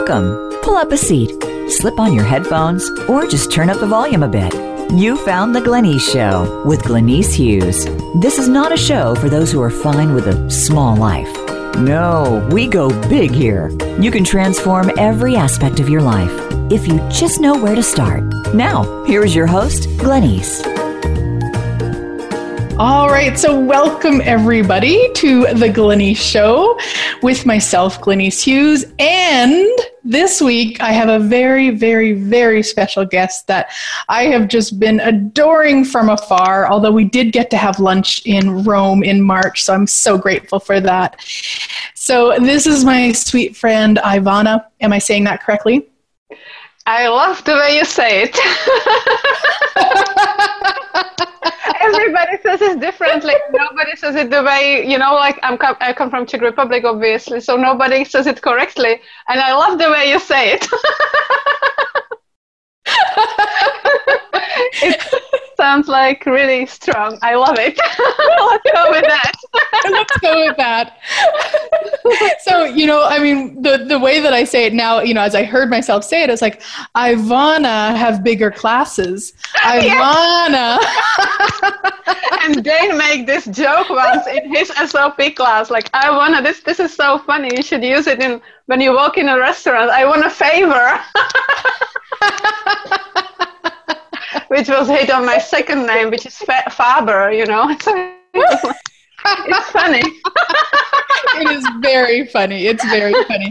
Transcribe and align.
Welcome. 0.00 0.58
Pull 0.62 0.76
up 0.76 0.92
a 0.92 0.96
seat, 0.96 1.30
slip 1.68 2.00
on 2.00 2.14
your 2.14 2.24
headphones, 2.24 2.88
or 3.06 3.26
just 3.26 3.52
turn 3.52 3.68
up 3.68 3.80
the 3.80 3.86
volume 3.86 4.22
a 4.22 4.28
bit. 4.28 4.54
You 4.92 5.18
found 5.26 5.54
The 5.54 5.60
Glenyce 5.60 6.00
Show 6.00 6.64
with 6.64 6.80
Glenyce 6.80 7.34
Hughes. 7.34 7.84
This 8.14 8.38
is 8.38 8.48
not 8.48 8.72
a 8.72 8.78
show 8.78 9.14
for 9.16 9.28
those 9.28 9.52
who 9.52 9.60
are 9.60 9.68
fine 9.68 10.14
with 10.14 10.26
a 10.26 10.50
small 10.50 10.96
life. 10.96 11.30
No, 11.76 12.48
we 12.50 12.66
go 12.66 12.88
big 13.10 13.30
here. 13.30 13.68
You 14.00 14.10
can 14.10 14.24
transform 14.24 14.90
every 14.96 15.36
aspect 15.36 15.80
of 15.80 15.90
your 15.90 16.00
life 16.00 16.32
if 16.72 16.88
you 16.88 16.98
just 17.10 17.38
know 17.38 17.62
where 17.62 17.74
to 17.74 17.82
start. 17.82 18.24
Now, 18.54 19.04
here's 19.04 19.34
your 19.34 19.46
host, 19.46 19.82
Glenyce. 19.98 20.64
All 22.78 23.10
right, 23.10 23.38
so 23.38 23.60
welcome 23.60 24.22
everybody 24.22 25.12
to 25.12 25.42
the 25.52 25.68
Glenyce 25.68 26.16
Show 26.16 26.78
with 27.22 27.44
myself, 27.44 28.00
Glenyce 28.00 28.42
Hughes, 28.42 28.86
and 28.98 29.68
this 30.10 30.40
week 30.40 30.80
I 30.80 30.90
have 30.92 31.08
a 31.08 31.20
very, 31.20 31.70
very, 31.70 32.12
very 32.12 32.62
special 32.64 33.04
guest 33.04 33.46
that 33.46 33.70
I 34.08 34.24
have 34.24 34.48
just 34.48 34.80
been 34.80 34.98
adoring 35.00 35.84
from 35.84 36.08
afar. 36.08 36.66
Although 36.66 36.90
we 36.90 37.04
did 37.04 37.32
get 37.32 37.48
to 37.50 37.56
have 37.56 37.78
lunch 37.78 38.26
in 38.26 38.64
Rome 38.64 39.04
in 39.04 39.22
March, 39.22 39.62
so 39.62 39.72
I'm 39.72 39.86
so 39.86 40.18
grateful 40.18 40.58
for 40.58 40.80
that. 40.80 41.24
So 41.94 42.36
this 42.38 42.66
is 42.66 42.84
my 42.84 43.12
sweet 43.12 43.56
friend 43.56 43.98
Ivana. 43.98 44.64
Am 44.80 44.92
I 44.92 44.98
saying 44.98 45.24
that 45.24 45.42
correctly? 45.42 45.86
I 46.86 47.06
love 47.06 47.44
the 47.44 47.54
way 47.54 47.76
you 47.76 47.84
say 47.84 48.24
it. 48.24 48.36
Everybody 51.80 52.36
says 52.42 52.60
it 52.60 52.80
differently. 52.80 53.34
Nobody 53.52 53.96
says 53.96 54.14
it 54.14 54.30
the 54.30 54.42
way 54.42 54.86
you 54.86 54.98
know. 54.98 55.14
Like 55.14 55.38
I'm, 55.42 55.58
I 55.80 55.92
come 55.92 56.10
from 56.10 56.26
Czech 56.26 56.42
Republic, 56.42 56.84
obviously, 56.84 57.40
so 57.40 57.56
nobody 57.56 58.04
says 58.04 58.26
it 58.26 58.42
correctly, 58.42 59.00
and 59.28 59.40
I 59.40 59.54
love 59.54 59.78
the 59.78 59.90
way 59.90 60.10
you 60.10 60.18
say 60.18 60.52
it. 60.54 60.66
it 64.82 65.22
sounds 65.56 65.88
like 65.88 66.24
really 66.26 66.66
strong. 66.66 67.18
I 67.22 67.34
love 67.34 67.56
it. 67.58 67.78
Let's 67.78 68.70
go 68.72 68.90
with 68.90 69.04
that. 69.06 69.32
Let's 69.90 70.18
go 70.18 70.46
with 70.46 70.56
that. 70.56 70.96
so, 72.42 72.64
you 72.64 72.86
know, 72.86 73.04
I 73.04 73.18
mean, 73.18 73.60
the, 73.60 73.84
the 73.88 73.98
way 73.98 74.20
that 74.20 74.32
I 74.32 74.44
say 74.44 74.64
it 74.64 74.72
now, 74.72 75.00
you 75.00 75.14
know, 75.14 75.20
as 75.20 75.34
I 75.34 75.44
heard 75.44 75.70
myself 75.70 76.04
say 76.04 76.22
it, 76.22 76.30
it's 76.30 76.42
like, 76.42 76.62
I 76.94 77.14
wanna 77.14 77.96
have 77.96 78.24
bigger 78.24 78.50
classes. 78.50 79.34
I 79.56 79.78
wanna. 80.00 80.78
and 82.44 82.64
Dain 82.64 82.96
make 82.96 83.26
this 83.26 83.44
joke 83.46 83.90
once 83.90 84.26
in 84.26 84.54
his 84.54 84.68
SOP 84.90 85.20
class, 85.36 85.70
like, 85.70 85.90
I 85.92 86.10
wanna, 86.10 86.42
this, 86.42 86.60
this 86.60 86.80
is 86.80 86.94
so 86.94 87.18
funny. 87.18 87.50
You 87.56 87.62
should 87.62 87.84
use 87.84 88.06
it 88.06 88.22
in 88.22 88.40
when 88.66 88.80
you 88.80 88.94
walk 88.94 89.18
in 89.18 89.28
a 89.28 89.38
restaurant. 89.38 89.90
I 89.90 90.06
want 90.06 90.24
a 90.24 90.30
favor 90.30 91.00
which 94.48 94.68
was 94.68 94.88
hit 94.88 95.10
on 95.10 95.24
my 95.26 95.38
second 95.38 95.86
name, 95.86 96.10
which 96.10 96.26
is 96.26 96.36
Faber, 96.36 97.32
you 97.32 97.46
know. 97.46 97.68
it's 98.34 99.70
funny. 99.70 100.02
it 101.36 101.50
is 101.50 101.66
very 101.80 102.26
funny. 102.26 102.66
It's 102.66 102.84
very 102.88 103.12
funny. 103.24 103.50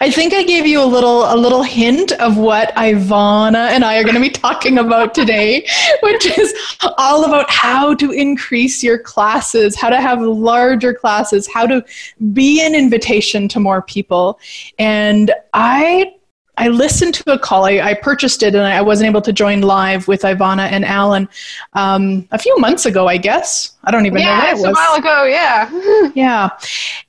I 0.00 0.10
think 0.10 0.32
I 0.32 0.42
gave 0.44 0.66
you 0.66 0.82
a 0.82 0.86
little 0.86 1.32
a 1.32 1.36
little 1.36 1.62
hint 1.62 2.12
of 2.12 2.38
what 2.38 2.74
Ivana 2.74 3.68
and 3.68 3.84
I 3.84 3.98
are 3.98 4.02
going 4.02 4.14
to 4.14 4.20
be 4.20 4.30
talking 4.30 4.78
about 4.78 5.14
today, 5.14 5.66
which 6.02 6.26
is 6.26 6.54
all 6.96 7.24
about 7.26 7.50
how 7.50 7.94
to 7.94 8.10
increase 8.10 8.82
your 8.82 8.98
classes, 8.98 9.76
how 9.76 9.90
to 9.90 10.00
have 10.00 10.22
larger 10.22 10.94
classes, 10.94 11.46
how 11.52 11.66
to 11.66 11.84
be 12.32 12.64
an 12.64 12.74
invitation 12.74 13.46
to 13.48 13.60
more 13.60 13.82
people. 13.82 14.40
And 14.78 15.32
I 15.52 16.14
I 16.58 16.68
listened 16.68 17.14
to 17.14 17.32
a 17.32 17.38
call. 17.38 17.64
I, 17.64 17.78
I, 17.78 17.94
purchased 17.94 18.42
it 18.42 18.54
and 18.54 18.64
I 18.64 18.82
wasn't 18.82 19.08
able 19.08 19.22
to 19.22 19.32
join 19.32 19.60
live 19.60 20.08
with 20.08 20.22
Ivana 20.22 20.70
and 20.70 20.84
Alan 20.84 21.28
um, 21.74 22.26
a 22.32 22.38
few 22.38 22.58
months 22.58 22.84
ago, 22.84 23.06
I 23.06 23.16
guess. 23.16 23.77
I 23.88 23.90
don't 23.90 24.04
even 24.04 24.20
yeah, 24.20 24.36
know 24.36 24.40
when 24.40 24.48
it 24.48 24.52
was. 24.54 24.64
a 24.64 24.72
while 24.72 24.94
ago, 24.96 25.24
yeah. 25.24 26.10
yeah. 26.14 26.50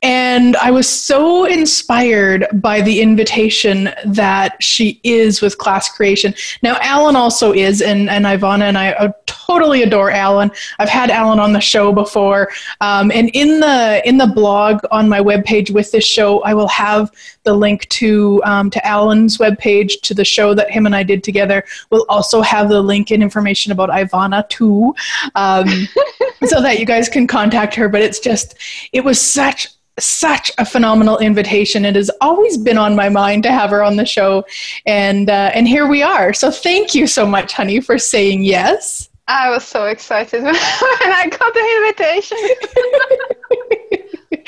And 0.01 0.56
I 0.56 0.72
was 0.72 0.88
so 0.88 1.44
inspired 1.44 2.47
by 2.53 2.79
the 2.79 3.01
invitation 3.01 3.90
that 4.06 4.56
she 4.63 5.01
is 5.03 5.41
with 5.41 5.57
class 5.57 5.90
creation. 5.90 6.34
Now, 6.63 6.78
Alan 6.79 7.17
also 7.17 7.51
is, 7.51 7.81
and, 7.81 8.09
and 8.09 8.23
Ivana 8.23 8.62
and 8.62 8.78
I 8.78 8.94
uh, 8.94 9.12
totally 9.50 9.81
adore 9.81 10.12
Alan. 10.12 10.51
I've 10.78 10.90
had 10.90 11.09
Alan 11.09 11.40
on 11.40 11.53
the 11.53 11.59
show 11.59 11.91
before. 11.91 12.50
Um, 12.81 13.11
and 13.11 13.29
in 13.34 13.59
the 13.59 14.01
in 14.06 14.17
the 14.17 14.28
blog 14.28 14.81
on 14.91 15.09
my 15.09 15.19
webpage 15.19 15.72
with 15.72 15.91
this 15.91 16.06
show, 16.06 16.41
I 16.44 16.53
will 16.53 16.67
have 16.67 17.11
the 17.44 17.53
link 17.53 17.90
to 17.90 18.41
um, 18.46 18.69
to 18.69 18.85
Alan's 18.85 19.40
webpage 19.40 20.01
to 20.01 20.13
the 20.13 20.23
show 20.23 20.53
that 20.53 20.69
him 20.69 20.85
and 20.85 20.96
I 20.96 21.01
did 21.01 21.23
together. 21.23 21.63
We'll 21.90 22.06
also 22.09 22.41
have 22.41 22.69
the 22.69 22.81
link 22.81 23.09
and 23.09 23.23
information 23.23 23.72
about 23.72 23.90
Ivana 23.90 24.47
too, 24.50 24.94
um, 25.34 25.67
so 26.46 26.61
that 26.61 26.69
you 26.78 26.85
guys 26.85 27.09
can 27.09 27.28
contact 27.28 27.74
her. 27.75 27.90
But 27.90 28.02
it's 28.02 28.19
just 28.19 28.56
it 28.94 29.03
was 29.03 29.19
such 29.19 29.68
such 30.00 30.52
a 30.57 30.66
phenomenal 30.66 31.18
invitation. 31.18 31.85
It 31.85 31.96
has 31.96 32.09
always 32.22 32.57
been 32.57 32.78
on 32.78 32.96
my 32.96 33.09
mind 33.09 33.44
to 33.44 33.52
have 33.52 33.69
her 33.72 33.84
on 33.84 33.96
the 33.96 34.06
show, 34.06 34.46
and 34.85 35.29
uh, 35.29 35.52
and 35.53 35.68
here 35.68 35.88
we 35.88 36.03
are. 36.03 36.34
So 36.34 36.52
thank 36.52 36.96
you 36.96 37.08
so 37.08 37.25
much, 37.25 37.53
honey, 37.53 37.79
for 37.79 37.97
saying 37.97 38.44
yes. 38.44 39.09
I 39.28 39.52
was 39.52 39.63
so 39.63 39.85
excited 39.85 40.41
when 40.44 40.56
I 40.56 41.28
got 41.29 41.53
the 41.53 41.59
invitation. 41.78 42.38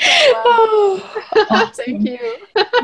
oh, 0.44 1.22
awesome. 1.50 1.84
Thank 1.84 2.08
you. 2.08 2.36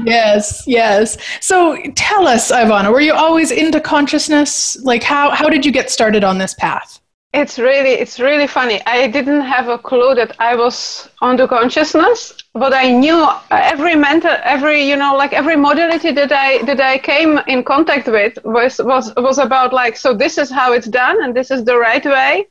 yes, 0.05 0.63
yes. 0.67 1.19
So 1.41 1.77
tell 1.97 2.29
us, 2.29 2.53
Ivana, 2.53 2.93
were 2.93 3.01
you 3.01 3.15
always 3.15 3.51
into 3.51 3.81
consciousness? 3.81 4.81
Like 4.83 5.03
how 5.03 5.31
how 5.31 5.49
did 5.49 5.67
you 5.67 5.73
get 5.73 5.91
started 5.91 6.23
on 6.23 6.39
this 6.39 6.55
path? 6.55 7.01
It's 7.35 7.59
really 7.59 7.91
it's 7.91 8.19
really 8.19 8.47
funny. 8.47 8.81
I 8.87 9.07
didn't 9.07 9.43
have 9.43 9.69
a 9.69 9.79
clue 9.79 10.15
that 10.15 10.35
I 10.41 10.57
was 10.57 11.09
onto 11.21 11.47
consciousness, 11.47 12.33
but 12.55 12.73
I 12.73 12.91
knew 12.91 13.29
every 13.51 13.95
mental 13.97 14.35
every 14.43 14.89
you 14.89 14.97
know 14.97 15.15
like 15.15 15.35
every 15.35 15.57
modality 15.57 16.11
that 16.13 16.33
I 16.33 16.63
that 16.65 16.81
I 16.81 16.97
came 16.99 17.39
in 17.47 17.65
contact 17.65 18.07
with 18.09 18.39
was 18.45 18.79
was 18.79 19.13
was 19.17 19.39
about 19.39 19.75
like 19.75 19.97
so 19.97 20.15
this 20.15 20.39
is 20.39 20.51
how 20.51 20.73
it's 20.73 20.87
done 20.89 21.23
and 21.23 21.35
this 21.37 21.51
is 21.51 21.65
the 21.65 21.77
right 21.77 22.05
way, 22.05 22.47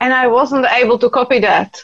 and 0.00 0.12
I 0.12 0.26
wasn't 0.26 0.66
able 0.70 0.98
to 0.98 1.08
copy 1.08 1.38
that. 1.40 1.82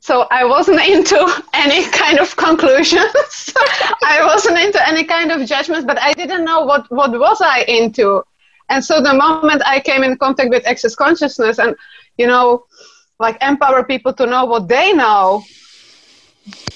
So 0.00 0.26
I 0.30 0.44
wasn't 0.44 0.80
into 0.96 1.20
any 1.52 1.84
kind 1.90 2.18
of 2.20 2.36
conclusions. 2.36 3.52
I 4.04 4.22
wasn't 4.24 4.58
into 4.58 4.80
any 4.88 5.04
kind 5.04 5.32
of 5.32 5.46
judgments, 5.46 5.84
but 5.84 6.00
I 6.00 6.12
didn't 6.14 6.44
know 6.44 6.64
what, 6.64 6.90
what 6.90 7.12
was 7.12 7.40
I 7.42 7.64
into. 7.68 8.22
And 8.70 8.84
so 8.84 9.02
the 9.02 9.12
moment 9.12 9.62
I 9.66 9.80
came 9.80 10.04
in 10.04 10.16
contact 10.16 10.48
with 10.50 10.66
access 10.66 10.94
consciousness 10.94 11.58
and, 11.58 11.74
you 12.16 12.26
know, 12.26 12.64
like 13.18 13.36
empower 13.42 13.84
people 13.84 14.12
to 14.14 14.26
know 14.26 14.44
what 14.46 14.68
they 14.68 14.92
know, 14.92 15.42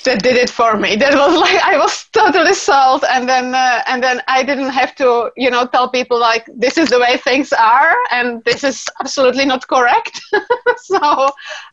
that 0.04 0.22
did 0.22 0.36
it 0.36 0.50
for 0.50 0.76
me. 0.76 0.96
That 0.96 1.14
was 1.14 1.36
like 1.44 1.62
I 1.62 1.76
was 1.78 2.06
totally 2.12 2.54
sold, 2.54 3.04
and 3.10 3.28
then 3.28 3.54
uh, 3.54 3.82
and 3.86 4.02
then 4.02 4.20
I 4.28 4.42
didn't 4.42 4.70
have 4.70 4.94
to, 4.96 5.30
you 5.36 5.50
know, 5.50 5.66
tell 5.66 5.88
people 5.90 6.18
like 6.18 6.46
this 6.54 6.78
is 6.78 6.90
the 6.90 6.98
way 6.98 7.16
things 7.16 7.52
are, 7.52 7.96
and 8.10 8.42
this 8.44 8.64
is 8.64 8.84
absolutely 9.00 9.44
not 9.44 9.66
correct. 9.66 10.20
so 10.78 11.28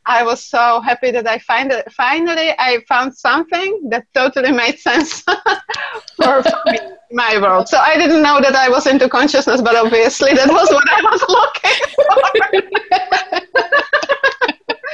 I 0.05 0.23
was 0.23 0.43
so 0.43 0.81
happy 0.81 1.11
that 1.11 1.27
I 1.27 1.39
find 1.39 1.71
it. 1.71 1.91
Finally, 1.91 2.53
I 2.57 2.79
found 2.87 3.15
something 3.15 3.89
that 3.89 4.05
totally 4.13 4.51
made 4.51 4.79
sense 4.79 5.21
for, 6.15 6.43
me, 6.67 6.79
my 7.11 7.39
world. 7.41 7.67
So 7.67 7.77
I 7.77 7.97
didn't 7.97 8.21
know 8.21 8.39
that 8.41 8.55
I 8.55 8.69
was 8.69 8.87
into 8.87 9.09
consciousness, 9.09 9.61
but 9.61 9.75
obviously 9.75 10.33
that 10.33 10.49
was 10.49 10.69
what 10.69 10.87
I 10.91 11.01
was 11.01 11.21
looking 11.27 11.81
for. 11.95 12.11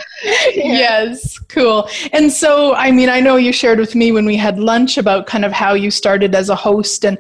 Yes, 0.54 1.38
cool. 1.50 1.90
And 2.12 2.32
so, 2.32 2.74
I 2.74 2.92
mean, 2.92 3.10
I 3.10 3.20
know 3.20 3.36
you 3.36 3.52
shared 3.52 3.80
with 3.80 3.96
me 3.96 4.12
when 4.12 4.26
we 4.26 4.36
had 4.36 4.60
lunch 4.60 4.98
about 4.98 5.28
kind 5.28 5.46
of 5.46 5.52
how 5.52 5.74
you 5.74 5.92
started 5.92 6.34
as 6.34 6.50
a 6.50 6.56
host 6.56 7.06
and, 7.06 7.18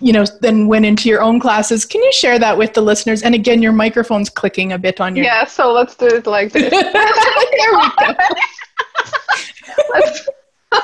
you 0.00 0.12
know, 0.12 0.24
then 0.40 0.66
went 0.66 0.84
into 0.84 1.08
your 1.08 1.22
own 1.22 1.40
classes. 1.40 1.84
Can 1.84 2.02
you 2.02 2.12
share 2.12 2.38
that 2.38 2.58
with 2.58 2.74
the 2.74 2.80
listeners? 2.80 3.22
And 3.22 3.34
again, 3.34 3.62
your 3.62 3.72
microphone's 3.72 4.28
clicking 4.28 4.72
a 4.72 4.78
bit 4.78 5.00
on 5.00 5.14
your. 5.16 5.24
Yeah, 5.24 5.44
so 5.44 5.72
let's 5.72 5.94
do 5.94 6.06
it 6.06 6.26
like 6.26 6.52
this. 6.52 6.70
there 6.70 6.82
we 6.82 6.96
go. 7.66 8.14
let's, 9.94 10.28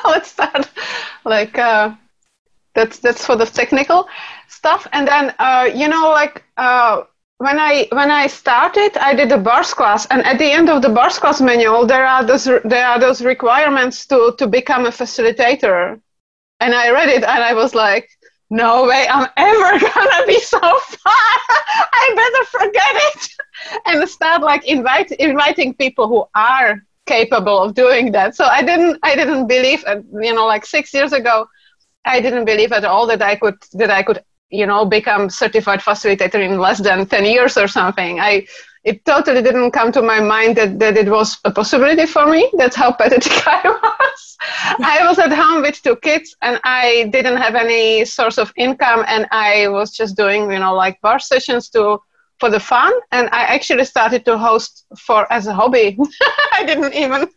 let's 0.05 0.31
start 0.31 0.71
like, 1.25 1.59
uh, 1.59 1.95
that's, 2.75 2.99
that's 2.99 3.27
for 3.27 3.37
the 3.37 3.47
technical 3.47 4.09
stuff. 4.49 4.87
And 4.93 5.09
then, 5.09 5.35
uh, 5.39 5.69
you 5.75 5.89
know, 5.89 6.11
like, 6.11 6.45
uh, 6.57 7.03
when 7.39 7.59
I 7.59 7.87
when 7.93 8.11
I 8.11 8.27
started, 8.27 8.97
I 8.99 9.15
did 9.15 9.31
a 9.33 9.39
bars 9.39 9.73
class, 9.73 10.07
and 10.07 10.25
at 10.25 10.39
the 10.39 10.51
end 10.51 10.69
of 10.69 10.83
the 10.83 10.89
bars 10.89 11.19
class 11.19 11.41
manual, 11.41 11.87
there 11.87 12.07
are 12.07 12.25
those 12.25 12.45
there 12.45 12.87
are 12.87 12.99
those 12.99 13.23
requirements 13.23 14.07
to 14.07 14.35
to 14.39 14.47
become 14.47 14.87
a 14.87 14.91
facilitator, 14.91 16.01
and 16.61 16.75
I 16.75 16.91
read 16.91 17.09
it, 17.09 17.23
and 17.23 17.45
I 17.45 17.55
was 17.55 17.75
like, 17.75 18.11
no 18.51 18.87
way, 18.87 19.07
I'm 19.09 19.29
ever 19.37 19.79
gonna 19.95 20.27
be 20.27 20.41
so 20.41 20.59
far. 20.59 21.15
I 22.01 22.05
better 22.21 22.45
forget 22.59 22.95
it, 23.09 23.29
and 23.87 24.09
start 24.09 24.43
like 24.43 24.67
invite 24.67 25.13
inviting 25.13 25.75
people 25.75 26.09
who 26.09 26.25
are 26.35 26.83
capable 27.07 27.63
of 27.63 27.75
doing 27.75 28.13
that. 28.13 28.35
So 28.35 28.45
I 28.47 28.63
didn't 28.63 28.99
I 29.05 29.15
didn't 29.15 29.47
believe, 29.47 29.85
you 30.23 30.35
know, 30.35 30.47
like 30.47 30.67
six 30.67 30.93
years 30.93 31.13
ago, 31.13 31.47
I 32.05 32.21
didn't 32.21 32.47
believe 32.47 32.73
at 32.73 32.85
all 32.85 33.07
that 33.07 33.23
I 33.23 33.37
could 33.37 33.59
that 33.75 33.91
I 33.91 34.03
could 34.03 34.25
you 34.51 34.67
know 34.67 34.85
become 34.85 35.29
certified 35.31 35.81
facilitator 35.81 36.41
in 36.41 36.59
less 36.59 36.79
than 36.81 37.07
10 37.07 37.25
years 37.25 37.57
or 37.57 37.69
something. 37.69 38.21
I 38.21 38.47
it 38.85 39.05
totally 39.05 39.43
didn't 39.43 39.73
come 39.73 39.93
to 39.93 40.03
my 40.03 40.21
mind 40.21 40.57
that, 40.57 40.79
that 40.79 40.97
it 40.97 41.09
was 41.11 41.39
a 41.45 41.51
possibility 41.51 42.07
for 42.07 42.27
me. 42.27 42.51
That's 42.57 42.77
how 42.77 42.93
pathetic 43.01 43.47
I 43.47 43.61
was. 43.65 44.37
I 44.83 45.07
was 45.07 45.19
at 45.19 45.33
home 45.33 45.63
with 45.63 45.83
two 45.83 45.97
kids 45.97 46.35
and 46.43 46.61
I 46.65 47.09
didn't 47.13 47.37
have 47.39 47.55
any 47.55 48.05
source 48.05 48.39
of 48.39 48.53
income 48.57 49.05
and 49.07 49.27
I 49.31 49.69
was 49.69 49.91
just 49.91 50.17
doing, 50.17 50.51
you 50.51 50.59
know, 50.59 50.75
like 50.75 51.01
bar 51.01 51.19
sessions 51.19 51.69
to 51.71 51.99
for 52.39 52.51
the 52.51 52.61
fun 52.61 52.93
and 53.11 53.29
I 53.33 53.43
actually 53.43 53.85
started 53.85 54.25
to 54.27 54.39
host 54.39 54.87
for 54.97 55.31
as 55.33 55.47
a 55.47 55.55
hobby. 55.55 55.99
I 56.53 56.65
didn't 56.65 56.95
even 56.95 57.29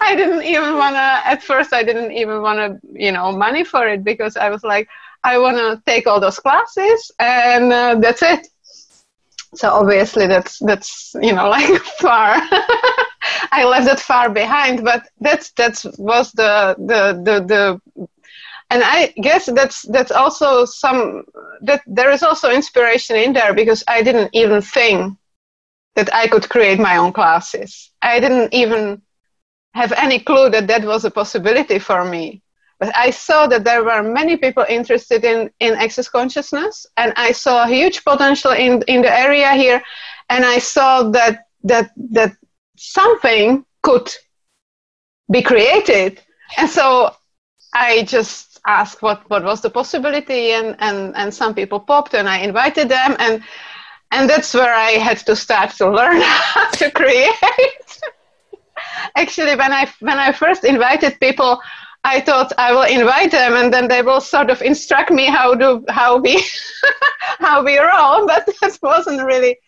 I 0.00 0.14
didn't 0.14 0.42
even 0.42 0.76
wanna 0.76 1.20
at 1.24 1.42
first 1.42 1.72
I 1.72 1.82
didn't 1.82 2.12
even 2.12 2.42
wanna, 2.42 2.78
you 2.92 3.12
know, 3.12 3.32
money 3.32 3.64
for 3.64 3.86
it 3.88 4.04
because 4.04 4.36
I 4.36 4.50
was 4.50 4.62
like 4.62 4.88
I 5.22 5.38
wanna 5.38 5.82
take 5.86 6.06
all 6.06 6.20
those 6.20 6.38
classes 6.38 7.10
and 7.18 7.72
uh, 7.72 7.94
that's 7.96 8.22
it. 8.22 8.48
So 9.54 9.70
obviously 9.70 10.26
that's 10.26 10.58
that's 10.58 11.14
you 11.20 11.32
know 11.32 11.48
like 11.56 11.80
far. 12.00 12.36
I 13.52 13.64
left 13.64 13.86
that 13.86 14.00
far 14.00 14.30
behind 14.30 14.84
but 14.84 15.02
that's 15.20 15.50
that's 15.52 15.84
was 15.98 16.32
the 16.32 16.74
the 16.78 17.20
the, 17.24 17.40
the 17.44 18.08
and 18.70 18.82
i 18.84 19.12
guess 19.20 19.46
that's 19.46 19.82
that's 19.88 20.10
also 20.10 20.64
some 20.64 21.24
that 21.60 21.82
there 21.86 22.10
is 22.10 22.22
also 22.22 22.50
inspiration 22.50 23.16
in 23.16 23.32
there 23.32 23.52
because 23.52 23.84
i 23.88 24.02
didn't 24.02 24.30
even 24.32 24.62
think 24.62 25.16
that 25.96 26.12
i 26.14 26.26
could 26.26 26.48
create 26.48 26.78
my 26.78 26.96
own 26.96 27.12
classes. 27.12 27.90
I 28.00 28.20
didn't 28.20 28.54
even 28.54 29.02
have 29.74 29.92
any 29.92 30.20
clue 30.20 30.48
that 30.50 30.66
that 30.68 30.84
was 30.84 31.04
a 31.04 31.10
possibility 31.10 31.78
for 31.78 32.04
me 32.04 32.42
but 32.80 32.96
I 32.96 33.10
saw 33.10 33.46
that 33.46 33.62
there 33.62 33.84
were 33.84 34.02
many 34.02 34.38
people 34.38 34.64
interested 34.66 35.22
in, 35.22 35.50
in 35.60 35.74
access 35.74 36.08
consciousness, 36.08 36.86
and 36.96 37.12
I 37.14 37.32
saw 37.32 37.64
a 37.64 37.68
huge 37.68 38.02
potential 38.02 38.52
in, 38.52 38.82
in 38.88 39.02
the 39.02 39.16
area 39.16 39.52
here, 39.52 39.82
and 40.30 40.44
I 40.44 40.58
saw 40.58 41.02
that 41.10 41.44
that 41.64 41.90
that 42.12 42.32
something 42.76 43.66
could 43.82 44.10
be 45.30 45.42
created, 45.42 46.22
and 46.56 46.68
so 46.68 47.14
I 47.74 48.04
just 48.04 48.58
asked 48.66 49.02
what, 49.02 49.28
what 49.28 49.44
was 49.44 49.60
the 49.60 49.70
possibility, 49.70 50.52
and, 50.52 50.76
and, 50.80 51.14
and 51.16 51.32
some 51.32 51.54
people 51.54 51.80
popped, 51.80 52.14
and 52.14 52.28
I 52.28 52.38
invited 52.38 52.88
them, 52.88 53.14
and 53.18 53.42
and 54.12 54.28
that's 54.28 54.54
where 54.54 54.74
I 54.74 54.92
had 54.92 55.18
to 55.26 55.36
start 55.36 55.70
to 55.76 55.88
learn 55.88 56.20
how 56.24 56.70
to 56.70 56.90
create. 56.90 58.00
Actually, 59.16 59.54
when 59.54 59.72
I 59.72 59.86
when 60.00 60.18
I 60.18 60.32
first 60.32 60.64
invited 60.64 61.20
people 61.20 61.60
I 62.04 62.20
thought 62.20 62.52
I 62.56 62.72
will 62.72 62.82
invite 62.82 63.30
them 63.30 63.54
and 63.54 63.72
then 63.72 63.88
they 63.88 64.02
will 64.02 64.20
sort 64.20 64.50
of 64.50 64.62
instruct 64.62 65.10
me 65.10 65.26
how 65.26 65.54
to 65.54 65.84
how 65.88 66.18
we 66.18 66.42
how 67.38 67.62
we 67.62 67.78
roll, 67.78 68.26
but 68.32 68.46
that 68.60 68.78
wasn't 68.82 69.24
really 69.24 69.58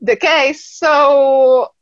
the 0.00 0.16
case. 0.16 0.64
So 0.64 1.72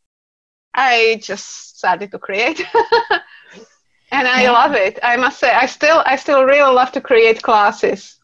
I 0.75 1.21
just 1.23 1.79
started 1.79 2.11
to 2.13 2.19
create. 2.19 2.61
and 4.11 4.29
I 4.29 4.43
yeah. 4.45 4.51
love 4.51 4.73
it. 4.75 4.99
I 5.03 5.17
must 5.17 5.39
say 5.39 5.51
I 5.51 5.67
still 5.67 6.03
I 6.05 6.17
still 6.17 6.45
really 6.45 6.73
love 6.75 6.93
to 6.93 7.01
create 7.01 7.43
classes. 7.43 8.19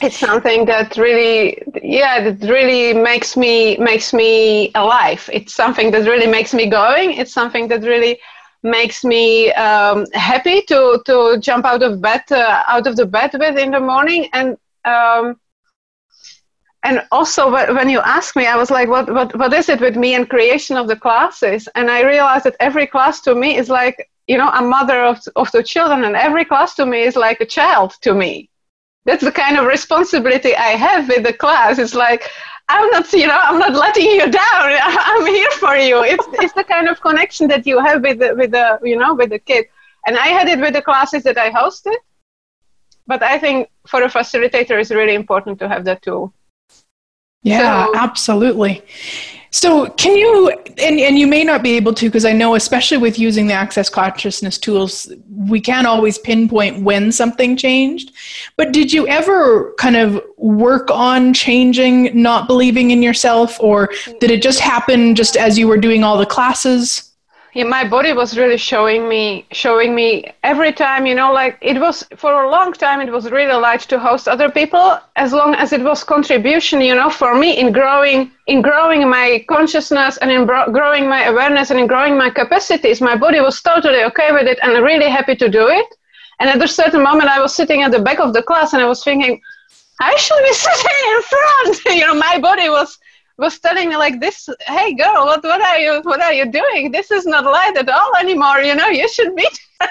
It's 0.00 0.18
something 0.18 0.64
that 0.66 0.96
really 0.96 1.60
yeah, 1.82 2.30
that 2.30 2.48
really 2.48 2.94
makes 2.94 3.36
me 3.36 3.76
makes 3.78 4.12
me 4.12 4.70
alive. 4.76 5.28
It's 5.32 5.54
something 5.54 5.90
that 5.90 6.06
really 6.06 6.28
makes 6.28 6.54
me 6.54 6.66
going. 6.66 7.14
It's 7.14 7.32
something 7.32 7.66
that 7.68 7.82
really 7.82 8.20
makes 8.62 9.04
me 9.04 9.52
um, 9.52 10.06
happy 10.12 10.62
to 10.62 11.00
to 11.06 11.38
jump 11.40 11.64
out 11.64 11.82
of 11.82 12.00
bed 12.00 12.22
uh, 12.30 12.62
out 12.66 12.86
of 12.86 12.96
the 12.96 13.06
bed 13.06 13.30
with 13.34 13.56
in 13.58 13.70
the 13.70 13.80
morning. 13.80 14.28
And 14.32 14.56
um, 14.84 15.36
and 16.84 17.02
also 17.10 17.50
when 17.50 17.88
you 17.88 18.00
ask 18.00 18.36
me 18.36 18.46
i 18.46 18.56
was 18.56 18.70
like 18.70 18.88
what, 18.88 19.12
what 19.12 19.36
what 19.38 19.52
is 19.52 19.68
it 19.68 19.80
with 19.80 19.96
me 19.96 20.14
and 20.14 20.30
creation 20.30 20.76
of 20.76 20.88
the 20.88 20.96
classes? 20.96 21.68
And 21.74 21.90
i 21.90 22.02
realized 22.02 22.44
that 22.44 22.56
every 22.60 22.86
class 22.86 23.20
to 23.22 23.34
me 23.34 23.56
is 23.56 23.68
like 23.68 24.08
you 24.26 24.38
know 24.38 24.50
a 24.50 24.62
mother 24.62 25.02
of, 25.02 25.20
of 25.36 25.50
the 25.52 25.62
children 25.62 26.04
and 26.04 26.16
every 26.16 26.44
class 26.44 26.74
to 26.76 26.86
me 26.86 27.02
is 27.02 27.16
like 27.16 27.40
a 27.40 27.46
child 27.46 27.94
to 28.02 28.14
me. 28.14 28.48
That's 29.04 29.24
the 29.24 29.32
kind 29.32 29.58
of 29.58 29.66
responsibility 29.66 30.54
i 30.54 30.72
have 30.86 31.08
with 31.08 31.24
the 31.24 31.32
class. 31.32 31.78
It's 31.78 31.94
like 31.94 32.30
I'm 32.68 32.90
not, 32.90 33.12
you 33.12 33.26
know, 33.26 33.38
I'm 33.40 33.58
not 33.58 33.72
letting 33.72 34.10
you 34.10 34.30
down. 34.30 34.36
I'm 34.82 35.26
here 35.26 35.50
for 35.52 35.76
you. 35.76 36.02
It's, 36.04 36.26
it's 36.34 36.52
the 36.52 36.64
kind 36.64 36.88
of 36.88 37.00
connection 37.00 37.48
that 37.48 37.66
you 37.66 37.78
have 37.80 38.02
with 38.02 38.18
the, 38.18 38.34
with 38.34 38.50
the, 38.50 38.78
you 38.82 38.96
know, 38.96 39.14
with 39.14 39.30
the 39.30 39.38
kid. 39.38 39.66
And 40.06 40.16
I 40.16 40.28
had 40.28 40.48
it 40.48 40.60
with 40.60 40.74
the 40.74 40.82
classes 40.82 41.22
that 41.24 41.38
I 41.38 41.50
hosted. 41.50 41.96
But 43.06 43.22
I 43.22 43.38
think 43.38 43.70
for 43.86 44.02
a 44.02 44.08
facilitator, 44.08 44.78
it's 44.78 44.90
really 44.90 45.14
important 45.14 45.58
to 45.60 45.68
have 45.68 45.84
that 45.86 46.02
too. 46.02 46.32
Yeah, 47.42 47.86
so, 47.86 47.92
absolutely. 47.96 48.82
So, 49.50 49.88
can 49.90 50.14
you, 50.16 50.50
and, 50.50 51.00
and 51.00 51.18
you 51.18 51.26
may 51.26 51.42
not 51.42 51.62
be 51.62 51.76
able 51.76 51.94
to, 51.94 52.06
because 52.06 52.24
I 52.24 52.32
know, 52.32 52.54
especially 52.54 52.98
with 52.98 53.18
using 53.18 53.46
the 53.46 53.54
access 53.54 53.88
consciousness 53.88 54.58
tools, 54.58 55.10
we 55.36 55.60
can't 55.60 55.86
always 55.86 56.18
pinpoint 56.18 56.82
when 56.82 57.10
something 57.10 57.56
changed. 57.56 58.12
But 58.56 58.72
did 58.72 58.92
you 58.92 59.08
ever 59.08 59.72
kind 59.78 59.96
of 59.96 60.22
work 60.36 60.90
on 60.90 61.32
changing 61.32 62.20
not 62.20 62.46
believing 62.46 62.90
in 62.90 63.02
yourself, 63.02 63.58
or 63.58 63.90
did 64.20 64.30
it 64.30 64.42
just 64.42 64.60
happen 64.60 65.14
just 65.14 65.36
as 65.36 65.58
you 65.58 65.66
were 65.66 65.78
doing 65.78 66.04
all 66.04 66.18
the 66.18 66.26
classes? 66.26 67.07
Yeah, 67.58 67.64
my 67.64 67.84
body 67.88 68.12
was 68.12 68.38
really 68.38 68.56
showing 68.56 69.08
me 69.08 69.44
showing 69.50 69.92
me 69.92 70.24
every 70.44 70.72
time 70.72 71.06
you 71.06 71.14
know 71.14 71.32
like 71.32 71.58
it 71.60 71.80
was 71.80 72.04
for 72.16 72.44
a 72.44 72.50
long 72.50 72.72
time 72.72 73.00
it 73.00 73.10
was 73.10 73.32
really 73.32 73.52
light 73.52 73.80
to 73.80 73.98
host 73.98 74.28
other 74.28 74.48
people 74.48 74.96
as 75.16 75.32
long 75.32 75.56
as 75.56 75.72
it 75.72 75.82
was 75.82 76.04
contribution 76.04 76.80
you 76.80 76.94
know 76.94 77.10
for 77.10 77.34
me 77.34 77.58
in 77.58 77.72
growing 77.72 78.30
in 78.46 78.62
growing 78.62 79.10
my 79.10 79.44
consciousness 79.48 80.18
and 80.18 80.30
in 80.30 80.46
bro- 80.46 80.70
growing 80.70 81.08
my 81.08 81.24
awareness 81.24 81.70
and 81.70 81.80
in 81.80 81.88
growing 81.88 82.16
my 82.16 82.30
capacities 82.30 83.00
my 83.00 83.16
body 83.16 83.40
was 83.40 83.60
totally 83.60 84.04
okay 84.04 84.30
with 84.30 84.46
it 84.46 84.58
and 84.62 84.72
really 84.84 85.10
happy 85.10 85.34
to 85.34 85.48
do 85.48 85.66
it. 85.68 85.86
And 86.40 86.48
at 86.48 86.62
a 86.62 86.68
certain 86.68 87.02
moment 87.02 87.28
i 87.28 87.40
was 87.40 87.52
sitting 87.56 87.82
at 87.82 87.90
the 87.90 88.02
back 88.08 88.20
of 88.20 88.32
the 88.34 88.42
class 88.42 88.72
and 88.72 88.80
i 88.80 88.86
was 88.86 89.02
thinking 89.02 89.40
i 90.00 90.14
should 90.16 90.42
be 90.44 90.52
sitting 90.66 91.00
in 91.14 91.22
front. 91.32 91.74
You 91.98 92.06
know 92.06 92.14
my 92.14 92.38
body 92.38 92.68
was 92.68 92.98
was 93.38 93.58
telling 93.60 93.88
me 93.88 93.96
like 93.96 94.20
this 94.20 94.48
hey 94.66 94.94
girl 94.94 95.24
what, 95.26 95.42
what 95.44 95.60
are 95.60 95.78
you 95.78 96.00
what 96.02 96.20
are 96.20 96.32
you 96.32 96.50
doing? 96.50 96.90
This 96.90 97.10
is 97.10 97.24
not 97.24 97.44
light 97.44 97.76
at 97.76 97.88
all 97.88 98.14
anymore 98.16 98.60
you 98.60 98.74
know 98.74 98.88
you 98.88 99.08
should 99.08 99.34
be 99.34 99.48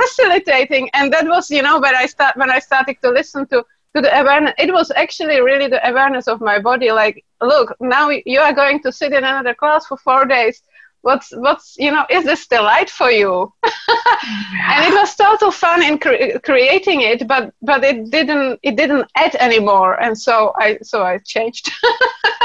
facilitating. 0.00 0.88
And 0.94 1.12
that 1.12 1.26
was 1.26 1.50
you 1.50 1.62
know 1.62 1.80
when 1.80 1.94
i 1.94 2.06
start 2.06 2.36
when 2.36 2.50
i 2.50 2.58
started 2.58 2.96
to 3.02 3.10
listen 3.10 3.46
to 3.48 3.64
to 3.94 4.02
the 4.02 4.20
awareness 4.20 4.54
it 4.58 4.72
was 4.72 4.90
actually 4.92 5.40
really 5.40 5.68
the 5.68 5.86
awareness 5.88 6.28
of 6.28 6.40
my 6.40 6.58
body 6.58 6.92
like 6.92 7.24
look 7.40 7.74
now 7.80 8.10
you 8.10 8.40
are 8.40 8.52
going 8.52 8.80
to 8.82 8.92
sit 8.92 9.12
in 9.12 9.24
another 9.24 9.54
class 9.54 9.86
for 9.86 9.96
four 9.96 10.24
days 10.24 10.62
what's 11.02 11.30
what's 11.36 11.76
you 11.78 11.90
know 11.90 12.04
is 12.10 12.24
this 12.24 12.46
delight 12.46 12.90
for 12.90 13.10
you? 13.10 13.52
And 14.70 14.84
it 14.86 14.94
was 14.94 15.14
total 15.14 15.50
fun 15.50 15.82
in 15.82 15.98
cre- 15.98 16.38
creating 16.44 17.00
it 17.02 17.26
but 17.26 17.52
but 17.62 17.84
it 17.84 18.10
didn't 18.10 18.60
it 18.62 18.76
didn't 18.76 19.10
add 19.16 19.34
anymore. 19.36 20.00
And 20.02 20.16
so 20.18 20.52
i 20.56 20.78
so 20.82 21.02
i 21.02 21.18
changed. 21.18 21.70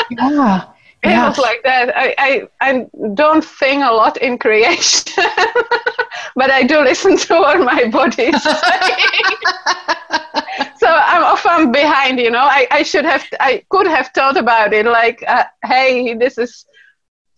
Yeah 0.09 0.65
it 1.03 1.09
yeah. 1.09 1.27
was 1.27 1.37
like 1.37 1.61
that. 1.63 1.91
I, 1.95 2.15
I 2.17 2.47
i 2.61 2.87
don't 3.13 3.43
think 3.43 3.83
a 3.83 3.91
lot 3.91 4.17
in 4.17 4.37
creation 4.37 5.13
but 6.35 6.49
i 6.49 6.63
do 6.63 6.79
listen 6.79 7.17
to 7.17 7.33
what 7.35 7.59
my 7.59 7.85
body 7.89 8.23
is 8.23 8.41
saying. 8.43 9.35
So 10.77 10.87
i'm 10.87 11.23
often 11.23 11.71
behind 11.71 12.19
you 12.19 12.31
know. 12.31 12.47
I 12.59 12.67
i 12.71 12.83
should 12.83 13.05
have 13.05 13.23
i 13.39 13.63
could 13.69 13.87
have 13.87 14.09
thought 14.15 14.37
about 14.37 14.73
it 14.73 14.85
like 14.85 15.23
uh, 15.27 15.45
hey 15.65 16.13
this 16.13 16.37
is 16.37 16.65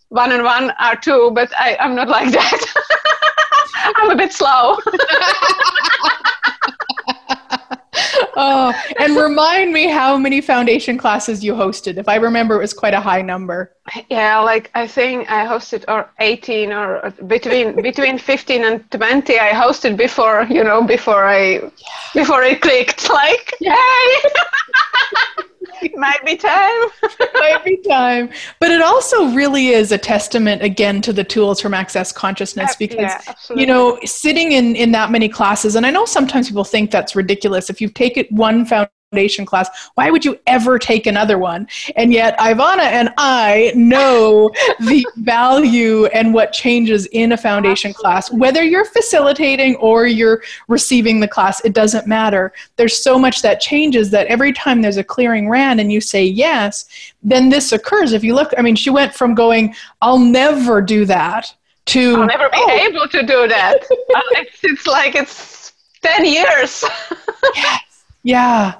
one 0.09 0.31
and 0.31 0.43
one 0.43 0.71
are 0.79 0.95
two, 0.95 1.31
but 1.33 1.51
I, 1.57 1.75
I'm 1.79 1.95
not 1.95 2.07
like 2.07 2.31
that. 2.31 2.61
I'm 3.97 4.11
a 4.11 4.15
bit 4.15 4.33
slow. 4.33 4.77
oh, 8.35 8.73
and 8.99 9.15
remind 9.15 9.73
me 9.73 9.87
how 9.87 10.17
many 10.17 10.41
foundation 10.41 10.97
classes 10.97 11.43
you 11.43 11.53
hosted. 11.53 11.97
If 11.97 12.07
I 12.07 12.15
remember, 12.15 12.55
it 12.55 12.59
was 12.59 12.73
quite 12.73 12.93
a 12.93 13.01
high 13.01 13.21
number. 13.21 13.74
Yeah, 14.09 14.39
like 14.39 14.71
I 14.73 14.87
think 14.87 15.29
I 15.29 15.45
hosted 15.45 15.85
or 15.87 16.09
18 16.19 16.71
or 16.71 17.05
uh, 17.05 17.11
between 17.27 17.81
between 17.81 18.17
15 18.17 18.63
and 18.63 18.91
20. 18.91 19.39
I 19.39 19.51
hosted 19.51 19.95
before 19.95 20.43
you 20.49 20.63
know 20.63 20.83
before 20.83 21.25
I 21.25 21.71
before 22.13 22.43
it 22.43 22.61
clicked. 22.61 23.09
Like 23.15 23.53
yay! 23.61 23.71
It 25.81 25.95
might 25.95 26.25
be 26.25 26.35
time. 26.35 26.81
might 27.35 27.61
be 27.63 27.77
time. 27.77 28.29
But 28.59 28.71
it 28.71 28.81
also 28.81 29.29
really 29.29 29.67
is 29.67 29.91
a 29.91 29.97
testament 29.97 30.61
again 30.61 31.01
to 31.03 31.13
the 31.13 31.23
tools 31.23 31.61
from 31.61 31.73
Access 31.73 32.11
Consciousness 32.11 32.75
because 32.75 33.13
yeah, 33.49 33.55
you 33.55 33.65
know, 33.65 33.99
sitting 34.03 34.51
in 34.51 34.75
in 34.75 34.91
that 34.93 35.11
many 35.11 35.29
classes, 35.29 35.75
and 35.75 35.85
I 35.85 35.91
know 35.91 36.05
sometimes 36.05 36.49
people 36.49 36.65
think 36.65 36.91
that's 36.91 37.15
ridiculous. 37.15 37.69
If 37.69 37.79
you 37.79 37.87
take 37.89 38.17
it 38.17 38.29
one 38.31 38.65
foundation 38.65 38.91
foundation 39.15 39.45
class. 39.45 39.69
Why 39.95 40.11
would 40.11 40.25
you 40.25 40.37
ever 40.45 40.77
take 40.77 41.07
another 41.07 41.37
one? 41.37 41.67
And 41.95 42.11
yet, 42.11 42.37
Ivana 42.37 42.83
and 42.83 43.13
I 43.17 43.71
know 43.73 44.51
the 44.81 45.05
value 45.15 46.07
and 46.07 46.33
what 46.33 46.51
changes 46.51 47.05
in 47.13 47.31
a 47.31 47.37
foundation 47.37 47.93
class. 47.93 48.29
Whether 48.29 48.61
you're 48.61 48.83
facilitating 48.83 49.77
or 49.77 50.05
you're 50.05 50.43
receiving 50.67 51.21
the 51.21 51.29
class, 51.29 51.63
it 51.63 51.73
doesn't 51.73 52.07
matter. 52.07 52.51
There's 52.75 52.97
so 52.97 53.17
much 53.17 53.41
that 53.41 53.61
changes 53.61 54.11
that 54.11 54.27
every 54.27 54.51
time 54.51 54.81
there's 54.81 54.97
a 54.97 55.03
clearing 55.03 55.47
ran 55.49 55.79
and 55.79 55.89
you 55.91 56.01
say 56.01 56.25
yes, 56.25 56.85
then 57.23 57.47
this 57.47 57.71
occurs. 57.71 58.11
If 58.11 58.21
you 58.21 58.35
look, 58.35 58.53
I 58.57 58.61
mean, 58.61 58.75
she 58.75 58.89
went 58.89 59.13
from 59.13 59.33
going, 59.33 59.73
I'll 60.01 60.19
never 60.19 60.81
do 60.81 61.05
that 61.05 61.55
to 61.85 62.15
I'll 62.15 62.25
never 62.25 62.49
be 62.49 62.57
oh. 62.57 62.89
able 62.89 63.07
to 63.07 63.21
do 63.21 63.47
that. 63.47 63.77
Uh, 63.89 64.21
it's, 64.41 64.59
it's 64.63 64.87
like 64.87 65.15
it's 65.15 65.71
10 66.01 66.25
years. 66.25 66.83
yes. 67.55 68.03
Yeah. 68.23 68.73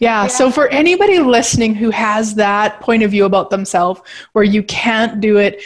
Yeah. 0.00 0.26
So 0.26 0.50
for 0.50 0.66
anybody 0.68 1.18
listening 1.18 1.74
who 1.74 1.90
has 1.90 2.34
that 2.36 2.80
point 2.80 3.02
of 3.02 3.10
view 3.10 3.26
about 3.26 3.50
themselves 3.50 4.00
where 4.32 4.44
you 4.44 4.62
can't 4.62 5.20
do 5.20 5.36
it, 5.36 5.62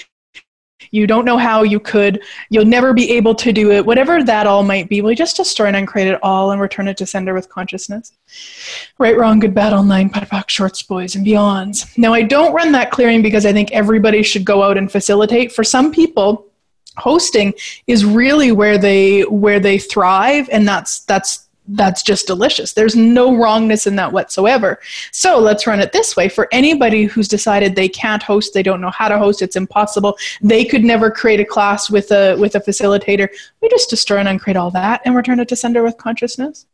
you 0.91 1.07
don't 1.07 1.25
know 1.25 1.39
how 1.39 1.63
you 1.63 1.81
could, 1.81 2.23
you'll 2.51 2.65
never 2.65 2.93
be 2.93 3.11
able 3.13 3.35
to 3.37 3.53
do 3.53 3.71
it, 3.71 3.87
whatever 3.87 4.23
that 4.23 4.47
all 4.47 4.63
might 4.63 4.89
be, 4.89 5.01
we 5.01 5.15
just 5.15 5.37
destroy 5.37 5.67
and 5.67 5.77
uncreate 5.77 6.09
it 6.09 6.19
all 6.23 6.51
and 6.51 6.61
return 6.61 6.89
it 6.89 6.97
to 6.99 7.07
sender 7.07 7.33
with 7.33 7.49
consciousness. 7.49 8.13
Right, 8.99 9.17
wrong, 9.17 9.39
good, 9.39 9.55
bad, 9.55 9.73
all 9.73 9.83
nine, 9.83 10.11
POD 10.11 10.51
shorts, 10.51 10.83
boys, 10.83 11.15
and 11.15 11.27
beyonds. 11.27 11.97
Now, 11.97 12.13
I 12.13 12.23
don't 12.23 12.53
run 12.53 12.73
that 12.73 12.91
clearing 12.91 13.23
because 13.23 13.47
I 13.47 13.53
think 13.53 13.73
everybody 13.73 14.23
should 14.23 14.45
go 14.45 14.63
out 14.63 14.77
and 14.77 14.91
facilitate. 14.91 15.53
For 15.53 15.65
some 15.65 15.91
people, 15.91 16.47
hosting 16.97 17.55
is 17.87 18.05
really 18.05 18.53
where 18.53 18.79
they 18.79 19.23
where 19.23 19.59
they 19.59 19.79
thrive 19.79 20.49
and 20.53 20.67
that's 20.69 21.01
that's 21.01 21.49
that's 21.69 22.03
just 22.03 22.27
delicious. 22.27 22.73
There's 22.73 22.95
no 22.95 23.35
wrongness 23.35 23.87
in 23.87 23.97
that 23.97 24.13
whatsoever. 24.13 24.79
So 25.13 25.39
let's 25.39 25.67
run 25.67 25.81
it 25.81 25.93
this 25.93 26.17
way. 26.17 26.29
For 26.29 26.49
anybody 26.53 27.05
who's 27.05 27.29
decided 27.29 27.75
they 27.75 27.89
can't 27.89 28.23
host, 28.23 28.55
they 28.55 28.63
don't 28.63 28.81
know 28.81 28.91
how 28.91 29.09
to 29.09 29.19
host, 29.19 29.43
it's 29.43 29.57
impossible. 29.57 30.17
They 30.43 30.65
could 30.65 30.85
never 30.85 31.11
create 31.11 31.41
a 31.41 31.45
class 31.45 31.91
with 31.91 32.11
a 32.13 32.37
with 32.37 32.55
a 32.55 32.61
facilitator. 32.61 33.29
We 33.61 33.69
just 33.69 33.91
destroy 33.91 34.19
and 34.19 34.29
uncreate 34.29 34.57
all 34.57 34.71
that 34.73 35.01
and 35.05 35.17
return 35.17 35.41
it 35.41 35.49
to 35.49 35.57
sender 35.57 35.83
with 35.83 35.97
consciousness. 35.97 36.67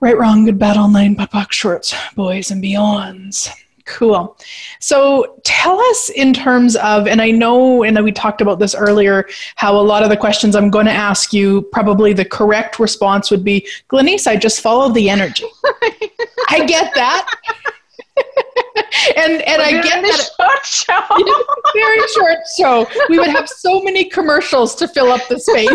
Right, 0.00 0.16
wrong, 0.16 0.44
good, 0.44 0.58
bad, 0.58 0.76
all 0.76 0.88
nine, 0.88 1.16
POD 1.16 1.52
shorts, 1.52 1.94
boys 2.14 2.50
and 2.50 2.62
beyonds. 2.62 3.50
Cool. 3.86 4.36
So 4.80 5.40
tell 5.44 5.80
us 5.80 6.10
in 6.10 6.34
terms 6.34 6.74
of, 6.76 7.06
and 7.06 7.22
I 7.22 7.30
know, 7.30 7.84
and 7.84 8.02
we 8.02 8.10
talked 8.10 8.40
about 8.40 8.58
this 8.58 8.74
earlier, 8.74 9.28
how 9.54 9.78
a 9.78 9.80
lot 9.80 10.02
of 10.02 10.08
the 10.10 10.16
questions 10.16 10.56
I'm 10.56 10.70
going 10.70 10.86
to 10.86 10.92
ask 10.92 11.32
you, 11.32 11.62
probably 11.72 12.12
the 12.12 12.24
correct 12.24 12.80
response 12.80 13.30
would 13.30 13.44
be, 13.44 13.66
Glenyce, 13.88 14.26
I 14.26 14.36
just 14.36 14.60
follow 14.60 14.92
the 14.92 15.08
energy. 15.08 15.46
I 16.48 16.64
get 16.66 16.92
that. 16.96 17.32
and 19.16 19.42
and 19.42 19.62
I 19.62 19.80
get 19.82 20.02
that 20.02 20.26
short 20.36 20.66
show. 20.66 21.44
very 21.74 22.08
short 22.08 22.38
show. 22.58 23.06
We 23.08 23.18
would 23.18 23.28
have 23.28 23.48
so 23.48 23.82
many 23.82 24.04
commercials 24.04 24.74
to 24.76 24.88
fill 24.88 25.12
up 25.12 25.26
the 25.28 25.38
space. 25.38 25.70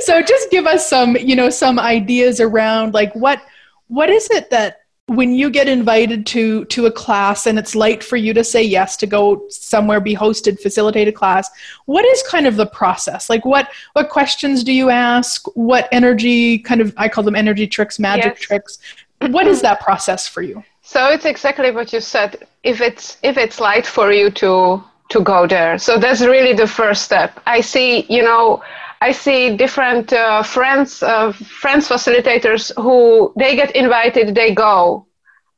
so 0.00 0.20
just 0.20 0.50
give 0.50 0.66
us 0.66 0.88
some, 0.88 1.16
you 1.16 1.34
know, 1.34 1.48
some 1.48 1.78
ideas 1.78 2.40
around 2.40 2.92
like 2.92 3.14
what 3.14 3.40
what 3.86 4.10
is 4.10 4.28
it 4.30 4.50
that 4.50 4.82
when 5.08 5.34
you 5.34 5.50
get 5.50 5.68
invited 5.68 6.26
to 6.26 6.64
to 6.66 6.86
a 6.86 6.92
class 6.92 7.46
and 7.46 7.58
it's 7.58 7.74
light 7.74 8.04
for 8.04 8.16
you 8.16 8.32
to 8.34 8.44
say 8.44 8.62
yes 8.62 8.96
to 8.96 9.06
go 9.06 9.42
somewhere 9.48 10.00
be 10.00 10.14
hosted 10.14 10.60
facilitate 10.60 11.08
a 11.08 11.12
class 11.12 11.50
what 11.88 12.04
is 12.04 12.22
kind 12.24 12.46
of 12.46 12.56
the 12.56 12.66
process? 12.66 13.30
Like 13.30 13.44
what 13.46 13.70
what 13.94 14.10
questions 14.10 14.62
do 14.62 14.72
you 14.72 14.90
ask? 14.90 15.46
What 15.54 15.88
energy 15.90 16.58
kind 16.58 16.80
of 16.80 16.92
i 16.96 17.08
call 17.08 17.24
them 17.24 17.34
energy 17.34 17.66
tricks 17.66 17.98
magic 17.98 18.34
yes. 18.36 18.40
tricks. 18.40 18.78
What 19.20 19.46
is 19.46 19.62
that 19.62 19.80
process 19.80 20.28
for 20.28 20.42
you? 20.42 20.62
So 20.82 21.08
it's 21.08 21.24
exactly 21.24 21.70
what 21.70 21.92
you 21.92 22.00
said. 22.00 22.46
If 22.62 22.80
it's 22.80 23.16
if 23.22 23.36
it's 23.38 23.58
light 23.58 23.86
for 23.86 24.12
you 24.12 24.30
to 24.42 24.82
to 25.08 25.20
go 25.22 25.46
there. 25.46 25.78
So 25.78 25.98
that's 25.98 26.20
really 26.20 26.52
the 26.52 26.66
first 26.66 27.02
step. 27.02 27.40
I 27.46 27.62
see 27.62 28.04
you 28.08 28.22
know 28.22 28.62
I 29.00 29.12
see 29.12 29.56
different 29.56 30.12
uh, 30.12 30.42
friends, 30.42 31.02
uh, 31.02 31.32
friends 31.32 31.88
facilitators 31.88 32.72
who 32.76 33.32
they 33.36 33.54
get 33.54 33.74
invited, 33.76 34.34
they 34.34 34.54
go, 34.54 35.06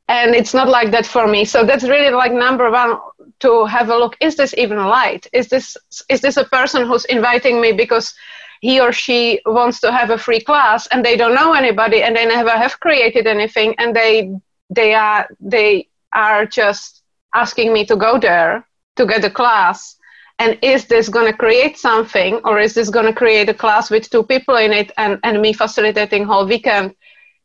and 0.07 0.35
it's 0.35 0.53
not 0.53 0.69
like 0.69 0.91
that 0.91 1.05
for 1.05 1.27
me. 1.27 1.45
So 1.45 1.65
that's 1.65 1.83
really 1.83 2.11
like 2.13 2.33
number 2.33 2.69
one 2.69 2.97
to 3.39 3.65
have 3.65 3.89
a 3.89 3.97
look. 3.97 4.15
Is 4.19 4.35
this 4.35 4.53
even 4.57 4.77
light? 4.77 5.27
Is 5.33 5.47
this 5.47 5.75
is 6.09 6.21
this 6.21 6.37
a 6.37 6.45
person 6.45 6.85
who's 6.85 7.05
inviting 7.05 7.59
me 7.61 7.71
because 7.71 8.13
he 8.61 8.79
or 8.79 8.91
she 8.91 9.41
wants 9.45 9.79
to 9.81 9.91
have 9.91 10.11
a 10.11 10.17
free 10.17 10.39
class 10.39 10.87
and 10.87 11.03
they 11.03 11.17
don't 11.17 11.33
know 11.35 11.53
anybody 11.53 12.03
and 12.03 12.15
they 12.15 12.25
never 12.25 12.51
have 12.51 12.79
created 12.79 13.25
anything 13.25 13.75
and 13.79 13.95
they 13.95 14.31
they 14.69 14.93
are 14.93 15.27
they 15.39 15.87
are 16.13 16.45
just 16.45 17.01
asking 17.33 17.73
me 17.73 17.85
to 17.85 17.95
go 17.95 18.19
there 18.19 18.67
to 18.95 19.05
get 19.05 19.25
a 19.25 19.29
class 19.29 19.97
and 20.41 20.57
is 20.63 20.85
this 20.85 21.07
going 21.07 21.31
to 21.31 21.37
create 21.37 21.77
something 21.77 22.41
or 22.45 22.59
is 22.59 22.73
this 22.73 22.89
going 22.89 23.05
to 23.05 23.13
create 23.23 23.47
a 23.47 23.53
class 23.63 23.91
with 23.91 24.09
two 24.09 24.23
people 24.23 24.55
in 24.57 24.71
it 24.73 24.91
and, 24.97 25.19
and 25.23 25.41
me 25.41 25.53
facilitating 25.53 26.23
whole 26.25 26.47
weekend 26.47 26.95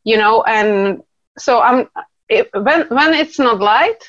you 0.07 0.17
know? 0.17 0.41
And 0.43 1.03
so 1.37 1.59
i'm 1.61 1.89
it, 2.29 2.49
when 2.53 2.87
when 2.87 3.13
it's 3.13 3.37
not 3.37 3.59
light 3.59 4.01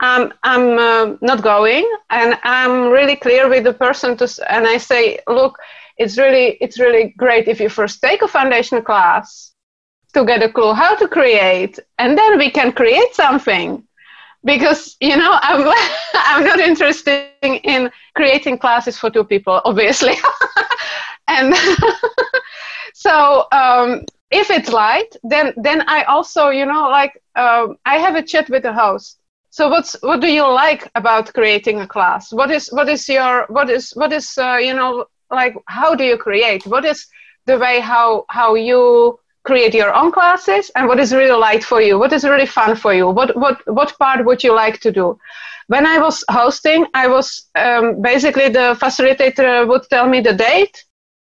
i'm 0.00 0.32
i'm 0.42 0.78
uh, 0.78 1.16
not 1.20 1.42
going. 1.42 1.84
And 2.10 2.38
i'm 2.44 2.90
really 2.98 3.16
clear 3.16 3.48
with 3.48 3.64
the 3.64 3.74
person 3.74 4.16
to 4.18 4.26
and 4.48 4.66
i 4.66 4.76
say 4.76 5.18
look 5.26 5.58
it's 5.98 6.16
really 6.18 6.46
it's 6.60 6.78
really 6.78 7.14
great 7.16 7.48
if 7.48 7.60
you 7.60 7.68
first 7.68 8.00
take 8.00 8.22
a 8.22 8.28
foundation 8.28 8.82
class 8.82 9.54
to 10.14 10.24
get 10.24 10.42
a 10.42 10.52
clue 10.52 10.74
how 10.74 10.94
to 10.94 11.08
create 11.08 11.78
and 11.98 12.16
then 12.18 12.38
we 12.38 12.50
can 12.50 12.70
create 12.72 13.14
something 13.14 13.82
because 14.44 14.96
you 15.00 15.16
know 15.16 15.38
I'm 15.42 15.72
I'm 16.14 16.44
not 16.44 16.60
interested 16.60 17.30
in 17.42 17.90
creating 18.14 18.58
classes 18.58 18.98
for 18.98 19.10
two 19.10 19.24
people, 19.24 19.60
obviously, 19.64 20.14
and 21.28 21.54
so 22.94 23.46
um, 23.52 24.04
if 24.30 24.50
it's 24.50 24.70
light, 24.70 25.16
then 25.22 25.52
then 25.56 25.82
I 25.86 26.02
also 26.04 26.48
you 26.48 26.66
know 26.66 26.88
like 26.88 27.22
um, 27.36 27.76
I 27.84 27.98
have 27.98 28.14
a 28.16 28.22
chat 28.22 28.48
with 28.48 28.62
the 28.62 28.72
host. 28.72 29.18
So 29.50 29.68
what's 29.68 29.94
what 30.02 30.20
do 30.20 30.32
you 30.32 30.46
like 30.50 30.90
about 30.94 31.32
creating 31.34 31.80
a 31.80 31.86
class? 31.86 32.32
What 32.32 32.50
is 32.50 32.68
what 32.72 32.88
is 32.88 33.08
your 33.08 33.46
what 33.48 33.68
is 33.68 33.90
what 33.92 34.12
is 34.12 34.38
uh, 34.38 34.56
you 34.56 34.74
know 34.74 35.06
like 35.30 35.54
how 35.66 35.94
do 35.94 36.04
you 36.04 36.16
create? 36.16 36.66
What 36.66 36.84
is 36.84 37.06
the 37.46 37.58
way 37.58 37.80
how 37.80 38.24
how 38.28 38.54
you 38.54 39.18
create 39.44 39.74
your 39.74 39.92
own 39.94 40.12
classes 40.12 40.70
and 40.76 40.86
what 40.86 41.00
is 41.00 41.12
really 41.12 41.38
light 41.38 41.64
for 41.64 41.80
you 41.80 41.98
what 41.98 42.12
is 42.12 42.24
really 42.24 42.46
fun 42.46 42.76
for 42.76 42.94
you 42.94 43.08
what 43.08 43.36
what 43.36 43.60
what 43.66 43.96
part 43.98 44.24
would 44.24 44.42
you 44.42 44.54
like 44.54 44.80
to 44.80 44.92
do? 44.92 45.18
When 45.68 45.86
i 45.86 45.98
was 45.98 46.24
hosting 46.30 46.86
i 46.94 47.06
was 47.08 47.48
um, 47.54 48.02
basically 48.02 48.48
the 48.48 48.76
facilitator 48.80 49.66
would 49.68 49.84
tell 49.90 50.08
me 50.08 50.20
the 50.20 50.34
date 50.34 50.84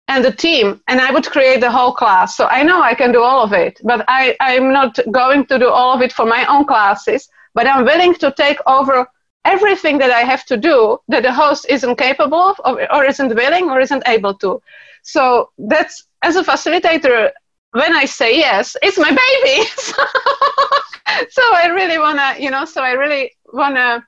and 0.09 0.25
the 0.25 0.33
team 0.33 0.81
and 0.89 1.01
i 1.01 1.11
would 1.11 1.27
create 1.27 1.61
the 1.61 1.71
whole 1.71 1.93
class. 1.93 2.37
So 2.37 2.47
i 2.47 2.63
know 2.63 2.81
i 2.83 2.95
can 2.95 3.13
do 3.13 3.23
all 3.23 3.43
of 3.43 3.53
it 3.53 3.81
but 3.83 4.05
i 4.09 4.37
i'm 4.41 4.73
not 4.73 4.99
going 5.11 5.47
to 5.47 5.59
do 5.59 5.69
all 5.69 5.93
of 5.95 6.03
it 6.03 6.13
for 6.13 6.27
my 6.27 6.45
own 6.47 6.65
classes 6.67 7.29
but 7.55 7.67
i'm 7.67 7.85
willing 7.85 8.15
to 8.15 8.33
take 8.37 8.59
over 8.67 9.07
everything 9.45 9.99
that 9.99 10.11
i 10.11 10.21
have 10.21 10.45
to 10.47 10.57
do 10.57 10.99
that 11.09 11.23
the 11.23 11.33
host 11.33 11.67
isn't 11.69 11.97
capable 11.97 12.55
of 12.65 12.77
or 12.91 13.05
isn't 13.05 13.35
willing 13.35 13.71
or 13.71 13.81
isn't 13.81 14.03
able 14.07 14.35
to. 14.35 14.61
So 15.03 15.51
that's 15.59 16.07
as 16.23 16.37
a 16.37 16.43
facilitator 16.43 17.31
when 17.75 17.93
I 17.93 18.05
say 18.05 18.39
yes, 18.39 18.77
it's 18.83 18.99
my 18.99 19.11
baby. 19.11 19.67
so 21.31 21.43
I 21.53 21.67
really 21.75 21.99
wanna, 21.99 22.37
you 22.39 22.51
know, 22.51 22.65
so 22.65 22.81
I 22.81 22.93
really 22.93 23.33
wanna 23.53 24.07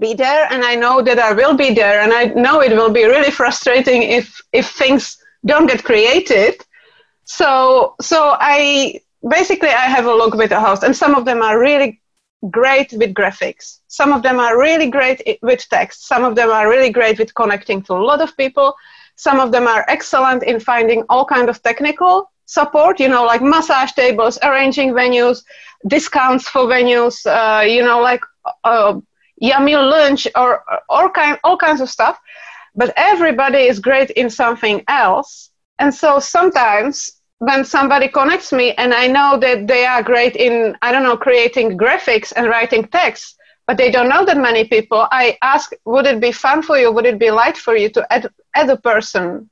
be 0.00 0.12
there, 0.14 0.48
and 0.52 0.64
I 0.64 0.74
know 0.74 1.00
that 1.00 1.20
I 1.20 1.32
will 1.34 1.54
be 1.54 1.72
there, 1.72 2.00
and 2.00 2.12
I 2.12 2.24
know 2.34 2.60
it 2.60 2.72
will 2.72 2.90
be 2.90 3.04
really 3.04 3.30
frustrating 3.30 4.02
if 4.02 4.40
if 4.52 4.70
things 4.70 5.18
don't 5.46 5.68
get 5.68 5.84
created. 5.84 6.54
So 7.24 7.94
so 8.00 8.36
I 8.40 9.00
basically 9.28 9.70
I 9.70 9.86
have 9.96 10.06
a 10.06 10.14
look 10.14 10.34
with 10.34 10.50
the 10.50 10.60
host, 10.60 10.82
and 10.82 10.96
some 10.96 11.14
of 11.14 11.24
them 11.24 11.42
are 11.42 11.60
really 11.60 12.00
great 12.50 12.92
with 12.92 13.14
graphics. 13.14 13.78
Some 13.86 14.12
of 14.12 14.22
them 14.24 14.40
are 14.40 14.58
really 14.58 14.90
great 14.90 15.22
with 15.42 15.68
text. 15.68 16.08
Some 16.08 16.24
of 16.24 16.34
them 16.34 16.50
are 16.50 16.68
really 16.68 16.90
great 16.90 17.20
with 17.20 17.32
connecting 17.34 17.82
to 17.82 17.92
a 17.92 18.04
lot 18.10 18.20
of 18.20 18.36
people. 18.36 18.74
Some 19.14 19.38
of 19.38 19.52
them 19.52 19.68
are 19.68 19.84
excellent 19.86 20.42
in 20.42 20.58
finding 20.58 21.04
all 21.08 21.24
kind 21.24 21.48
of 21.48 21.62
technical 21.62 22.32
support, 22.46 23.00
you 23.00 23.08
know, 23.08 23.24
like 23.24 23.42
massage 23.42 23.92
tables, 23.92 24.38
arranging 24.42 24.92
venues, 24.92 25.42
discounts 25.86 26.48
for 26.48 26.62
venues, 26.62 27.24
uh, 27.26 27.62
you 27.62 27.82
know, 27.84 28.00
like 28.00 28.20
uh, 28.64 28.98
yummy 29.36 29.76
lunch 29.76 30.26
or, 30.36 30.62
all, 30.88 31.08
kind, 31.08 31.38
all 31.44 31.56
kinds 31.56 31.80
of 31.80 31.90
stuff. 31.90 32.18
But 32.74 32.92
everybody 32.96 33.58
is 33.58 33.78
great 33.78 34.10
in 34.10 34.30
something 34.30 34.82
else. 34.88 35.50
And 35.78 35.94
so 35.94 36.18
sometimes 36.18 37.10
when 37.38 37.64
somebody 37.64 38.08
connects 38.08 38.52
me 38.52 38.72
and 38.74 38.94
I 38.94 39.06
know 39.06 39.38
that 39.40 39.66
they 39.66 39.84
are 39.84 40.02
great 40.02 40.36
in, 40.36 40.76
I 40.82 40.92
don't 40.92 41.02
know, 41.02 41.16
creating 41.16 41.78
graphics 41.78 42.32
and 42.34 42.46
writing 42.48 42.84
text, 42.88 43.36
but 43.66 43.76
they 43.76 43.90
don't 43.90 44.08
know 44.08 44.24
that 44.24 44.36
many 44.36 44.64
people, 44.64 45.06
I 45.10 45.38
ask, 45.42 45.72
would 45.84 46.06
it 46.06 46.20
be 46.20 46.32
fun 46.32 46.62
for 46.62 46.78
you? 46.78 46.92
Would 46.92 47.06
it 47.06 47.18
be 47.18 47.30
light 47.30 47.56
for 47.56 47.76
you 47.76 47.88
to 47.90 48.06
add, 48.12 48.28
add 48.54 48.70
a 48.70 48.76
person 48.76 49.48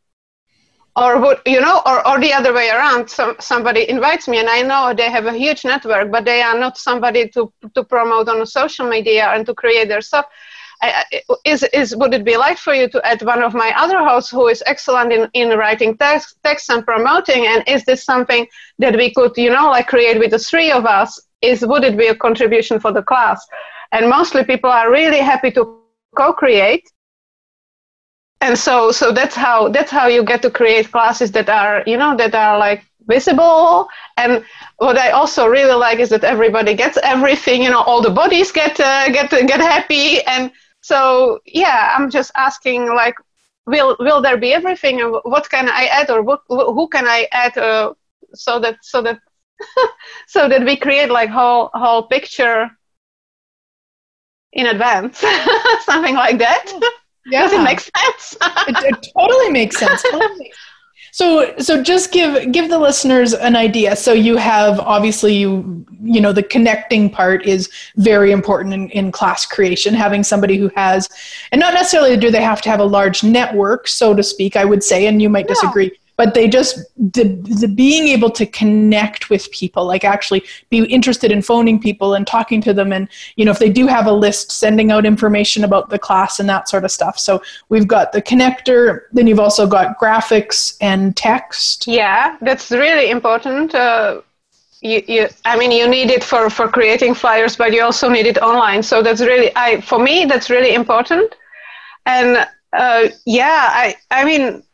or 0.97 1.21
would 1.21 1.39
you 1.47 1.61
know 1.61 1.81
or, 1.87 2.07
or 2.07 2.21
the 2.21 2.33
other 2.33 2.53
way 2.53 2.69
around. 2.69 3.09
Some, 3.09 3.37
somebody 3.41 3.89
invites 3.89 4.29
me 4.29 4.39
and 4.39 4.49
i 4.49 4.63
know 4.63 4.95
they 4.95 5.11
have 5.11 5.27
a 5.27 5.33
huge 5.33 5.65
network 5.65 6.11
but 6.11 6.25
they 6.25 6.43
are 6.43 6.59
not 6.59 6.77
somebody 6.77 7.29
to 7.29 7.53
to 7.75 7.85
promote 7.85 8.29
on 8.29 8.45
social 8.47 8.89
media 8.89 9.29
and 9.29 9.47
to 9.47 9.55
create 9.55 9.89
their 9.89 10.03
stuff. 10.03 10.27
I, 10.85 11.05
is, 11.45 11.63
is 11.73 11.95
would 11.95 12.13
it 12.13 12.25
be 12.25 12.37
like 12.37 12.59
for 12.59 12.75
you 12.75 12.89
to 12.89 13.07
add 13.07 13.23
one 13.23 13.41
of 13.45 13.55
my 13.55 13.73
other 13.77 13.99
hosts 13.99 14.33
who 14.33 14.49
is 14.49 14.65
excellent 14.67 15.13
in, 15.13 15.31
in 15.33 15.57
writing 15.57 15.97
text, 15.97 16.39
text 16.43 16.71
and 16.71 16.85
promoting? 16.85 17.47
And 17.47 17.63
is 17.69 17.85
this 17.85 18.05
something 18.05 18.49
that 18.81 18.97
we 18.97 19.15
could 19.15 19.33
you 19.37 19.51
know 19.51 19.71
like 19.71 19.87
create 19.87 20.19
with 20.19 20.33
the 20.33 20.41
three 20.41 20.73
of 20.73 20.85
us? 20.85 21.21
Is 21.41 21.65
would 21.65 21.85
it 21.85 21.97
be 21.97 22.09
a 22.09 22.17
contribution 22.17 22.81
for 22.81 22.93
the 22.93 23.03
class? 23.03 23.47
And 23.93 24.09
mostly 24.09 24.45
people 24.45 24.71
are 24.71 24.91
really 24.91 25.21
happy 25.21 25.53
to 25.53 25.83
co-create 26.17 26.91
and 28.43 28.59
so 28.59 28.93
so 28.93 29.13
that's 29.13 29.37
how 29.37 29.69
that's 29.71 29.91
how 29.91 30.09
you 30.09 30.25
get 30.25 30.43
to 30.43 30.51
create 30.51 30.91
classes 30.93 31.33
that 31.33 31.49
are 31.49 31.85
you 31.87 31.97
know 31.99 32.17
that 32.17 32.35
are 32.35 32.59
like 32.59 32.85
visible. 33.09 33.89
And 34.17 34.45
what 34.79 34.99
i 34.99 35.11
also 35.11 35.47
really 35.47 35.75
like 35.75 35.99
is 36.01 36.11
that 36.11 36.25
everybody 36.25 36.75
gets 36.75 36.99
everything 37.03 37.63
you 37.65 37.71
know 37.71 37.83
all 37.83 38.03
the 38.03 38.11
bodies 38.11 38.53
get 38.53 38.79
uh, 38.81 39.09
get 39.11 39.31
get 39.31 39.61
happy. 39.61 40.23
And 40.27 40.53
so 40.83 41.41
yeah 41.47 41.95
i'm 41.97 42.11
just 42.11 42.33
asking 42.37 42.87
like 42.95 43.15
will 43.67 43.97
will 44.01 44.23
there 44.23 44.39
be 44.39 44.53
everything? 44.53 45.01
And 45.01 45.13
what 45.25 45.49
can 45.51 45.69
i 45.69 45.87
add 45.87 46.11
or 46.11 46.23
what, 46.23 46.41
who 46.49 46.89
can 46.89 47.07
i 47.09 47.29
add 47.33 47.57
uh, 47.59 47.95
so 48.35 48.59
that 48.61 48.79
so 48.83 49.03
that 49.03 49.21
so 50.27 50.49
that 50.49 50.65
we 50.65 50.77
create 50.77 51.11
like 51.11 51.31
whole 51.31 51.71
whole 51.75 52.05
picture 52.09 52.71
in 54.53 54.67
advance? 54.67 55.19
Something 55.85 56.15
like 56.15 56.39
that 56.39 56.73
yeah. 57.26 57.43
Does 57.43 57.52
it 57.52 57.62
make 57.62 57.81
sense? 57.81 58.37
it, 58.43 58.85
it, 58.85 59.12
totally 59.17 59.50
makes 59.50 59.79
sense. 59.79 60.05
So, 61.14 61.55
so 61.59 61.83
just 61.83 62.11
give 62.11 62.52
give 62.52 62.71
the 62.71 62.79
listeners 62.79 63.35
an 63.35 63.55
idea. 63.55 63.97
So 63.97 64.14
you 64.14 64.38
have 64.38 64.81
obviously 64.81 65.35
you 65.35 65.85
you 66.02 66.23
know 66.23 66.33
the 66.33 66.43
connecting 66.43 67.11
part 67.11 67.45
is 67.45 67.71
very 67.97 68.33
important 68.33 68.73
in, 68.73 68.88
in 68.91 69.12
class 69.12 69.45
creation. 69.45 69.93
Having 69.93 70.25
somebody 70.25 70.57
who 70.57 70.71
has, 70.75 71.11
and 71.52 71.61
not 71.61 71.75
necessarily 71.75 72.17
do 72.17 72.31
they 72.31 72.43
have 72.43 72.62
to 72.62 72.71
have 72.71 72.81
a 72.81 72.85
large 72.85 73.23
network, 73.23 73.88
so 73.88 74.14
to 74.14 74.23
speak. 74.23 74.57
I 74.57 74.64
would 74.64 74.83
say, 74.83 75.07
and 75.07 75.21
you 75.21 75.29
might 75.29 75.49
disagree 75.49 75.91
but 76.23 76.35
they 76.35 76.47
just 76.47 76.79
the, 76.97 77.25
the 77.61 77.67
being 77.67 78.07
able 78.07 78.31
to 78.31 78.47
connect 78.47 79.29
with 79.29 79.50
people 79.50 79.85
like 79.85 80.05
actually 80.05 80.41
be 80.71 80.85
interested 80.85 81.33
in 81.33 81.43
phoning 81.43 81.81
people 81.81 82.14
and 82.14 82.29
talking 82.29 82.61
to 82.61 82.73
them 82.73 82.93
and 82.93 83.09
you 83.35 83.45
know 83.45 83.50
if 83.50 83.59
they 83.59 83.69
do 83.69 83.88
have 83.88 84.07
a 84.07 84.12
list 84.12 84.52
sending 84.52 84.93
out 84.93 85.05
information 85.05 85.64
about 85.64 85.91
the 85.91 85.99
class 85.99 86.38
and 86.38 86.49
that 86.49 86.69
sort 86.69 86.85
of 86.85 86.93
stuff 86.93 87.19
so 87.19 87.43
we've 87.71 87.88
got 87.88 88.12
the 88.12 88.23
connector 88.23 89.00
then 89.12 89.26
you've 89.26 89.41
also 89.41 89.67
got 89.67 89.99
graphics 89.99 90.76
and 90.81 91.17
text 91.17 91.88
yeah 91.88 92.37
that's 92.41 92.71
really 92.71 93.11
important 93.11 93.75
uh, 93.75 94.21
you, 94.81 95.02
you, 95.07 95.29
I 95.45 95.57
mean, 95.57 95.71
you 95.71 95.88
need 95.88 96.11
it 96.11 96.25
for, 96.25 96.50
for 96.50 96.67
creating 96.67 97.14
flyers, 97.14 97.55
but 97.55 97.73
you 97.73 97.83
also 97.85 98.09
need 98.09 98.26
it 98.26 98.38
online. 98.38 98.83
So 98.83 99.00
that's 99.00 99.21
really, 99.21 99.52
I, 99.55 99.81
for 99.81 100.00
me, 100.00 100.25
that's 100.25 100.50
really 100.50 100.75
important. 100.75 101.37
And 102.05 102.49
uh, 102.73 103.09
yeah, 103.25 103.69
I, 103.71 103.95
I 104.11 104.25
mean, 104.25 104.64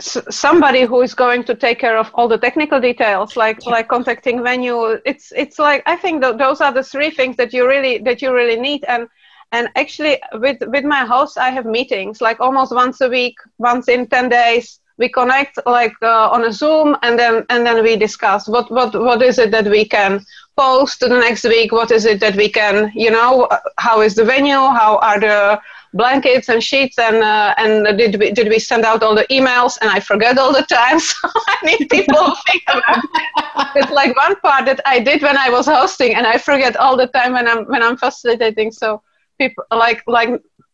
somebody 0.00 0.82
who 0.82 1.00
is 1.02 1.14
going 1.14 1.44
to 1.44 1.54
take 1.54 1.78
care 1.78 1.96
of 1.96 2.10
all 2.14 2.28
the 2.28 2.38
technical 2.38 2.80
details 2.80 3.36
like 3.36 3.64
like 3.66 3.88
contacting 3.88 4.42
venue. 4.42 4.98
It's 5.04 5.32
it's 5.36 5.58
like 5.58 5.82
i 5.86 5.96
think 5.96 6.22
th- 6.22 6.36
those 6.36 6.60
are 6.60 6.72
the 6.72 6.82
three 6.82 7.10
things 7.10 7.36
that 7.36 7.52
you 7.52 7.66
really 7.66 7.98
that 7.98 8.20
you 8.20 8.34
really 8.34 8.60
need. 8.60 8.84
And 8.86 9.08
and 9.52 9.68
actually 9.76 10.18
with 10.32 10.58
with 10.66 10.84
my 10.84 11.04
host 11.04 11.38
i 11.38 11.50
have 11.50 11.64
meetings 11.64 12.20
like 12.20 12.40
almost 12.40 12.74
once 12.74 13.00
a 13.00 13.08
week 13.08 13.36
once 13.58 13.88
in 13.88 14.06
10 14.08 14.28
days. 14.28 14.80
We 14.96 15.08
connect 15.08 15.58
like 15.66 15.94
uh, 16.02 16.28
on 16.30 16.44
a 16.44 16.52
zoom 16.52 16.96
and 17.02 17.18
then 17.18 17.44
and 17.50 17.66
then 17.66 17.82
we 17.82 17.96
discuss 17.96 18.48
what 18.48 18.70
what 18.70 18.94
what 18.94 19.22
is 19.22 19.38
it 19.38 19.50
that 19.50 19.66
we 19.66 19.84
can 19.84 20.24
post 20.56 21.00
to 21.00 21.08
the 21.08 21.18
next 21.18 21.44
week? 21.44 21.72
What 21.72 21.90
is 21.90 22.04
it 22.04 22.20
that 22.20 22.36
we 22.36 22.48
can 22.48 22.92
you 22.94 23.10
know 23.10 23.48
how 23.78 24.02
is 24.02 24.14
the 24.14 24.24
venue? 24.24 24.64
How 24.80 24.98
are 24.98 25.18
the 25.18 25.60
blankets 25.94 26.48
and 26.48 26.62
sheets 26.62 26.98
and 26.98 27.16
uh, 27.22 27.54
and 27.56 27.96
did 27.96 28.18
we 28.20 28.30
did 28.32 28.48
we 28.48 28.58
send 28.58 28.84
out 28.84 29.02
all 29.02 29.14
the 29.14 29.26
emails 29.30 29.78
and 29.80 29.90
I 29.90 30.00
forget 30.00 30.36
all 30.36 30.52
the 30.52 30.62
time 30.62 30.98
so 31.08 31.16
I 31.24 31.56
need 31.64 31.88
people 31.88 32.16
to 32.16 32.34
think 32.46 32.62
about 32.68 32.98
it. 32.98 33.68
It's 33.76 33.92
like 33.92 34.14
one 34.16 34.36
part 34.40 34.66
that 34.66 34.80
I 34.84 34.98
did 34.98 35.22
when 35.22 35.38
I 35.38 35.48
was 35.50 35.66
hosting 35.66 36.14
and 36.14 36.26
I 36.26 36.36
forget 36.38 36.76
all 36.76 36.96
the 36.96 37.06
time 37.06 37.32
when 37.32 37.46
I'm 37.48 37.64
when 37.66 37.82
I'm 37.82 37.96
facilitating 37.96 38.72
so 38.72 39.02
people 39.38 39.64
like 39.70 40.02
like 40.06 40.30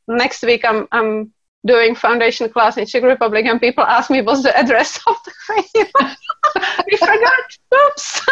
next 0.08 0.42
week 0.42 0.64
I'm 0.64 0.88
I'm 0.90 1.32
doing 1.66 1.94
foundation 1.94 2.48
class 2.48 2.78
in 2.78 2.86
Czech 2.86 3.02
Republic 3.02 3.44
and 3.46 3.60
people 3.60 3.84
ask 3.84 4.10
me 4.10 4.22
what's 4.22 4.42
the 4.42 4.56
address 4.56 4.98
of 5.06 5.16
the 5.24 5.32
venue 5.46 6.16
we 6.90 6.96
forgot. 6.96 7.58
Oops. 7.74 8.22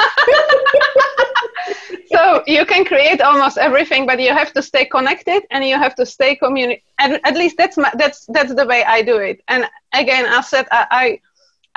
so 2.07 2.43
you 2.47 2.65
can 2.65 2.85
create 2.85 3.21
almost 3.21 3.59
everything, 3.59 4.07
but 4.07 4.21
you 4.21 4.33
have 4.33 4.53
to 4.55 4.63
stay 4.63 4.85
connected 4.85 5.43
and 5.51 5.65
you 5.65 5.77
have 5.77 5.95
to 5.97 6.07
stay 6.07 6.37
communi- 6.37 6.83
And 6.99 7.21
at 7.25 7.35
least 7.35 7.57
that's 7.59 7.77
my, 7.77 7.93
that's 7.95 8.27
that's 8.27 8.55
the 8.55 8.67
way 8.67 8.85
I 8.85 9.03
do 9.03 9.19
it. 9.19 9.41
And 9.49 9.69
again, 9.93 10.27
I 10.27 10.41
said 10.41 10.67
I, 10.71 10.87
I 10.91 11.21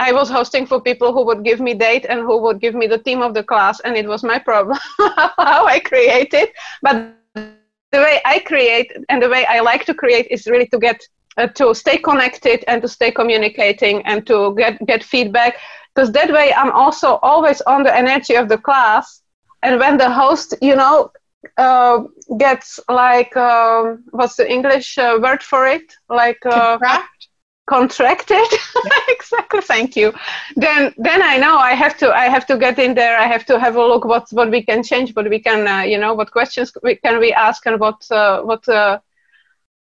I 0.09 0.11
was 0.13 0.29
hosting 0.29 0.65
for 0.65 0.81
people 0.81 1.13
who 1.13 1.25
would 1.25 1.43
give 1.43 1.59
me 1.59 1.73
date 1.73 2.05
and 2.09 2.21
who 2.21 2.41
would 2.41 2.59
give 2.59 2.73
me 2.73 2.87
the 2.87 2.97
theme 2.99 3.21
of 3.21 3.33
the 3.33 3.43
class, 3.43 3.79
and 3.81 3.95
it 3.95 4.07
was 4.07 4.23
my 4.23 4.39
problem 4.39 4.79
how 5.37 5.65
I 5.67 5.79
create 5.79 6.33
it. 6.33 6.53
But 6.81 7.13
the 7.35 7.99
way 7.99 8.21
I 8.25 8.39
create 8.39 8.91
and 9.09 9.21
the 9.21 9.29
way 9.29 9.45
I 9.45 9.59
like 9.59 9.85
to 9.85 9.93
create 9.93 10.27
is 10.31 10.47
really 10.47 10.67
to 10.67 10.79
get 10.79 10.99
uh, 11.37 11.47
to 11.47 11.73
stay 11.73 11.97
connected 11.97 12.63
and 12.67 12.81
to 12.81 12.87
stay 12.87 13.11
communicating 13.11 14.01
and 14.05 14.25
to 14.27 14.55
get 14.55 14.85
get 14.85 15.03
feedback. 15.03 15.57
Because 15.93 16.11
that 16.13 16.31
way 16.31 16.53
i'm 16.53 16.71
also 16.71 17.15
always 17.21 17.61
on 17.61 17.83
the 17.83 17.95
energy 17.95 18.35
of 18.35 18.47
the 18.49 18.57
class. 18.57 19.21
And 19.63 19.79
when 19.79 19.97
the 19.97 20.09
host 20.09 20.55
you 20.61 20.75
know 20.75 21.11
uh, 21.57 22.03
gets 22.37 22.79
like 22.89 23.35
um, 23.37 24.03
what's 24.11 24.35
the 24.35 24.49
english 24.49 24.97
uh, 24.97 25.19
word 25.21 25.43
for 25.43 25.67
it? 25.67 25.93
Like 26.09 26.43
uh, 26.45 26.79
Contract? 26.79 27.27
contracted? 27.69 28.47
Exactly 29.09 29.61
thank 29.61 29.95
you. 29.95 30.13
Then 30.55 30.93
then 30.97 31.21
i 31.21 31.37
know 31.37 31.57
i 31.57 31.73
have 31.73 31.95
to 31.97 32.07
i 32.23 32.25
have 32.35 32.45
to 32.47 32.57
get 32.57 32.77
in 32.79 32.93
there 32.95 33.17
i 33.17 33.27
have 33.33 33.45
to 33.45 33.59
have 33.59 33.75
a 33.75 33.85
look 33.91 34.05
what 34.05 34.25
what 34.31 34.49
we 34.51 34.61
can 34.63 34.83
change 34.83 35.13
what 35.15 35.29
we 35.29 35.39
can 35.39 35.67
uh, 35.67 35.81
you 35.81 35.97
know 35.97 36.13
what 36.13 36.31
questions 36.31 36.71
we, 36.83 36.95
can 36.95 37.19
we 37.19 37.31
ask 37.33 37.65
and 37.65 37.79
what 37.79 37.99
uh, 38.11 38.41
what 38.41 38.67
uh, 38.69 38.99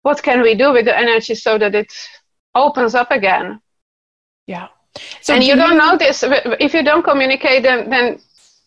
what 0.03 0.21
can 0.21 0.41
we 0.41 0.53
do 0.53 0.71
with 0.71 0.85
the 0.85 0.97
energy 0.97 1.35
so 1.35 1.57
that 1.57 1.73
it 1.75 1.91
opens 2.53 2.93
up 2.93 3.11
again? 3.11 3.59
Yeah. 4.47 4.67
So 5.21 5.33
and 5.33 5.41
do 5.41 5.47
you 5.47 5.55
don't 5.55 5.77
know 5.77 5.97
this 5.97 6.23
if 6.23 6.73
you 6.73 6.83
don't 6.83 7.03
communicate 7.03 7.63
then 7.63 7.89
then 7.89 8.19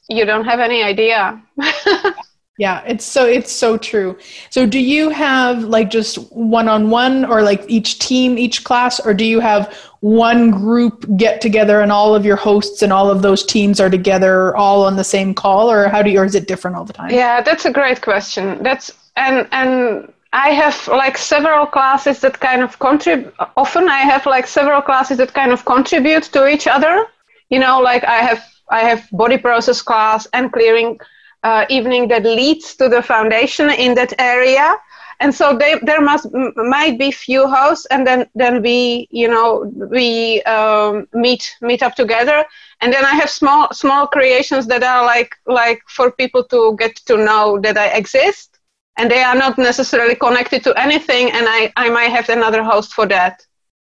you 0.08 0.24
don't 0.24 0.44
have 0.44 0.60
any 0.60 0.82
idea. 0.82 1.40
Yeah 2.58 2.82
it's 2.86 3.04
so 3.04 3.26
it's 3.26 3.52
so 3.52 3.76
true. 3.76 4.16
So 4.48 4.64
do 4.64 4.78
you 4.78 5.10
have 5.10 5.64
like 5.64 5.90
just 5.90 6.16
one-on-one 6.32 7.26
or 7.26 7.42
like 7.42 7.62
each 7.68 7.98
team 7.98 8.38
each 8.38 8.64
class 8.64 8.98
or 8.98 9.12
do 9.12 9.26
you 9.26 9.40
have 9.40 9.74
one 10.00 10.50
group 10.50 11.04
get 11.18 11.42
together 11.42 11.82
and 11.82 11.92
all 11.92 12.14
of 12.14 12.24
your 12.24 12.36
hosts 12.36 12.80
and 12.80 12.94
all 12.94 13.10
of 13.10 13.20
those 13.20 13.44
teams 13.44 13.78
are 13.78 13.90
together 13.90 14.56
all 14.56 14.86
on 14.86 14.96
the 14.96 15.04
same 15.04 15.34
call 15.34 15.70
or 15.70 15.88
how 15.88 16.02
do 16.02 16.08
you 16.08 16.18
or 16.18 16.24
is 16.24 16.34
it 16.34 16.48
different 16.48 16.78
all 16.78 16.86
the 16.86 16.94
time? 16.94 17.10
Yeah 17.10 17.42
that's 17.42 17.66
a 17.66 17.70
great 17.70 18.00
question. 18.00 18.62
That's 18.62 18.90
and 19.16 19.46
and 19.52 20.10
I 20.36 20.50
have 20.50 20.88
like 20.88 21.16
several 21.18 21.66
classes 21.66 22.20
that 22.20 22.40
kind 22.40 22.62
of 22.62 22.78
contribute. 22.78 23.34
Often 23.56 23.88
I 23.88 24.00
have 24.12 24.26
like 24.26 24.46
several 24.46 24.82
classes 24.82 25.18
that 25.18 25.32
kind 25.34 25.52
of 25.52 25.64
contribute 25.64 26.24
to 26.34 26.46
each 26.48 26.66
other. 26.66 27.06
You 27.50 27.60
know, 27.60 27.80
like 27.80 28.04
I 28.04 28.18
have 28.28 28.44
I 28.70 28.80
have 28.80 29.08
body 29.12 29.38
process 29.38 29.82
class 29.82 30.26
and 30.32 30.52
clearing 30.52 30.98
uh, 31.42 31.64
evening 31.70 32.08
that 32.08 32.24
leads 32.24 32.74
to 32.76 32.88
the 32.88 33.02
foundation 33.02 33.70
in 33.70 33.94
that 33.94 34.12
area. 34.18 34.76
And 35.20 35.34
so 35.34 35.56
they, 35.56 35.78
there 35.82 36.00
must 36.02 36.26
m- 36.34 36.52
might 36.56 36.98
be 36.98 37.10
few 37.10 37.46
hosts, 37.48 37.86
and 37.86 38.06
then 38.06 38.26
then 38.34 38.62
we 38.62 39.08
you 39.10 39.28
know 39.28 39.72
we 39.90 40.42
um, 40.42 41.08
meet 41.14 41.56
meet 41.62 41.82
up 41.82 41.94
together. 41.94 42.44
And 42.82 42.92
then 42.92 43.04
I 43.04 43.14
have 43.14 43.30
small 43.30 43.68
small 43.72 44.06
creations 44.06 44.66
that 44.66 44.82
are 44.82 45.04
like 45.04 45.36
like 45.46 45.80
for 45.88 46.10
people 46.12 46.44
to 46.44 46.76
get 46.78 46.96
to 47.06 47.16
know 47.16 47.58
that 47.62 47.78
I 47.78 47.88
exist 47.96 48.55
and 48.96 49.10
they 49.10 49.22
are 49.22 49.34
not 49.34 49.58
necessarily 49.58 50.14
connected 50.14 50.62
to 50.64 50.72
anything 50.78 51.30
and 51.30 51.46
i 51.48 51.72
i 51.76 51.88
might 51.88 52.10
have 52.10 52.28
another 52.28 52.62
host 52.62 52.92
for 52.94 53.06
that. 53.06 53.44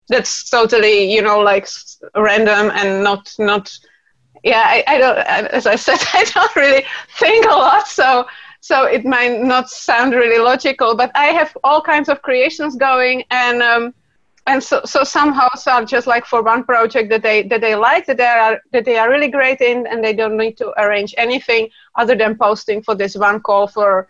That's 0.10 0.50
totally 0.50 1.14
you 1.14 1.22
know 1.22 1.40
like 1.40 1.68
random 2.16 2.72
and 2.74 3.04
not 3.04 3.32
not 3.38 3.72
yeah 4.44 4.64
i, 4.66 4.84
I 4.88 4.98
don't 4.98 5.18
as 5.60 5.68
i 5.68 5.76
said 5.76 6.00
i 6.14 6.24
don't 6.34 6.56
really 6.56 6.84
think 7.20 7.46
a 7.46 7.50
lot 7.50 7.88
so 7.88 8.26
so 8.62 8.86
it 8.86 9.06
might 9.06 9.40
not 9.42 9.70
sound 9.70 10.14
really 10.14 10.40
logical 10.40 10.96
but 10.96 11.12
i 11.16 11.28
have 11.28 11.56
all 11.64 11.82
kinds 11.82 12.10
of 12.10 12.22
creations 12.22 12.76
going 12.76 13.24
and 13.30 13.62
um, 13.62 13.94
and 14.48 14.64
so, 14.64 14.82
so 14.84 15.04
some 15.04 15.32
hosts 15.32 15.68
are 15.68 15.86
just 15.86 16.08
like 16.08 16.26
for 16.26 16.42
one 16.42 16.64
project 16.64 17.10
that 17.10 17.22
they 17.22 17.44
that 17.44 17.62
they 17.62 17.76
like 17.76 18.06
that 18.08 18.18
they 18.18 18.26
are 18.26 18.60
that 18.72 18.84
they 18.86 18.98
are 18.98 19.10
really 19.10 19.30
great 19.30 19.62
in 19.62 19.86
and 19.86 20.04
they 20.04 20.14
don't 20.14 20.38
need 20.38 20.58
to 20.58 20.74
arrange 20.82 21.14
anything 21.18 21.70
other 21.96 22.16
than 22.16 22.36
posting 22.36 22.82
for 22.82 22.96
this 22.96 23.16
one 23.16 23.40
call 23.42 23.68
for 23.68 24.08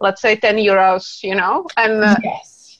let's 0.00 0.20
say 0.20 0.36
10 0.36 0.56
euros 0.56 1.22
you 1.22 1.34
know? 1.34 1.66
And 1.76 2.04
uh, 2.04 2.16
yes. 2.22 2.78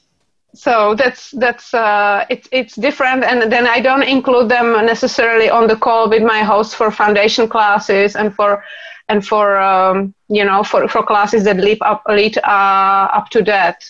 so 0.53 0.95
that's 0.95 1.31
that's 1.31 1.73
uh, 1.73 2.25
it's 2.29 2.47
it's 2.51 2.75
different. 2.75 3.23
And 3.23 3.51
then 3.51 3.67
i 3.67 3.79
don't 3.79 4.03
include 4.03 4.49
them 4.49 4.73
necessarily 4.85 5.49
on 5.49 5.67
the 5.67 5.75
call 5.75 6.09
with 6.09 6.23
my 6.23 6.39
host 6.43 6.75
for 6.75 6.91
foundation 6.91 7.47
classes 7.47 8.15
and 8.15 8.33
for 8.33 8.63
and 9.09 9.25
for 9.25 9.57
um, 9.57 10.13
you 10.29 10.45
know 10.45 10.63
for, 10.63 10.87
for 10.87 11.03
classes 11.03 11.43
that 11.43 11.57
lead 11.57 11.77
up 11.81 12.03
lead 12.07 12.37
uh, 12.39 13.07
up 13.17 13.29
to 13.29 13.41
that. 13.43 13.83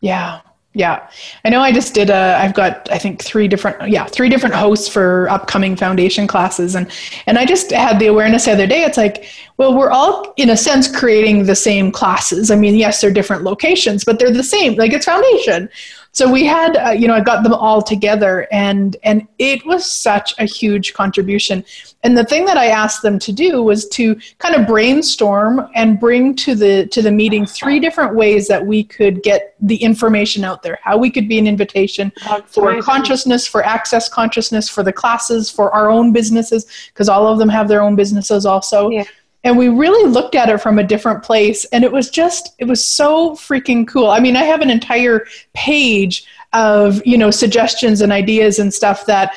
Yeah 0.00 0.40
yeah. 0.74 1.08
I 1.44 1.50
know 1.50 1.60
I 1.60 1.70
just 1.70 1.94
did 1.94 2.10
a 2.10 2.36
I've 2.36 2.52
got 2.52 2.90
I 2.90 2.98
think 2.98 3.22
three 3.22 3.46
different 3.46 3.88
yeah, 3.88 4.06
three 4.06 4.28
different 4.28 4.56
hosts 4.56 4.88
for 4.88 5.28
upcoming 5.30 5.76
foundation 5.76 6.26
classes 6.26 6.74
and 6.74 6.90
and 7.26 7.38
I 7.38 7.46
just 7.46 7.70
had 7.70 8.00
the 8.00 8.06
awareness 8.06 8.46
the 8.46 8.52
other 8.52 8.66
day 8.66 8.82
it's 8.82 8.98
like 8.98 9.26
well 9.56 9.72
we're 9.72 9.90
all 9.90 10.34
in 10.36 10.50
a 10.50 10.56
sense 10.56 10.94
creating 10.94 11.46
the 11.46 11.54
same 11.54 11.92
classes. 11.92 12.50
I 12.50 12.56
mean, 12.56 12.74
yes, 12.74 13.00
they're 13.00 13.12
different 13.12 13.44
locations, 13.44 14.04
but 14.04 14.18
they're 14.18 14.32
the 14.32 14.42
same. 14.42 14.74
Like 14.74 14.92
it's 14.92 15.06
foundation 15.06 15.70
so 16.14 16.30
we 16.30 16.44
had 16.44 16.76
uh, 16.76 16.90
you 16.90 17.06
know 17.06 17.14
i 17.14 17.20
got 17.20 17.42
them 17.42 17.52
all 17.52 17.82
together 17.82 18.48
and 18.50 18.96
and 19.02 19.26
it 19.38 19.66
was 19.66 19.90
such 19.90 20.32
a 20.38 20.44
huge 20.44 20.94
contribution. 20.94 21.64
And 22.02 22.16
the 22.16 22.24
thing 22.24 22.44
that 22.46 22.56
i 22.56 22.66
asked 22.66 23.02
them 23.02 23.18
to 23.18 23.32
do 23.32 23.62
was 23.62 23.88
to 23.90 24.16
kind 24.38 24.54
of 24.54 24.66
brainstorm 24.66 25.68
and 25.74 25.98
bring 25.98 26.34
to 26.36 26.54
the 26.54 26.86
to 26.88 27.02
the 27.02 27.10
meeting 27.10 27.44
three 27.44 27.80
different 27.80 28.14
ways 28.14 28.46
that 28.48 28.64
we 28.64 28.84
could 28.84 29.22
get 29.22 29.54
the 29.60 29.76
information 29.76 30.44
out 30.44 30.62
there. 30.62 30.78
How 30.82 30.96
we 30.96 31.10
could 31.10 31.28
be 31.28 31.38
an 31.38 31.46
invitation 31.46 32.12
That's 32.24 32.54
for 32.54 32.70
amazing. 32.70 32.82
consciousness 32.84 33.46
for 33.46 33.64
access 33.64 34.08
consciousness 34.08 34.68
for 34.68 34.82
the 34.82 34.92
classes 34.92 35.50
for 35.50 35.74
our 35.74 35.90
own 35.90 36.12
businesses 36.12 36.66
because 36.92 37.08
all 37.08 37.26
of 37.26 37.38
them 37.38 37.48
have 37.48 37.68
their 37.68 37.82
own 37.82 37.96
businesses 37.96 38.46
also. 38.46 38.88
Yeah 38.90 39.04
and 39.44 39.58
we 39.58 39.68
really 39.68 40.10
looked 40.10 40.34
at 40.34 40.48
it 40.48 40.58
from 40.58 40.78
a 40.78 40.82
different 40.82 41.22
place 41.22 41.64
and 41.66 41.84
it 41.84 41.92
was 41.92 42.10
just 42.10 42.54
it 42.58 42.64
was 42.64 42.84
so 42.84 43.32
freaking 43.32 43.86
cool. 43.86 44.08
I 44.08 44.18
mean 44.18 44.36
i 44.36 44.42
have 44.42 44.60
an 44.60 44.70
entire 44.70 45.26
page 45.52 46.24
of 46.52 47.04
you 47.06 47.18
know 47.18 47.30
suggestions 47.30 48.00
and 48.00 48.12
ideas 48.12 48.58
and 48.58 48.72
stuff 48.72 49.06
that 49.06 49.34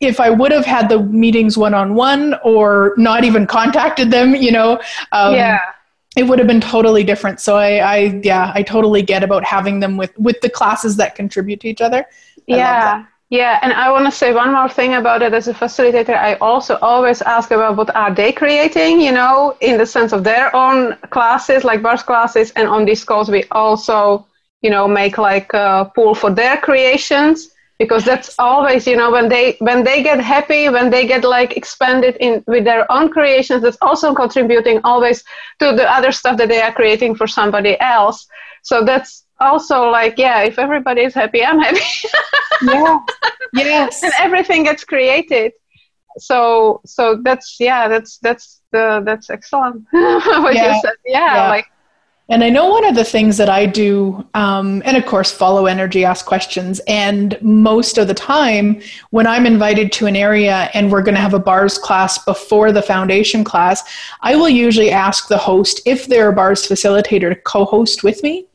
if 0.00 0.20
i 0.20 0.28
would 0.28 0.52
have 0.52 0.66
had 0.66 0.88
the 0.88 1.00
meetings 1.04 1.56
one-on-one 1.56 2.34
or 2.44 2.94
not 2.96 3.24
even 3.24 3.46
contacted 3.46 4.10
them 4.10 4.34
you 4.34 4.52
know 4.52 4.80
um, 5.12 5.34
yeah. 5.34 5.60
it 6.16 6.24
would 6.24 6.38
have 6.38 6.48
been 6.48 6.60
totally 6.60 7.04
different. 7.04 7.40
So 7.40 7.56
I, 7.56 7.78
I 7.78 8.20
yeah 8.22 8.52
i 8.54 8.62
totally 8.62 9.02
get 9.02 9.22
about 9.22 9.44
having 9.44 9.80
them 9.80 9.96
with 9.96 10.16
with 10.18 10.40
the 10.40 10.50
classes 10.50 10.96
that 10.96 11.14
contribute 11.14 11.60
to 11.60 11.68
each 11.68 11.80
other. 11.80 12.06
I 12.50 12.56
yeah 12.56 13.06
yeah, 13.30 13.58
and 13.62 13.72
I 13.72 13.90
want 13.90 14.06
to 14.06 14.12
say 14.12 14.32
one 14.32 14.52
more 14.52 14.68
thing 14.68 14.94
about 14.94 15.22
it 15.22 15.32
as 15.32 15.48
a 15.48 15.54
facilitator. 15.54 16.16
I 16.16 16.34
also 16.34 16.76
always 16.80 17.22
ask 17.22 17.50
about 17.50 17.76
what 17.76 17.94
are 17.94 18.14
they 18.14 18.32
creating, 18.32 19.00
you 19.00 19.12
know, 19.12 19.56
in 19.60 19.78
the 19.78 19.86
sense 19.86 20.12
of 20.12 20.22
their 20.22 20.54
own 20.54 20.96
classes, 21.10 21.64
like 21.64 21.82
bars 21.82 22.02
classes, 22.02 22.52
and 22.52 22.68
on 22.68 22.84
these 22.84 23.04
calls 23.04 23.28
we 23.28 23.44
also, 23.50 24.26
you 24.62 24.70
know, 24.70 24.86
make 24.86 25.18
like 25.18 25.52
a 25.54 25.90
pool 25.94 26.14
for 26.14 26.30
their 26.30 26.56
creations 26.56 27.50
because 27.78 28.04
that's 28.04 28.34
always, 28.38 28.86
you 28.86 28.96
know, 28.96 29.10
when 29.10 29.28
they 29.28 29.56
when 29.58 29.82
they 29.82 30.02
get 30.02 30.20
happy, 30.20 30.68
when 30.68 30.90
they 30.90 31.06
get 31.06 31.24
like 31.24 31.56
expanded 31.56 32.16
in 32.20 32.44
with 32.46 32.64
their 32.64 32.90
own 32.92 33.08
creations, 33.10 33.62
that's 33.62 33.78
also 33.82 34.14
contributing 34.14 34.80
always 34.84 35.24
to 35.58 35.72
the 35.74 35.90
other 35.90 36.12
stuff 36.12 36.36
that 36.36 36.48
they 36.48 36.60
are 36.62 36.72
creating 36.72 37.14
for 37.16 37.26
somebody 37.26 37.78
else. 37.80 38.28
So 38.62 38.84
that's 38.84 39.24
also 39.40 39.90
like 39.90 40.16
yeah 40.16 40.42
if 40.42 40.58
everybody 40.58 41.02
is 41.02 41.14
happy 41.14 41.44
i'm 41.44 41.58
happy 41.58 41.80
yeah. 42.62 42.98
Yes. 43.54 44.02
And 44.02 44.12
everything 44.18 44.64
gets 44.64 44.84
created. 44.84 45.52
So 46.18 46.80
so 46.84 47.20
that's 47.22 47.56
yeah 47.60 47.88
that's 47.88 48.18
that's 48.18 48.60
the 48.72 49.02
that's 49.04 49.30
excellent. 49.30 49.86
What 49.92 50.54
yeah. 50.54 50.74
you 50.74 50.80
said. 50.82 50.94
Yeah, 51.06 51.34
yeah, 51.34 51.48
like 51.48 51.66
and 52.28 52.42
I 52.42 52.50
know 52.50 52.68
one 52.68 52.84
of 52.84 52.96
the 52.96 53.04
things 53.04 53.36
that 53.36 53.48
I 53.48 53.66
do, 53.66 54.26
um, 54.34 54.82
and 54.84 54.96
of 54.96 55.06
course, 55.06 55.30
follow 55.30 55.66
energy, 55.66 56.04
ask 56.04 56.26
questions. 56.26 56.80
And 56.88 57.40
most 57.40 57.98
of 57.98 58.08
the 58.08 58.14
time, 58.14 58.80
when 59.10 59.28
I'm 59.28 59.46
invited 59.46 59.92
to 59.92 60.06
an 60.06 60.16
area 60.16 60.68
and 60.74 60.90
we're 60.90 61.02
going 61.02 61.14
to 61.14 61.20
have 61.20 61.34
a 61.34 61.38
bars 61.38 61.78
class 61.78 62.18
before 62.18 62.72
the 62.72 62.82
foundation 62.82 63.44
class, 63.44 63.84
I 64.22 64.34
will 64.34 64.48
usually 64.48 64.90
ask 64.90 65.28
the 65.28 65.38
host 65.38 65.80
if 65.86 66.08
they're 66.08 66.30
a 66.30 66.32
bars 66.32 66.66
facilitator 66.66 67.28
to 67.32 67.36
co 67.36 67.64
host 67.64 68.02
with 68.02 68.20
me 68.24 68.46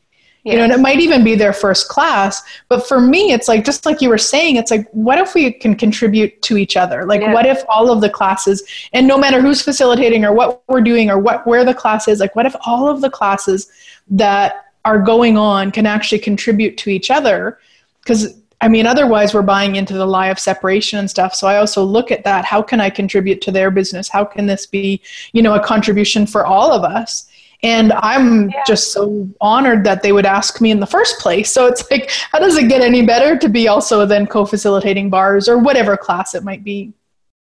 you 0.44 0.56
know 0.56 0.64
and 0.64 0.72
it 0.72 0.80
might 0.80 1.00
even 1.00 1.24
be 1.24 1.36
their 1.36 1.54
first 1.54 1.88
class 1.88 2.42
but 2.68 2.88
for 2.88 3.00
me 3.00 3.32
it's 3.32 3.48
like 3.48 3.64
just 3.64 3.86
like 3.86 4.02
you 4.02 4.10
were 4.10 4.18
saying 4.18 4.56
it's 4.56 4.72
like 4.72 4.90
what 4.92 5.18
if 5.18 5.34
we 5.34 5.52
can 5.52 5.76
contribute 5.76 6.42
to 6.42 6.58
each 6.58 6.76
other 6.76 7.06
like 7.06 7.22
yeah. 7.22 7.34
what 7.34 7.46
if 7.46 7.64
all 7.70 7.92
of 7.92 8.02
the 8.02 8.10
classes 8.10 8.64
and 8.94 9.08
no 9.08 9.18
matter 9.18 9.42
who's 9.42 9.62
facilitating 9.62 10.26
or 10.26 10.34
what 10.34 10.64
we're 10.68 10.82
doing 10.82 11.10
or 11.10 11.20
what 11.20 11.46
where 11.46 11.64
the 11.64 11.74
class 11.74 12.08
is 12.08 12.20
like 12.20 12.36
what 12.36 12.46
if 12.46 12.56
all 12.66 12.88
of 12.88 13.02
the 13.02 13.10
classes 13.10 13.72
that 14.10 14.74
are 14.86 15.00
going 15.00 15.38
on 15.38 15.72
can 15.72 15.86
actually 15.86 16.20
contribute 16.20 16.78
to 16.78 16.90
each 16.90 17.12
other 17.12 17.60
because 18.02 18.42
I 18.64 18.68
mean, 18.68 18.86
otherwise, 18.86 19.34
we're 19.34 19.42
buying 19.42 19.76
into 19.76 19.96
the 19.96 20.06
lie 20.06 20.28
of 20.28 20.38
separation 20.38 21.00
and 21.00 21.10
stuff. 21.10 21.34
So 21.34 21.48
I 21.48 21.58
also 21.58 21.84
look 21.84 22.12
at 22.12 22.24
that. 22.26 22.46
How 22.46 22.62
can 22.62 22.80
I 22.80 22.92
contribute 22.92 23.42
to 23.42 23.52
their 23.52 23.72
business? 23.72 24.08
How 24.08 24.24
can 24.24 24.46
this 24.46 24.68
be, 24.68 25.02
you 25.34 25.42
know, 25.42 25.56
a 25.56 25.60
contribution 25.60 26.28
for 26.28 26.46
all 26.46 26.72
of 26.72 26.84
us? 26.84 27.28
And 27.64 27.94
I'm 27.94 28.50
yeah. 28.50 28.64
just 28.66 28.92
so 28.92 29.30
honored 29.40 29.84
that 29.84 30.02
they 30.02 30.12
would 30.12 30.26
ask 30.26 30.62
me 30.62 30.72
in 30.72 30.80
the 30.80 30.88
first 30.88 31.20
place. 31.20 31.52
So 31.52 31.68
it's 31.68 31.90
like, 31.92 32.10
how 32.32 32.40
does 32.40 32.58
it 32.58 32.68
get 32.70 32.82
any 32.82 33.06
better 33.06 33.38
to 33.38 33.48
be 33.48 33.68
also 33.68 34.06
then 34.06 34.26
co 34.26 34.46
facilitating 34.46 35.10
bars 35.10 35.48
or 35.48 35.60
whatever 35.60 35.96
class 35.96 36.34
it 36.34 36.44
might 36.44 36.64
be? 36.64 36.92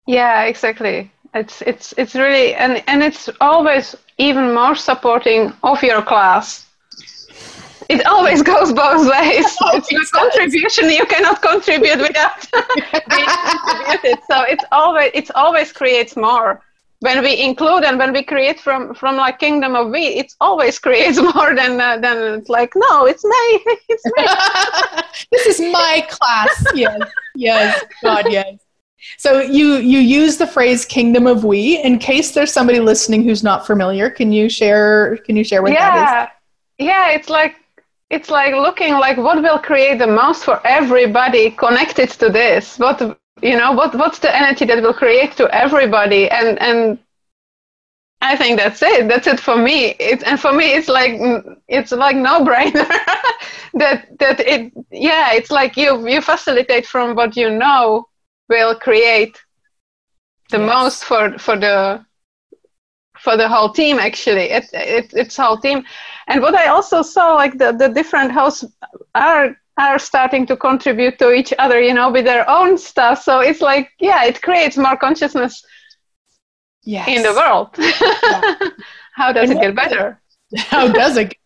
Yeah, 0.07 0.43
exactly. 0.43 1.11
It's 1.33 1.63
it's 1.63 1.95
it's 1.97 2.15
really 2.15 2.55
and 2.55 2.83
and 2.87 3.03
it's 3.03 3.29
always 3.41 3.97
even 4.19 4.55
more 4.55 4.75
supporting 4.75 5.53
of 5.63 5.83
your 5.83 6.03
class. 6.03 6.67
It 7.89 8.07
always 8.07 8.43
goes 8.53 8.73
both 8.73 9.11
ways. 9.11 9.47
Oh, 9.63 9.77
it's 9.77 9.91
your 9.91 10.05
contribution. 10.13 10.91
You 10.91 11.07
cannot 11.07 11.41
contribute 11.41 11.99
without 11.99 12.47
being 13.09 13.27
contributed. 13.27 14.19
So 14.31 14.43
it's 14.43 14.65
always 14.71 15.11
it's 15.15 15.31
always 15.35 15.73
creates 15.73 16.15
more 16.15 16.61
when 17.05 17.23
we 17.23 17.39
include 17.39 17.85
and 17.85 17.99
when 17.99 18.13
we 18.15 18.23
create 18.23 18.59
from 18.59 18.95
from 18.95 19.17
like 19.17 19.39
kingdom 19.39 19.77
of 19.77 19.91
we 19.91 20.05
it 20.21 20.33
always 20.41 20.79
creates 20.87 21.21
more 21.21 21.55
than 21.55 21.81
uh, 21.81 21.99
than 21.99 22.17
it's 22.39 22.49
like 22.49 22.73
no 22.75 23.07
it's 23.07 23.25
me 23.25 23.45
it's 23.95 24.07
me. 24.17 24.25
This 25.33 25.47
is 25.53 25.59
my 25.61 26.07
class. 26.09 26.55
Yes 26.75 27.01
yes 27.35 27.85
god 28.03 28.25
yes. 28.31 28.59
So 29.19 29.41
you 29.59 29.77
you 29.93 29.99
use 29.99 30.39
the 30.39 30.47
phrase 30.47 30.87
kingdom 30.87 31.27
of 31.27 31.45
we 31.45 31.63
in 31.89 31.99
case 31.99 32.33
there's 32.33 32.53
somebody 32.59 32.81
listening 32.81 33.23
who's 33.23 33.45
not 33.51 33.67
familiar 33.67 34.09
can 34.09 34.33
you 34.33 34.49
share 34.49 35.19
can 35.27 35.37
you 35.37 35.45
share 35.45 35.63
what 35.63 35.73
yeah. 35.73 35.95
that 35.95 36.33
is? 36.79 36.87
Yeah 36.89 37.17
it's 37.17 37.29
like 37.29 37.55
it's 38.11 38.31
like 38.31 38.55
looking 38.55 38.95
like 38.95 39.19
what 39.19 39.43
will 39.43 39.59
create 39.59 39.99
the 39.99 40.07
most 40.07 40.45
for 40.45 40.59
everybody 40.67 41.51
connected 41.51 42.09
to 42.23 42.29
this. 42.31 42.79
What 42.79 43.19
you 43.45 43.57
know 43.57 43.73
what 43.73 43.95
what's 43.95 44.19
the 44.19 44.35
energy 44.35 44.65
that 44.65 44.83
will 44.83 44.99
create 45.05 45.33
to 45.37 45.47
everybody 45.55 46.29
and 46.31 46.59
and 46.61 46.99
I 48.25 48.37
think 48.37 48.59
that's 48.59 48.81
it. 48.81 49.07
That's 49.07 49.27
it 49.27 49.39
for 49.39 49.57
me. 49.57 49.97
It, 50.01 50.23
and 50.23 50.41
for 50.41 50.53
me, 50.53 50.73
it's 50.73 50.89
like 50.89 51.13
mm, 51.13 51.57
it's 51.69 51.93
like 51.93 52.17
no 52.17 52.43
brainer 52.43 52.89
that 53.75 54.19
that 54.19 54.41
it 54.41 54.73
yeah. 54.91 55.35
It's 55.35 55.51
like 55.51 55.77
you 55.77 56.09
you 56.09 56.23
facilitate 56.23 56.87
from 56.87 57.15
what 57.15 57.37
you 57.37 57.51
know 57.51 58.09
will 58.49 58.75
create 58.77 59.37
the 60.51 60.59
yes. 60.59 60.75
most 60.75 61.05
for 61.05 61.39
for 61.39 61.57
the 61.59 62.05
for 63.19 63.37
the 63.37 63.47
whole 63.47 63.71
team. 63.71 63.99
Actually, 63.99 64.51
it, 64.51 64.65
it 64.73 65.13
it's 65.13 65.37
whole 65.37 65.59
team. 65.59 65.85
And 66.27 66.41
what 66.41 66.55
I 66.55 66.69
also 66.69 67.03
saw, 67.03 67.35
like 67.35 67.59
the 67.59 67.73
the 67.73 67.91
different 67.91 68.33
hosts 68.33 68.65
are 69.15 69.55
are 69.77 69.99
starting 69.99 70.47
to 70.47 70.57
contribute 70.57 71.19
to 71.19 71.33
each 71.33 71.53
other, 71.59 71.81
you 71.81 71.95
know, 71.95 72.11
with 72.11 72.25
their 72.25 72.49
own 72.49 72.79
stuff. 72.79 73.23
So 73.23 73.41
it's 73.41 73.61
like, 73.61 73.91
yeah, 73.99 74.25
it 74.25 74.41
creates 74.41 74.77
more 74.77 74.97
consciousness 74.97 75.65
yes. 76.85 77.09
in 77.09 77.23
the 77.23 77.33
world. 77.33 77.71
Yeah. 77.79 78.71
How 79.15 79.33
does 79.33 79.49
and 79.49 79.59
it 79.59 79.63
get 79.63 79.77
better? 79.77 80.21
How 80.57 80.89
does 80.89 81.17
it? 81.17 81.37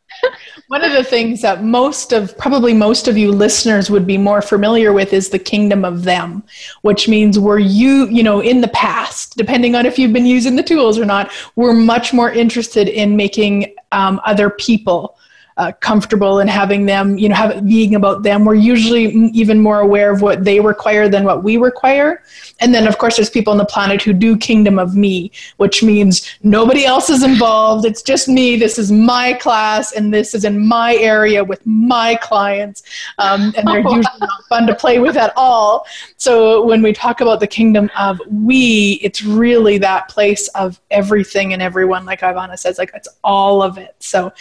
One 0.68 0.82
of 0.82 0.92
the 0.92 1.04
things 1.04 1.42
that 1.42 1.62
most 1.62 2.12
of, 2.12 2.36
probably 2.38 2.72
most 2.72 3.08
of 3.08 3.18
you 3.18 3.30
listeners 3.30 3.90
would 3.90 4.06
be 4.06 4.16
more 4.16 4.40
familiar 4.40 4.92
with 4.92 5.12
is 5.12 5.28
the 5.28 5.38
kingdom 5.38 5.84
of 5.84 6.04
them, 6.04 6.42
which 6.80 7.08
means 7.08 7.38
were 7.38 7.58
you, 7.58 8.08
you 8.08 8.22
know, 8.22 8.40
in 8.40 8.62
the 8.62 8.68
past, 8.68 9.36
depending 9.36 9.74
on 9.74 9.84
if 9.84 9.98
you've 9.98 10.14
been 10.14 10.26
using 10.26 10.56
the 10.56 10.62
tools 10.62 10.98
or 10.98 11.04
not, 11.04 11.30
we're 11.56 11.74
much 11.74 12.14
more 12.14 12.30
interested 12.30 12.88
in 12.88 13.16
making 13.16 13.74
um, 13.92 14.18
other 14.24 14.48
people 14.48 15.18
uh, 15.58 15.72
comfortable 15.80 16.38
in 16.38 16.46
having 16.46 16.86
them, 16.86 17.18
you 17.18 17.28
know, 17.28 17.34
have 17.34 17.50
it 17.50 17.66
being 17.66 17.96
about 17.96 18.22
them. 18.22 18.44
We're 18.44 18.54
usually 18.54 19.06
even 19.34 19.60
more 19.60 19.80
aware 19.80 20.12
of 20.12 20.22
what 20.22 20.44
they 20.44 20.60
require 20.60 21.08
than 21.08 21.24
what 21.24 21.42
we 21.42 21.56
require. 21.56 22.22
And 22.60 22.72
then, 22.72 22.86
of 22.86 22.98
course, 22.98 23.16
there's 23.16 23.28
people 23.28 23.50
on 23.50 23.58
the 23.58 23.66
planet 23.66 24.00
who 24.00 24.12
do 24.12 24.36
kingdom 24.36 24.78
of 24.78 24.94
me, 24.94 25.32
which 25.56 25.82
means 25.82 26.38
nobody 26.44 26.84
else 26.84 27.10
is 27.10 27.24
involved. 27.24 27.84
It's 27.84 28.02
just 28.02 28.28
me. 28.28 28.56
This 28.56 28.78
is 28.78 28.92
my 28.92 29.32
class, 29.32 29.92
and 29.92 30.14
this 30.14 30.32
is 30.32 30.44
in 30.44 30.64
my 30.64 30.94
area 30.94 31.42
with 31.42 31.60
my 31.66 32.14
clients. 32.14 32.84
Um, 33.18 33.52
and 33.56 33.66
they're 33.66 33.78
usually 33.82 34.02
not 34.20 34.44
fun 34.48 34.66
to 34.68 34.76
play 34.76 35.00
with 35.00 35.16
at 35.16 35.32
all. 35.36 35.86
So 36.18 36.64
when 36.64 36.82
we 36.82 36.92
talk 36.92 37.20
about 37.20 37.40
the 37.40 37.48
kingdom 37.48 37.90
of 37.98 38.20
we, 38.30 39.00
it's 39.02 39.24
really 39.24 39.78
that 39.78 40.08
place 40.08 40.46
of 40.48 40.80
everything 40.92 41.52
and 41.52 41.60
everyone, 41.60 42.06
like 42.06 42.20
Ivana 42.20 42.56
says, 42.56 42.78
like 42.78 42.92
it's 42.94 43.08
all 43.24 43.60
of 43.60 43.76
it. 43.76 43.96
So 43.98 44.32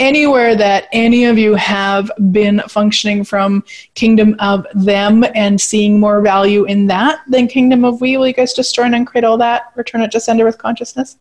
anywhere 0.00 0.56
that 0.56 0.88
any 0.92 1.26
of 1.26 1.38
you 1.38 1.54
have 1.54 2.10
been 2.32 2.60
functioning 2.66 3.22
from 3.22 3.62
kingdom 3.94 4.34
of 4.40 4.66
them 4.74 5.24
and 5.34 5.60
seeing 5.60 6.00
more 6.00 6.20
value 6.20 6.64
in 6.64 6.86
that 6.86 7.20
than 7.28 7.46
kingdom 7.46 7.84
of 7.84 8.00
we 8.00 8.16
will 8.16 8.26
you 8.26 8.32
guys 8.32 8.52
just 8.52 8.74
join 8.74 8.94
and 8.94 9.06
create 9.06 9.24
all 9.24 9.38
that 9.38 9.72
return 9.76 10.00
it 10.00 10.10
to 10.10 10.18
sender 10.18 10.44
with 10.44 10.58
consciousness 10.58 11.18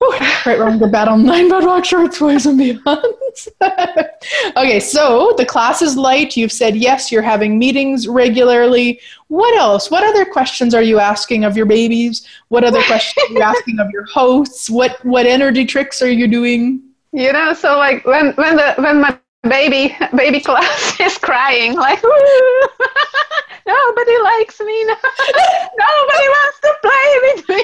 Whew, 0.00 0.18
right, 0.46 0.58
wrong, 0.58 0.78
good, 0.78 0.90
bad, 0.90 1.08
all 1.08 1.18
nine, 1.18 1.50
bad, 1.50 1.62
rock, 1.62 1.84
shorts, 1.84 2.18
boys, 2.18 2.46
and 2.46 2.58
beyonds. 2.58 3.48
okay, 4.56 4.80
so 4.80 5.34
the 5.36 5.44
class 5.44 5.82
is 5.82 5.94
light. 5.94 6.38
You've 6.38 6.52
said 6.52 6.74
yes, 6.74 7.12
you're 7.12 7.20
having 7.20 7.58
meetings 7.58 8.08
regularly. 8.08 8.98
What 9.28 9.54
else? 9.58 9.90
What 9.90 10.02
other 10.02 10.24
questions 10.24 10.74
are 10.74 10.80
you 10.80 10.98
asking 10.98 11.44
of 11.44 11.54
your 11.54 11.66
babies? 11.66 12.26
What 12.48 12.64
other 12.64 12.82
questions 12.84 13.26
are 13.28 13.34
you 13.34 13.42
asking 13.42 13.78
of 13.78 13.90
your 13.90 14.06
hosts? 14.06 14.70
What 14.70 15.04
what 15.04 15.26
energy 15.26 15.66
tricks 15.66 16.00
are 16.00 16.10
you 16.10 16.26
doing? 16.26 16.89
You 17.12 17.32
know, 17.32 17.52
so 17.54 17.76
like 17.76 18.04
when 18.06 18.32
when 18.34 18.56
the 18.56 18.74
when 18.78 19.00
my 19.00 19.18
baby 19.42 19.96
baby 20.16 20.40
class 20.40 21.00
is 21.00 21.18
crying, 21.18 21.74
like 21.74 22.02
nobody 23.66 24.18
likes 24.22 24.60
me, 24.60 24.84
nobody 24.84 26.28
wants 26.36 26.60
to 26.60 26.74
play 26.82 27.18
with 27.22 27.48
me 27.48 27.62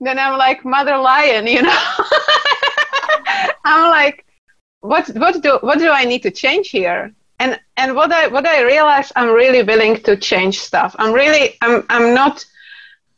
then 0.00 0.18
I'm 0.18 0.38
like 0.38 0.64
mother 0.64 0.96
lion, 0.96 1.46
you 1.46 1.62
know. 1.62 1.82
I'm 3.64 3.90
like, 3.90 4.24
what 4.80 5.08
what 5.10 5.42
do 5.42 5.58
what 5.60 5.78
do 5.78 5.90
I 5.90 6.04
need 6.04 6.22
to 6.22 6.30
change 6.30 6.70
here? 6.70 7.12
And 7.38 7.60
and 7.76 7.94
what 7.94 8.10
I 8.12 8.26
what 8.28 8.46
I 8.46 8.62
realize 8.62 9.12
I'm 9.14 9.30
really 9.30 9.62
willing 9.62 9.96
to 10.02 10.16
change 10.16 10.58
stuff. 10.58 10.96
I'm 10.98 11.12
really 11.12 11.56
I'm 11.60 11.84
I'm 11.90 12.14
not 12.14 12.44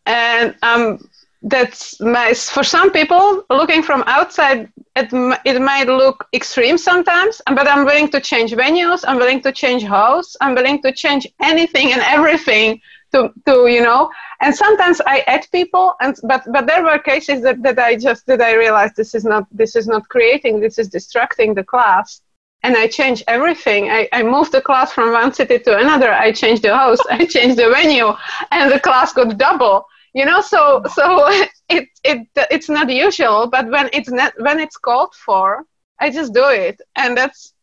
and 0.06 0.54
um 0.62 1.08
that's 1.44 2.00
my 2.00 2.32
for 2.32 2.62
some 2.62 2.90
people 2.92 3.44
looking 3.50 3.82
from 3.82 4.04
outside 4.06 4.70
it, 4.94 5.08
it 5.44 5.60
might 5.60 5.88
look 5.88 6.28
extreme 6.32 6.78
sometimes 6.78 7.42
um, 7.46 7.54
but 7.56 7.66
i'm 7.66 7.84
willing 7.84 8.08
to 8.08 8.20
change 8.20 8.52
venues 8.52 9.04
i'm 9.08 9.16
willing 9.16 9.40
to 9.40 9.50
change 9.50 9.82
hosts 9.82 10.36
i'm 10.40 10.54
willing 10.54 10.80
to 10.80 10.92
change 10.92 11.26
anything 11.40 11.92
and 11.92 12.00
everything 12.02 12.80
to 13.12 13.32
to 13.46 13.68
you 13.68 13.82
know. 13.82 14.10
And 14.40 14.54
sometimes 14.54 15.00
i 15.06 15.20
add 15.26 15.46
people 15.52 15.94
and 16.00 16.16
but 16.24 16.42
but 16.52 16.66
there 16.66 16.82
were 16.82 16.98
cases 16.98 17.42
that, 17.42 17.62
that 17.62 17.78
i 17.78 17.96
just 17.96 18.26
that 18.26 18.40
i 18.40 18.54
realized 18.54 18.96
this 18.96 19.14
is 19.14 19.24
not 19.24 19.46
this 19.52 19.76
is 19.76 19.86
not 19.86 20.08
creating 20.08 20.60
this 20.60 20.78
is 20.78 20.88
distracting 20.88 21.54
the 21.54 21.64
class. 21.64 22.20
And 22.64 22.76
i 22.76 22.86
change 22.86 23.24
everything. 23.26 23.90
I, 23.90 24.08
I 24.12 24.22
moved 24.22 24.52
the 24.52 24.60
class 24.60 24.92
from 24.92 25.12
one 25.12 25.32
city 25.32 25.58
to 25.58 25.78
another. 25.78 26.12
I 26.12 26.32
changed 26.32 26.62
the 26.62 26.76
host 26.76 27.02
i 27.10 27.24
changed 27.24 27.56
the 27.56 27.70
venue 27.70 28.12
and 28.50 28.70
the 28.72 28.80
class 28.80 29.12
got 29.12 29.36
double 29.38 29.86
you 30.14 30.24
know 30.24 30.40
so 30.40 30.82
so 30.94 31.28
it, 31.68 31.88
it 32.04 32.26
it's 32.50 32.68
not 32.68 32.90
usual 32.90 33.46
but 33.48 33.68
when 33.70 33.88
it's 33.92 34.10
not 34.10 34.32
when 34.38 34.60
it's 34.60 34.76
called 34.76 35.14
for 35.14 35.64
i 36.00 36.10
just 36.10 36.34
do 36.34 36.48
it. 36.48 36.80
And 36.96 37.16
that's 37.16 37.54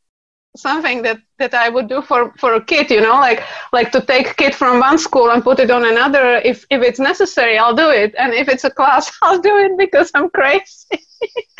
something 0.57 1.03
that 1.03 1.19
that 1.37 1.53
I 1.53 1.69
would 1.69 1.87
do 1.87 2.01
for 2.01 2.33
for 2.39 2.53
a 2.55 2.63
kid 2.63 2.89
you 2.89 3.01
know 3.01 3.15
like 3.27 3.43
like 3.71 3.91
to 3.91 4.01
take 4.01 4.31
a 4.31 4.33
kid 4.33 4.55
from 4.55 4.79
one 4.79 4.97
school 4.97 5.29
and 5.31 5.43
put 5.43 5.59
it 5.59 5.71
on 5.71 5.85
another. 5.85 6.37
If 6.43 6.65
if 6.69 6.81
it's 6.81 6.99
necessary 6.99 7.57
I'll 7.57 7.75
do 7.75 7.89
it. 7.89 8.15
And 8.17 8.33
if 8.33 8.47
it's 8.49 8.63
a 8.65 8.71
class 8.71 9.11
I'll 9.21 9.39
do 9.41 9.57
it 9.65 9.77
because 9.77 10.11
I'm 10.15 10.29
crazy. 10.29 10.97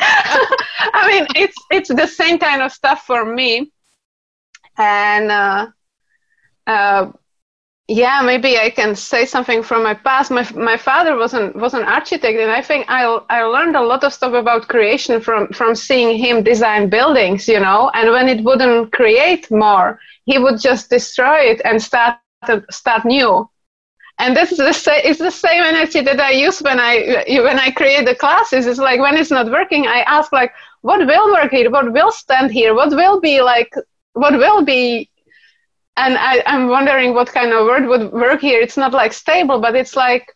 I 0.00 1.02
mean 1.10 1.26
it's 1.36 1.56
it's 1.70 1.88
the 1.88 2.06
same 2.06 2.38
kind 2.38 2.62
of 2.62 2.72
stuff 2.72 3.04
for 3.06 3.24
me. 3.24 3.72
And 4.76 5.30
uh, 5.30 5.66
uh, 6.66 7.12
yeah 7.90 8.22
maybe 8.22 8.56
i 8.56 8.70
can 8.70 8.94
say 8.94 9.26
something 9.26 9.64
from 9.64 9.82
my 9.82 9.94
past. 9.94 10.30
My, 10.30 10.48
my 10.54 10.76
father 10.76 11.16
was 11.16 11.34
an 11.34 11.52
was 11.54 11.74
an 11.74 11.82
architect 11.82 12.38
and 12.38 12.50
i 12.50 12.62
think 12.62 12.86
i 12.88 13.02
i 13.30 13.42
learned 13.42 13.74
a 13.74 13.82
lot 13.82 14.04
of 14.04 14.12
stuff 14.12 14.32
about 14.32 14.68
creation 14.68 15.20
from 15.20 15.48
from 15.48 15.74
seeing 15.74 16.16
him 16.16 16.44
design 16.44 16.88
buildings 16.88 17.48
you 17.48 17.58
know? 17.58 17.90
And 17.94 18.12
when 18.12 18.28
it 18.28 18.44
wouldn't 18.44 18.92
create 18.92 19.50
more 19.50 19.98
he 20.24 20.38
would 20.38 20.60
just 20.60 20.88
destroy 20.88 21.40
it 21.52 21.60
and 21.64 21.82
start 21.82 22.18
start 22.70 23.04
new. 23.04 23.48
And 24.20 24.36
this 24.36 24.52
is 24.52 24.58
the 24.58 24.72
same 24.72 25.00
it's 25.04 25.18
the 25.18 25.30
same 25.30 25.62
energy 25.62 26.00
that 26.00 26.20
i 26.20 26.30
use 26.30 26.60
when 26.60 26.78
i 26.78 27.24
when 27.26 27.58
i 27.58 27.70
create 27.72 28.04
the 28.06 28.14
classes. 28.14 28.66
It's 28.66 28.78
like 28.78 29.00
when 29.00 29.16
it's 29.16 29.32
not 29.32 29.50
working 29.50 29.88
i 29.88 30.02
ask 30.02 30.32
like 30.32 30.52
what 30.82 31.04
will 31.04 31.32
work 31.32 31.50
here? 31.50 31.70
What 31.70 31.92
will 31.92 32.12
stand 32.12 32.52
here? 32.52 32.72
What 32.72 32.90
will 32.90 33.20
be 33.20 33.42
like 33.42 33.74
what 34.12 34.34
will 34.34 34.64
be 34.64 35.09
and 36.00 36.16
I, 36.18 36.42
I'm 36.46 36.68
wondering 36.68 37.14
what 37.14 37.32
kind 37.32 37.52
of 37.52 37.66
word 37.66 37.86
would 37.86 38.12
work 38.12 38.40
here. 38.40 38.60
It's 38.60 38.76
not 38.76 38.92
like 38.92 39.12
stable, 39.12 39.60
but 39.60 39.76
it's 39.76 39.96
like 39.96 40.34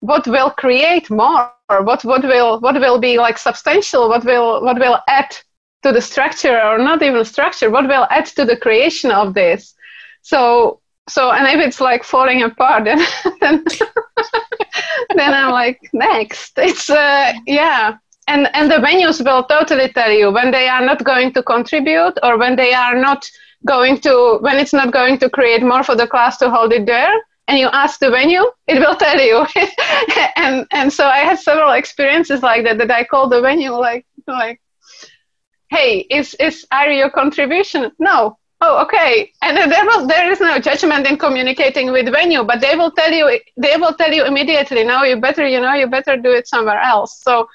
what 0.00 0.26
will 0.26 0.50
create 0.50 1.10
more. 1.10 1.50
What 1.68 2.04
what 2.04 2.22
will 2.22 2.60
what 2.60 2.80
will 2.80 2.98
be 2.98 3.18
like 3.18 3.38
substantial? 3.38 4.08
What 4.08 4.24
will 4.24 4.62
what 4.62 4.78
will 4.78 4.98
add 5.08 5.36
to 5.82 5.92
the 5.92 6.00
structure, 6.00 6.60
or 6.60 6.78
not 6.78 7.02
even 7.02 7.24
structure? 7.24 7.70
What 7.70 7.88
will 7.88 8.06
add 8.10 8.26
to 8.36 8.44
the 8.44 8.56
creation 8.56 9.10
of 9.10 9.34
this? 9.34 9.74
So 10.22 10.80
so 11.08 11.30
and 11.32 11.46
if 11.48 11.66
it's 11.66 11.80
like 11.80 12.04
falling 12.04 12.42
apart, 12.42 12.84
then 12.84 12.98
then, 13.40 13.64
then 15.16 15.34
I'm 15.34 15.50
like 15.50 15.80
next. 15.92 16.58
It's 16.58 16.90
uh 16.90 17.32
yeah 17.46 17.96
and 18.28 18.48
and 18.54 18.70
the 18.70 18.76
venues 18.76 19.24
will 19.24 19.44
totally 19.44 19.88
tell 19.92 20.10
you 20.10 20.30
when 20.30 20.50
they 20.50 20.68
are 20.68 20.84
not 20.84 21.04
going 21.04 21.32
to 21.32 21.42
contribute 21.42 22.18
or 22.22 22.38
when 22.38 22.56
they 22.56 22.74
are 22.74 22.94
not 22.94 23.30
going 23.66 23.98
to 24.00 24.38
when 24.40 24.56
it's 24.58 24.72
not 24.72 24.92
going 24.92 25.18
to 25.18 25.28
create 25.28 25.62
more 25.62 25.82
for 25.82 25.96
the 25.96 26.06
class 26.06 26.38
to 26.38 26.50
hold 26.50 26.72
it 26.72 26.86
there 26.86 27.14
and 27.48 27.58
you 27.58 27.68
ask 27.72 28.00
the 28.00 28.10
venue 28.10 28.44
it 28.66 28.78
will 28.78 28.96
tell 28.96 29.20
you. 29.20 29.46
And 30.36 30.66
and 30.72 30.92
so 30.92 31.06
i 31.06 31.18
had 31.18 31.38
several 31.38 31.72
experiences 31.72 32.42
like 32.42 32.64
that 32.64 32.78
that 32.78 32.90
i 32.90 33.04
called 33.04 33.32
the 33.32 33.40
venue 33.40 33.72
like 33.72 34.06
like 34.26 34.60
hey 35.70 36.06
is 36.18 36.34
is 36.34 36.66
are 36.70 36.90
your 36.90 37.10
contribution 37.10 37.90
no. 37.98 38.38
Oh 38.62 38.82
okay. 38.84 39.32
And 39.42 39.70
there 39.70 39.84
was 39.84 40.06
there 40.06 40.32
is 40.32 40.40
no 40.40 40.58
judgment 40.58 41.06
in 41.06 41.18
communicating 41.18 41.92
with 41.92 42.10
venue 42.10 42.42
but 42.42 42.60
they 42.62 42.74
will 42.74 42.90
tell 42.90 43.12
you 43.12 43.38
they 43.56 43.76
will 43.76 43.94
tell 43.94 44.12
you 44.12 44.24
immediately 44.24 44.82
no 44.82 45.02
you 45.02 45.20
better 45.20 45.46
you 45.46 45.60
know 45.60 45.74
you 45.74 45.86
better 45.86 46.16
do 46.16 46.32
it 46.32 46.48
somewhere 46.48 46.80
else. 46.80 47.20
So 47.22 47.48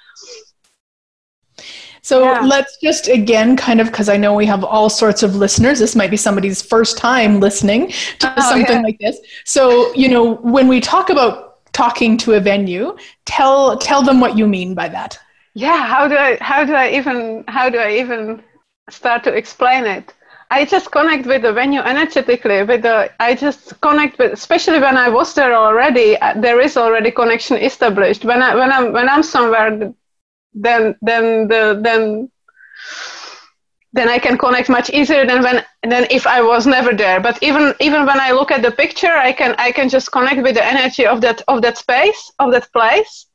so 2.01 2.23
yeah. 2.23 2.41
let's 2.41 2.77
just 2.77 3.07
again, 3.07 3.55
kind 3.55 3.79
of, 3.79 3.87
because 3.87 4.09
I 4.09 4.17
know 4.17 4.33
we 4.33 4.45
have 4.47 4.63
all 4.63 4.89
sorts 4.89 5.23
of 5.23 5.35
listeners. 5.35 5.79
This 5.79 5.95
might 5.95 6.09
be 6.09 6.17
somebody's 6.17 6.61
first 6.61 6.97
time 6.97 7.39
listening 7.39 7.89
to 8.19 8.33
oh, 8.37 8.49
something 8.49 8.77
yeah. 8.77 8.81
like 8.81 8.99
this. 8.99 9.19
So, 9.45 9.93
you 9.93 10.09
know, 10.09 10.35
when 10.37 10.67
we 10.67 10.81
talk 10.81 11.09
about 11.09 11.63
talking 11.73 12.17
to 12.17 12.33
a 12.33 12.39
venue, 12.39 12.97
tell 13.25 13.77
tell 13.77 14.01
them 14.01 14.19
what 14.19 14.37
you 14.37 14.47
mean 14.47 14.73
by 14.73 14.89
that. 14.89 15.19
Yeah, 15.53 15.85
how 15.85 16.07
do 16.07 16.17
I 16.17 16.37
how 16.41 16.65
do 16.65 16.73
I 16.73 16.91
even 16.91 17.43
how 17.47 17.69
do 17.69 17.77
I 17.77 17.97
even 17.97 18.41
start 18.89 19.23
to 19.25 19.33
explain 19.33 19.85
it? 19.85 20.13
I 20.49 20.65
just 20.65 20.91
connect 20.91 21.25
with 21.27 21.43
the 21.43 21.53
venue 21.53 21.79
energetically. 21.79 22.63
With 22.63 22.81
the, 22.81 23.09
I 23.21 23.35
just 23.35 23.79
connect 23.79 24.19
with, 24.19 24.33
especially 24.33 24.81
when 24.81 24.97
I 24.97 25.07
was 25.07 25.33
there 25.33 25.53
already. 25.53 26.17
Uh, 26.17 26.33
there 26.41 26.59
is 26.59 26.75
already 26.75 27.09
connection 27.09 27.55
established. 27.55 28.25
When 28.25 28.41
I 28.41 28.53
when 28.55 28.69
I'm 28.69 28.91
when 28.91 29.07
I'm 29.07 29.23
somewhere, 29.23 29.93
then 30.53 30.95
then 31.01 31.47
the 31.47 31.79
then 31.81 32.29
then 33.93 34.07
I 34.07 34.19
can 34.19 34.37
connect 34.37 34.69
much 34.69 34.89
easier 34.89 35.25
than 35.25 35.43
when 35.43 35.63
than 35.83 36.07
if 36.09 36.25
I 36.25 36.41
was 36.41 36.65
never 36.65 36.93
there. 36.93 37.19
But 37.19 37.41
even 37.43 37.73
even 37.79 38.05
when 38.05 38.19
I 38.19 38.31
look 38.31 38.51
at 38.51 38.61
the 38.61 38.71
picture, 38.71 39.11
I 39.11 39.31
can 39.31 39.55
I 39.57 39.71
can 39.71 39.89
just 39.89 40.11
connect 40.11 40.41
with 40.41 40.55
the 40.55 40.65
energy 40.65 41.05
of 41.05 41.21
that 41.21 41.41
of 41.47 41.61
that 41.61 41.77
space 41.77 42.31
of 42.39 42.51
that 42.51 42.71
place. 42.71 43.27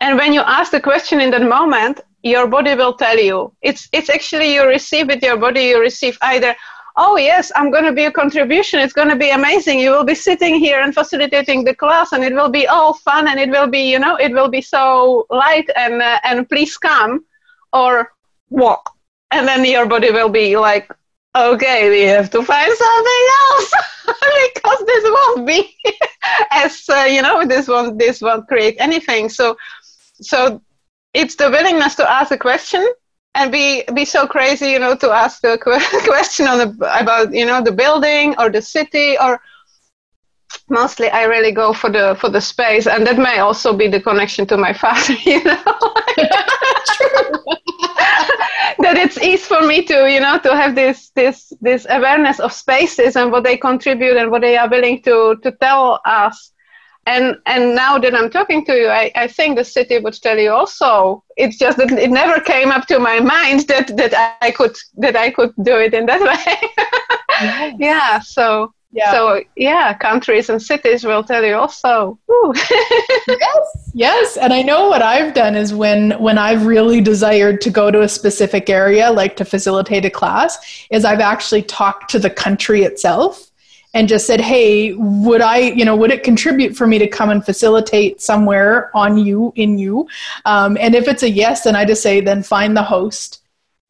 And 0.00 0.18
when 0.18 0.32
you 0.32 0.40
ask 0.40 0.72
the 0.72 0.80
question 0.80 1.20
in 1.20 1.30
that 1.30 1.42
moment, 1.42 2.00
your 2.22 2.46
body 2.46 2.74
will 2.74 2.94
tell 2.94 3.18
you. 3.18 3.54
It's 3.62 3.88
it's 3.92 4.08
actually 4.08 4.54
you 4.54 4.66
receive 4.66 5.08
with 5.08 5.22
your 5.22 5.36
body. 5.36 5.64
You 5.64 5.80
receive 5.80 6.18
either 6.22 6.54
oh 6.96 7.16
yes 7.16 7.50
i'm 7.56 7.70
going 7.70 7.84
to 7.84 7.92
be 7.92 8.04
a 8.04 8.12
contribution. 8.12 8.80
It's 8.80 8.92
going 8.92 9.08
to 9.08 9.16
be 9.16 9.30
amazing. 9.30 9.80
You 9.80 9.90
will 9.90 10.04
be 10.04 10.14
sitting 10.14 10.56
here 10.56 10.80
and 10.80 10.94
facilitating 10.94 11.64
the 11.64 11.74
class 11.74 12.12
and 12.12 12.22
it 12.24 12.32
will 12.32 12.50
be 12.50 12.66
all 12.66 12.94
fun 12.94 13.28
and 13.28 13.38
it 13.38 13.50
will 13.50 13.66
be 13.66 13.90
you 13.90 13.98
know 13.98 14.16
it 14.16 14.32
will 14.32 14.48
be 14.48 14.60
so 14.60 15.26
light 15.30 15.68
and 15.76 16.00
uh, 16.00 16.18
and 16.24 16.48
please 16.48 16.76
come 16.76 17.24
or 17.72 18.12
walk. 18.50 18.90
And 19.30 19.48
then 19.48 19.64
your 19.64 19.86
body 19.86 20.10
will 20.12 20.28
be 20.28 20.56
like 20.56 20.88
okay 21.36 21.90
we 21.90 22.02
have 22.02 22.30
to 22.30 22.42
find 22.42 22.72
something 22.72 23.24
else. 23.42 23.72
Because 24.54 24.84
this 24.86 25.04
won't 25.04 25.46
be 25.46 25.74
as 26.50 26.84
uh, 26.88 27.06
you 27.08 27.22
know 27.22 27.44
this 27.46 27.66
won't 27.68 27.98
this 27.98 28.20
won't 28.20 28.46
create 28.46 28.76
anything. 28.78 29.28
So 29.28 29.56
so 30.20 30.60
it's 31.12 31.36
the 31.36 31.50
willingness 31.50 31.94
to 31.96 32.10
ask 32.10 32.30
a 32.30 32.38
question 32.38 32.86
and 33.34 33.50
be 33.50 33.82
be 33.94 34.04
so 34.04 34.26
crazy 34.26 34.70
you 34.70 34.78
know 34.78 34.94
to 34.94 35.10
ask 35.10 35.42
a 35.44 35.58
question 36.04 36.46
on 36.46 36.58
the 36.58 37.00
about 37.00 37.32
you 37.32 37.44
know 37.44 37.62
the 37.62 37.72
building 37.72 38.34
or 38.38 38.50
the 38.50 38.62
city 38.62 39.16
or 39.18 39.40
mostly 40.68 41.08
i 41.10 41.24
really 41.24 41.52
go 41.52 41.72
for 41.72 41.90
the 41.90 42.16
for 42.20 42.28
the 42.30 42.40
space 42.40 42.86
and 42.86 43.06
that 43.06 43.18
may 43.18 43.38
also 43.38 43.76
be 43.76 43.88
the 43.88 44.00
connection 44.00 44.46
to 44.46 44.56
my 44.56 44.72
father 44.82 45.14
you 45.24 45.42
know? 45.44 45.62
That 48.78 48.96
it's 48.98 49.18
easy 49.18 49.36
for 49.36 49.62
me 49.62 49.82
to 49.84 50.10
you 50.10 50.20
know 50.20 50.38
to 50.38 50.54
have 50.54 50.74
this 50.74 51.10
this 51.10 51.52
this 51.60 51.86
awareness 51.88 52.40
of 52.40 52.52
spaces 52.52 53.16
and 53.16 53.30
what 53.30 53.44
they 53.44 53.56
contribute 53.56 54.16
and 54.16 54.30
what 54.30 54.42
they 54.42 54.56
are 54.56 54.68
willing 54.68 55.00
to 55.02 55.36
to 55.42 55.52
tell 55.52 56.00
us 56.04 56.53
and 57.06 57.36
and 57.46 57.74
now 57.74 57.98
that 57.98 58.14
i'm 58.14 58.30
talking 58.30 58.64
to 58.64 58.74
you 58.74 58.88
I, 58.88 59.10
I 59.14 59.26
think 59.26 59.56
the 59.56 59.64
city 59.64 59.98
would 59.98 60.14
tell 60.14 60.38
you 60.38 60.50
also 60.52 61.22
it's 61.36 61.58
just 61.58 61.78
that 61.78 61.90
it 61.92 62.10
never 62.10 62.40
came 62.40 62.70
up 62.70 62.86
to 62.86 62.98
my 62.98 63.20
mind 63.20 63.66
that 63.68 63.96
that 63.96 64.36
i 64.40 64.50
could 64.50 64.76
that 64.96 65.16
i 65.16 65.30
could 65.30 65.52
do 65.62 65.76
it 65.78 65.94
in 65.94 66.06
that 66.06 66.20
way. 67.40 67.76
Yeah 67.78 68.20
so 68.20 68.72
yeah. 68.94 69.10
So 69.10 69.42
yeah, 69.56 69.92
countries 69.94 70.48
and 70.48 70.62
cities 70.62 71.04
will 71.04 71.24
tell 71.24 71.44
you 71.44 71.56
also. 71.56 72.16
yes, 72.54 73.90
yes, 73.92 74.36
and 74.36 74.52
I 74.52 74.62
know 74.62 74.88
what 74.88 75.02
I've 75.02 75.34
done 75.34 75.56
is 75.56 75.74
when 75.74 76.12
when 76.12 76.38
I've 76.38 76.64
really 76.64 77.00
desired 77.00 77.60
to 77.62 77.70
go 77.70 77.90
to 77.90 78.02
a 78.02 78.08
specific 78.08 78.70
area, 78.70 79.10
like 79.10 79.34
to 79.38 79.44
facilitate 79.44 80.04
a 80.04 80.10
class, 80.10 80.86
is 80.92 81.04
I've 81.04 81.18
actually 81.18 81.62
talked 81.62 82.08
to 82.10 82.20
the 82.20 82.30
country 82.30 82.84
itself 82.84 83.50
and 83.94 84.08
just 84.08 84.26
said, 84.26 84.40
"Hey, 84.40 84.92
would 84.92 85.40
I, 85.40 85.58
you 85.58 85.84
know, 85.84 85.96
would 85.96 86.10
it 86.10 86.22
contribute 86.22 86.76
for 86.76 86.86
me 86.86 86.98
to 86.98 87.06
come 87.06 87.30
and 87.30 87.44
facilitate 87.44 88.20
somewhere 88.20 88.90
on 88.94 89.16
you 89.16 89.52
in 89.56 89.78
you?" 89.78 90.06
Um, 90.44 90.76
and 90.80 90.94
if 90.94 91.08
it's 91.08 91.22
a 91.22 91.30
yes, 91.30 91.62
then 91.62 91.76
I 91.76 91.84
just 91.84 92.02
say, 92.02 92.20
"Then 92.20 92.42
find 92.42 92.76
the 92.76 92.82
host." 92.82 93.40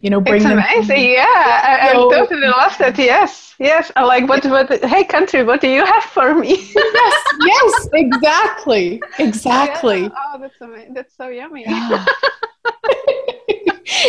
You 0.00 0.10
know, 0.10 0.20
bring 0.20 0.36
it's 0.36 0.44
them. 0.44 0.58
amazing. 0.58 1.12
Yeah, 1.12 1.24
I, 1.24 1.88
I 1.88 1.92
totally 1.94 2.46
love 2.46 2.76
that. 2.76 2.98
Yes, 2.98 3.54
yes. 3.58 3.90
I 3.96 4.04
like 4.04 4.28
what, 4.28 4.44
what? 4.44 4.84
Hey, 4.84 5.02
country, 5.02 5.42
what 5.44 5.62
do 5.62 5.68
you 5.68 5.82
have 5.82 6.04
for 6.04 6.34
me? 6.34 6.56
yes, 6.74 7.24
yes, 7.40 7.88
exactly, 7.94 9.00
exactly. 9.18 10.02
Yeah. 10.02 10.08
Oh, 10.14 10.38
that's 10.38 10.60
amazing. 10.60 10.92
That's 10.92 11.16
so 11.16 11.28
yummy. 11.28 11.64
Yeah. 11.66 12.04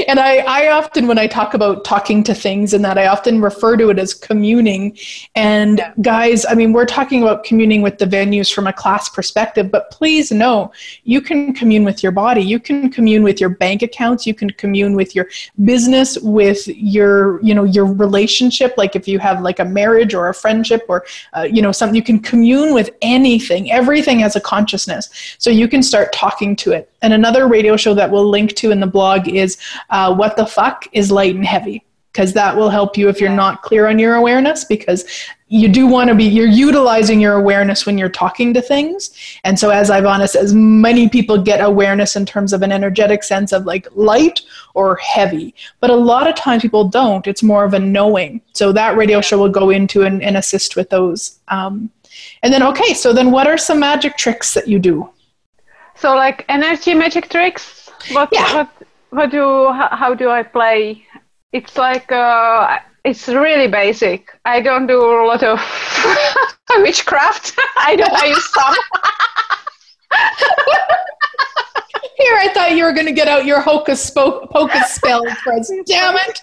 And 0.08 0.20
I, 0.20 0.38
I 0.38 0.72
often, 0.72 1.08
when 1.08 1.18
I 1.18 1.28
talk 1.28 1.54
about 1.54 1.84
talking 1.84 2.24
to 2.24 2.34
things 2.34 2.74
and 2.74 2.84
that, 2.86 2.98
I 2.98 3.08
often 3.08 3.42
refer 3.42 3.78
to 3.78 3.90
it 3.90 4.00
as 4.00 4.14
communing. 4.14 4.98
And 5.36 5.82
guys, 6.02 6.46
I 6.46 6.54
mean, 6.54 6.74
we're 6.74 6.86
talking 6.86 7.22
about 7.22 7.44
communing 7.44 7.82
with 7.82 7.98
the 7.98 8.06
venues 8.06 8.54
from 8.54 8.68
a 8.68 8.74
class 8.74 9.10
perspective, 9.10 9.72
but 9.72 9.92
please 9.92 10.32
know 10.32 10.72
you 11.04 11.22
can 11.22 11.54
commune 11.54 11.84
with 11.84 12.04
your 12.04 12.12
body. 12.12 12.42
You 12.42 12.60
can 12.60 12.90
commune 12.90 13.24
with 13.24 13.40
your 13.40 13.50
bank 13.50 13.82
accounts. 13.82 14.26
You 14.26 14.34
can 14.34 14.50
commune 14.52 14.96
with 14.96 15.16
your 15.16 15.28
business, 15.64 16.18
with 16.20 16.68
your, 16.68 17.42
you 17.42 17.54
know, 17.54 17.64
your 17.64 17.86
relationship. 17.86 18.76
Like 18.78 18.96
if 18.96 19.08
you 19.08 19.20
have 19.20 19.42
like 19.42 19.60
a 19.60 19.66
marriage 19.66 20.14
or 20.14 20.30
a 20.30 20.34
friendship 20.34 20.84
or, 20.88 21.06
uh, 21.36 21.44
you 21.44 21.62
know, 21.62 21.72
something, 21.72 21.96
you 21.96 22.04
can 22.04 22.20
commune 22.20 22.74
with 22.74 22.90
anything. 23.02 23.72
Everything 23.72 24.20
has 24.20 24.36
a 24.36 24.42
consciousness. 24.42 25.10
So 25.40 25.50
you 25.50 25.68
can 25.68 25.84
start 25.84 26.14
talking 26.14 26.56
to 26.58 26.72
it. 26.72 26.92
And 27.06 27.14
another 27.14 27.48
radio 27.48 27.78
show 27.78 27.94
that 27.94 28.10
we'll 28.10 28.28
link 28.28 28.56
to 28.56 28.72
in 28.72 28.80
the 28.80 28.88
blog 28.88 29.28
is 29.28 29.60
uh, 29.92 30.12
What 30.16 30.38
the 30.38 30.46
Fuck 30.48 30.88
is 30.92 31.12
Light 31.12 31.36
and 31.36 31.46
Heavy, 31.46 31.86
because 32.12 32.34
that 32.34 32.58
will 32.58 32.72
help 32.72 32.98
you 32.98 33.10
if 33.10 33.22
you're 33.22 33.30
not 33.30 33.62
clear 33.62 33.86
on 33.86 34.00
your 34.00 34.16
awareness, 34.16 34.64
because 34.64 35.06
you 35.48 35.68
do 35.68 35.86
want 35.86 36.10
to 36.10 36.16
be, 36.16 36.24
you're 36.24 36.48
utilizing 36.48 37.22
your 37.22 37.34
awareness 37.34 37.86
when 37.86 38.00
you're 38.00 38.10
talking 38.10 38.56
to 38.56 38.62
things. 38.62 39.12
And 39.44 39.60
so, 39.60 39.70
as 39.70 39.92
Ivana 39.92 40.28
says, 40.28 40.56
many 40.56 41.08
people 41.08 41.40
get 41.40 41.62
awareness 41.62 42.16
in 42.16 42.26
terms 42.26 42.54
of 42.54 42.64
an 42.64 42.72
energetic 42.72 43.22
sense 43.22 43.52
of 43.52 43.68
like 43.68 43.88
light 43.94 44.42
or 44.74 44.96
heavy, 44.96 45.54
but 45.82 45.92
a 45.92 45.96
lot 45.96 46.28
of 46.28 46.34
times 46.34 46.64
people 46.64 46.90
don't. 46.90 47.28
It's 47.28 47.44
more 47.44 47.66
of 47.66 47.76
a 47.76 47.80
knowing. 47.80 48.42
So, 48.54 48.72
that 48.72 48.98
radio 48.98 49.22
show 49.22 49.38
will 49.38 49.50
go 49.50 49.70
into 49.70 50.02
and, 50.02 50.24
and 50.24 50.38
assist 50.38 50.76
with 50.76 50.90
those. 50.90 51.38
Um, 51.50 51.92
and 52.42 52.52
then, 52.52 52.64
okay, 52.64 52.96
so 52.96 53.14
then 53.14 53.30
what 53.30 53.46
are 53.46 53.60
some 53.60 53.80
magic 53.80 54.18
tricks 54.18 54.56
that 54.56 54.68
you 54.68 54.80
do? 54.80 55.08
So 55.96 56.16
like 56.16 56.46
energy 56.50 56.94
magic 56.94 57.30
tricks. 57.30 57.90
What 58.12 58.30
yeah. 58.32 58.54
what 58.54 58.70
what 59.10 59.32
do 59.32 59.72
how, 59.72 59.90
how 59.92 60.14
do 60.14 60.30
I 60.30 60.44
play? 60.44 61.06
It's 61.52 61.78
like 61.78 62.12
uh, 62.12 62.80
it's 63.06 63.28
really 63.28 63.68
basic. 63.68 64.38
I 64.44 64.62
don't 64.62 64.88
do 64.88 65.00
a 65.00 65.26
lot 65.26 65.44
of 65.44 65.60
witchcraft. 66.78 67.54
I 67.78 67.96
don't. 67.96 68.12
I 68.12 68.26
use 68.26 68.54
some. 68.54 68.76
Here, 72.18 72.38
I 72.38 72.50
thought 72.54 72.76
you 72.76 72.84
were 72.86 72.94
going 72.94 73.08
to 73.08 73.12
get 73.12 73.28
out 73.28 73.46
your 73.46 73.60
hocus 73.62 74.10
pocus 74.10 74.96
spell, 74.96 75.24
Damn 75.86 76.16
it! 76.16 76.42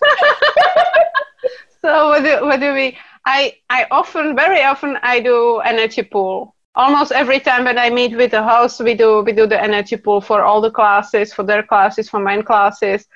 so 1.81 2.09
what 2.09 2.23
do, 2.23 2.45
what 2.45 2.61
do 2.61 2.75
we? 2.75 2.99
I 3.25 3.57
I 3.71 3.87
often, 3.91 4.37
very 4.37 4.63
often, 4.63 4.99
I 5.03 5.21
do 5.21 5.59
energy 5.59 6.03
pool 6.03 6.55
almost 6.75 7.13
every 7.13 7.41
time 7.41 7.65
when 7.65 7.79
I 7.79 7.91
meet 7.91 8.17
with 8.17 8.31
the 8.33 8.43
host, 8.43 8.81
we 8.81 8.95
do 8.95 9.23
we 9.23 9.33
do 9.33 9.47
the 9.47 9.61
energy 9.63 9.97
pool 9.97 10.21
for 10.21 10.43
all 10.45 10.61
the 10.61 10.71
classes, 10.71 11.33
for 11.33 11.43
their 11.45 11.63
classes, 11.63 12.09
for 12.09 12.21
mine 12.21 12.43
classes, 12.43 13.07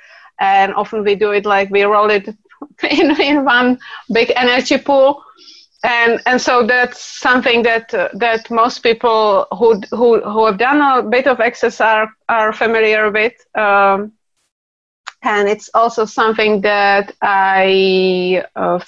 and 0.40 0.75
often 0.75 1.05
we 1.05 1.14
do 1.14 1.33
it 1.33 1.45
like 1.47 1.71
we 1.71 1.83
roll 1.85 2.11
it 2.11 2.29
in 2.90 3.21
in 3.21 3.45
one 3.45 3.79
big 4.12 4.33
energy 4.37 4.79
pool. 4.79 5.23
And, 5.85 6.21
and 6.27 6.40
so 6.40 6.66
that's 6.66 7.01
something 7.01 7.62
that 7.62 7.95
uh, 7.95 8.09
that 8.14 8.51
most 8.51 8.81
people 8.81 9.47
who, 9.53 9.81
who 9.90 10.21
who 10.21 10.47
have 10.47 10.59
done 10.59 10.81
a 10.81 11.03
bit 11.03 11.27
of 11.27 11.40
exercise 11.40 11.81
are, 11.81 12.09
are 12.29 12.53
familiar 12.53 13.11
with, 13.11 13.35
um, 13.57 14.12
and 15.23 15.49
it's 15.49 15.71
also 15.75 16.05
something 16.05 16.61
that 16.62 17.14
I 17.23 18.45
uh, 18.55 18.79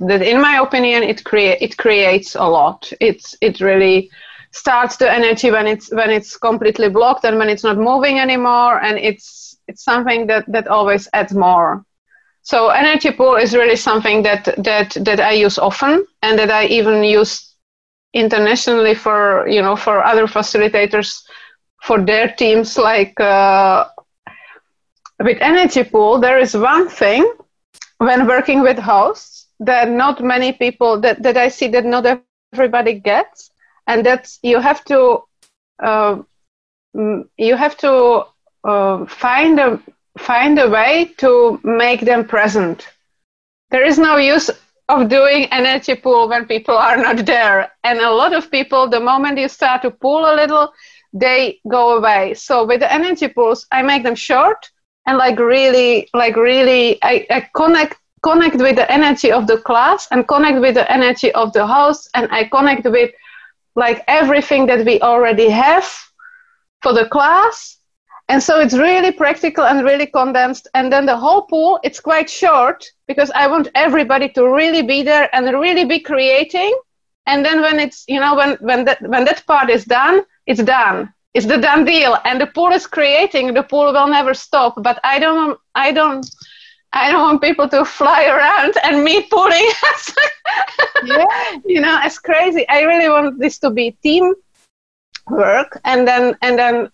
that 0.00 0.22
in 0.22 0.40
my 0.40 0.58
opinion 0.58 1.02
it 1.02 1.24
create 1.24 1.62
it 1.62 1.76
creates 1.76 2.34
a 2.34 2.44
lot. 2.44 2.92
It's 3.00 3.36
it 3.40 3.60
really 3.60 4.10
starts 4.50 4.96
the 4.96 5.10
energy 5.10 5.50
when 5.50 5.66
it's 5.66 5.92
when 5.92 6.10
it's 6.10 6.36
completely 6.36 6.88
blocked 6.88 7.24
and 7.24 7.38
when 7.38 7.48
it's 7.48 7.64
not 7.64 7.76
moving 7.76 8.18
anymore 8.18 8.82
and 8.82 8.98
it's 8.98 9.56
it's 9.66 9.84
something 9.84 10.26
that 10.26 10.44
that 10.48 10.68
always 10.68 11.08
adds 11.12 11.34
more. 11.34 11.84
So 12.42 12.68
energy 12.68 13.10
pool 13.10 13.36
is 13.36 13.54
really 13.54 13.76
something 13.76 14.22
that 14.22 14.44
that 14.64 14.96
that 15.04 15.20
i 15.20 15.32
use 15.32 15.58
often 15.58 16.06
and 16.22 16.38
that 16.38 16.50
i 16.50 16.64
even 16.66 17.04
use 17.04 17.54
internationally 18.14 18.94
for 18.94 19.46
you 19.48 19.60
know 19.60 19.76
for 19.76 20.02
other 20.02 20.26
facilitators 20.26 21.22
for 21.82 22.00
their 22.00 22.28
teams 22.32 22.78
like 22.78 23.18
uh, 23.20 23.84
with 25.20 25.38
energy 25.40 25.84
pool 25.84 26.18
there 26.18 26.38
is 26.38 26.54
one 26.54 26.88
thing 26.88 27.30
when 27.98 28.26
working 28.26 28.62
with 28.62 28.78
hosts 28.78 29.37
that 29.60 29.90
not 29.90 30.22
many 30.22 30.52
people 30.52 31.00
that, 31.00 31.22
that 31.22 31.36
I 31.36 31.48
see 31.48 31.68
that 31.68 31.84
not 31.84 32.06
everybody 32.52 32.94
gets, 32.94 33.50
and 33.86 34.04
that's 34.04 34.38
you 34.42 34.60
have 34.60 34.84
to 34.84 35.24
uh, 35.82 36.22
you 37.36 37.56
have 37.56 37.76
to 37.78 38.24
uh, 38.64 39.06
find 39.06 39.58
a 39.58 39.80
find 40.18 40.58
a 40.58 40.68
way 40.68 41.12
to 41.18 41.60
make 41.64 42.00
them 42.00 42.24
present. 42.26 42.88
There 43.70 43.84
is 43.84 43.98
no 43.98 44.16
use 44.16 44.50
of 44.88 45.08
doing 45.08 45.46
energy 45.52 45.94
pool 45.94 46.28
when 46.28 46.46
people 46.46 46.76
are 46.76 46.96
not 46.96 47.26
there, 47.26 47.70
and 47.84 47.98
a 47.98 48.10
lot 48.10 48.34
of 48.34 48.50
people, 48.50 48.88
the 48.88 49.00
moment 49.00 49.38
you 49.38 49.48
start 49.48 49.82
to 49.82 49.90
pull 49.90 50.24
a 50.24 50.34
little, 50.34 50.72
they 51.12 51.60
go 51.68 51.96
away. 51.96 52.34
So 52.34 52.64
with 52.64 52.80
the 52.80 52.92
energy 52.92 53.28
pools, 53.28 53.66
I 53.70 53.82
make 53.82 54.02
them 54.02 54.14
short 54.14 54.70
and 55.06 55.16
like 55.16 55.38
really, 55.38 56.08
like 56.12 56.36
really, 56.36 56.98
I, 57.02 57.26
I 57.30 57.48
connect 57.54 57.98
connect 58.22 58.56
with 58.56 58.76
the 58.76 58.90
energy 58.90 59.30
of 59.30 59.46
the 59.46 59.58
class 59.58 60.08
and 60.10 60.26
connect 60.28 60.60
with 60.60 60.74
the 60.74 60.90
energy 60.90 61.32
of 61.32 61.52
the 61.52 61.66
host 61.66 62.08
and 62.14 62.28
i 62.30 62.44
connect 62.44 62.84
with 62.84 63.10
like 63.78 64.02
everything 64.08 64.66
that 64.66 64.84
we 64.84 65.00
already 65.00 65.48
have 65.48 65.88
for 66.82 66.92
the 66.92 67.06
class. 67.06 67.76
And 68.28 68.42
so 68.42 68.60
it's 68.60 68.74
really 68.74 69.12
practical 69.12 69.64
and 69.64 69.84
really 69.84 70.06
condensed. 70.06 70.68
And 70.74 70.92
then 70.92 71.06
the 71.06 71.16
whole 71.16 71.42
pool 71.42 71.80
it's 71.82 72.00
quite 72.00 72.28
short 72.28 72.84
because 73.06 73.30
i 73.34 73.46
want 73.46 73.68
everybody 73.74 74.28
to 74.30 74.42
really 74.60 74.82
be 74.82 75.02
there 75.02 75.34
and 75.34 75.46
really 75.58 75.84
be 75.84 76.00
creating. 76.00 76.72
And 77.26 77.44
then 77.44 77.62
when 77.62 77.78
it's 77.80 78.04
you 78.08 78.20
know 78.20 78.34
when 78.34 78.56
when 78.60 78.84
that 78.84 79.00
when 79.02 79.24
that 79.24 79.46
part 79.46 79.70
is 79.70 79.84
done 79.84 80.24
it's 80.46 80.62
done. 80.62 81.12
It's 81.34 81.46
the 81.46 81.58
done 81.58 81.84
deal. 81.84 82.16
And 82.24 82.40
the 82.40 82.46
pool 82.46 82.72
is 82.72 82.86
creating. 82.86 83.54
The 83.54 83.62
pool 83.62 83.92
will 83.92 84.08
never 84.08 84.34
stop. 84.34 84.74
But 84.82 84.98
i 85.04 85.18
don't 85.18 85.58
i 85.74 85.92
don't 85.92 86.26
I 86.92 87.12
don't 87.12 87.22
want 87.22 87.42
people 87.42 87.68
to 87.68 87.84
fly 87.84 88.24
around 88.24 88.74
and 88.82 89.04
me 89.04 89.22
pulling. 89.30 89.70
yeah. 91.04 91.26
You 91.64 91.80
know, 91.80 92.00
it's 92.02 92.18
crazy. 92.18 92.66
I 92.68 92.82
really 92.82 93.08
want 93.08 93.38
this 93.38 93.58
to 93.60 93.70
be 93.70 93.92
team 94.02 94.34
work, 95.28 95.80
and 95.84 96.08
then 96.08 96.36
and 96.42 96.58
then 96.58 96.90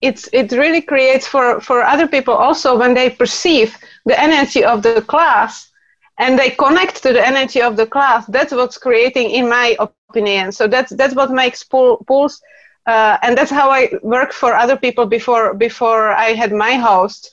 it's 0.00 0.28
it 0.32 0.52
really 0.52 0.82
creates 0.82 1.26
for 1.26 1.60
for 1.60 1.82
other 1.82 2.06
people 2.06 2.34
also 2.34 2.78
when 2.78 2.94
they 2.94 3.10
perceive 3.10 3.76
the 4.06 4.20
energy 4.20 4.64
of 4.64 4.82
the 4.82 5.02
class 5.02 5.70
and 6.18 6.38
they 6.38 6.50
connect 6.50 7.02
to 7.02 7.12
the 7.12 7.26
energy 7.26 7.60
of 7.60 7.76
the 7.76 7.86
class. 7.86 8.26
That's 8.26 8.52
what's 8.52 8.78
creating, 8.78 9.30
in 9.30 9.48
my 9.48 9.76
opinion. 9.80 10.52
So 10.52 10.68
that's 10.68 10.92
that's 10.94 11.14
what 11.14 11.30
makes 11.30 11.62
pool, 11.64 12.04
pools. 12.06 12.40
Uh, 12.86 13.16
and 13.22 13.36
that's 13.36 13.50
how 13.50 13.70
I 13.70 13.90
worked 14.02 14.34
for 14.34 14.54
other 14.54 14.76
people 14.76 15.06
before 15.06 15.54
before 15.54 16.12
I 16.12 16.34
had 16.34 16.52
my 16.52 16.74
host 16.74 17.30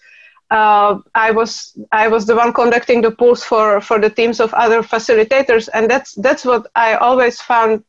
uh, 0.51 0.99
I 1.15 1.31
was 1.31 1.77
I 1.91 2.07
was 2.09 2.25
the 2.25 2.35
one 2.35 2.53
conducting 2.53 3.01
the 3.01 3.11
pools 3.11 3.43
for 3.43 3.79
for 3.81 3.99
the 3.99 4.09
teams 4.09 4.39
of 4.39 4.53
other 4.53 4.83
facilitators, 4.83 5.69
and 5.73 5.89
that's 5.89 6.13
that's 6.15 6.45
what 6.45 6.67
I 6.75 6.95
always 6.95 7.41
found 7.41 7.83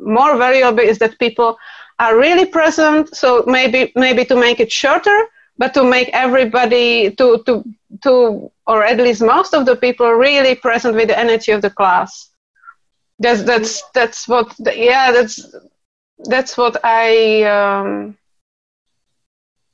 more 0.00 0.36
valuable 0.36 0.80
is 0.80 0.98
that 0.98 1.18
people 1.18 1.58
are 1.98 2.16
really 2.16 2.46
present. 2.46 3.14
So 3.14 3.44
maybe 3.46 3.92
maybe 3.94 4.24
to 4.24 4.36
make 4.36 4.58
it 4.58 4.72
shorter, 4.72 5.18
but 5.58 5.74
to 5.74 5.84
make 5.84 6.08
everybody 6.14 7.10
to 7.16 7.42
to 7.44 7.62
to 8.02 8.50
or 8.66 8.84
at 8.84 8.98
least 8.98 9.22
most 9.22 9.52
of 9.54 9.66
the 9.66 9.76
people 9.76 10.10
really 10.12 10.54
present 10.54 10.96
with 10.96 11.08
the 11.08 11.18
energy 11.18 11.52
of 11.52 11.60
the 11.60 11.70
class. 11.70 12.30
That's 13.18 13.42
that's 13.42 13.82
that's 13.92 14.26
what 14.26 14.54
yeah 14.74 15.12
that's 15.12 15.54
that's 16.24 16.56
what 16.56 16.80
I 16.84 17.42
um, 17.44 18.16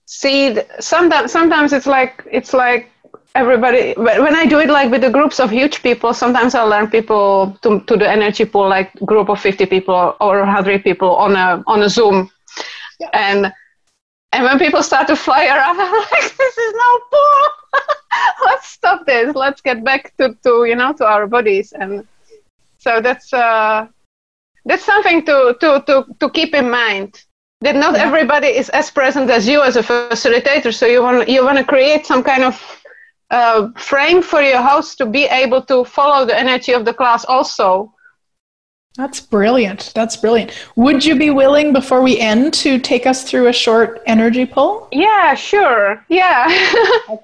see. 0.06 0.58
Sometimes 0.80 1.32
sometimes 1.32 1.72
it's 1.72 1.86
like 1.86 2.22
it's 2.30 2.52
like 2.52 2.90
everybody 3.34 3.94
when 3.94 4.36
i 4.36 4.46
do 4.46 4.60
it 4.60 4.70
like 4.70 4.90
with 4.90 5.00
the 5.00 5.10
groups 5.10 5.40
of 5.40 5.50
huge 5.50 5.82
people 5.82 6.14
sometimes 6.14 6.54
i 6.54 6.62
learn 6.62 6.88
people 6.88 7.56
to, 7.62 7.80
to 7.80 7.96
the 7.96 8.08
energy 8.08 8.44
pool 8.44 8.68
like 8.68 8.94
group 9.00 9.28
of 9.28 9.40
50 9.40 9.66
people 9.66 10.16
or 10.20 10.38
100 10.38 10.84
people 10.84 11.16
on 11.16 11.34
a 11.34 11.62
on 11.66 11.82
a 11.82 11.88
zoom 11.88 12.30
yeah. 13.00 13.10
and 13.12 13.52
and 14.32 14.44
when 14.44 14.58
people 14.58 14.82
start 14.82 15.08
to 15.08 15.16
fly 15.16 15.46
around 15.46 15.80
i'm 15.80 15.92
like 15.92 16.36
this 16.36 16.58
is 16.58 16.74
no 16.74 16.98
pool 17.10 17.82
let's 18.46 18.68
stop 18.68 19.04
this 19.04 19.34
let's 19.34 19.60
get 19.60 19.82
back 19.82 20.16
to, 20.16 20.36
to 20.44 20.64
you 20.64 20.76
know 20.76 20.92
to 20.92 21.04
our 21.04 21.26
bodies 21.26 21.72
and 21.72 22.06
so 22.78 23.00
that's 23.00 23.32
uh 23.32 23.84
that's 24.64 24.84
something 24.84 25.24
to 25.26 25.56
to 25.60 25.82
to, 25.86 26.04
to 26.20 26.30
keep 26.30 26.54
in 26.54 26.70
mind 26.70 27.24
that 27.64 27.74
not 27.74 27.94
yeah. 27.94 28.06
everybody 28.06 28.48
is 28.48 28.68
as 28.70 28.90
present 28.90 29.30
as 29.30 29.48
you 29.48 29.62
as 29.62 29.76
a 29.76 29.82
facilitator 29.82 30.72
so 30.72 30.86
you 30.86 31.02
want 31.02 31.28
you 31.28 31.44
want 31.44 31.58
to 31.58 31.64
create 31.64 32.06
some 32.06 32.22
kind 32.22 32.44
of 32.44 32.54
uh, 33.30 33.68
frame 33.76 34.22
for 34.22 34.40
your 34.40 34.62
host 34.62 34.98
to 34.98 35.06
be 35.06 35.24
able 35.24 35.62
to 35.62 35.84
follow 35.84 36.24
the 36.24 36.38
energy 36.38 36.72
of 36.72 36.84
the 36.84 36.94
class 36.94 37.24
also. 37.24 37.92
That's 38.96 39.18
brilliant. 39.18 39.90
That's 39.94 40.16
brilliant. 40.16 40.52
Would 40.76 41.04
you 41.04 41.16
be 41.16 41.30
willing 41.30 41.72
before 41.72 42.00
we 42.00 42.20
end 42.20 42.54
to 42.54 42.78
take 42.78 43.06
us 43.06 43.28
through 43.28 43.48
a 43.48 43.52
short 43.52 44.02
energy 44.06 44.46
pull? 44.46 44.88
Yeah, 44.92 45.34
sure. 45.34 46.04
Yeah. 46.08 46.46
okay. 47.08 47.18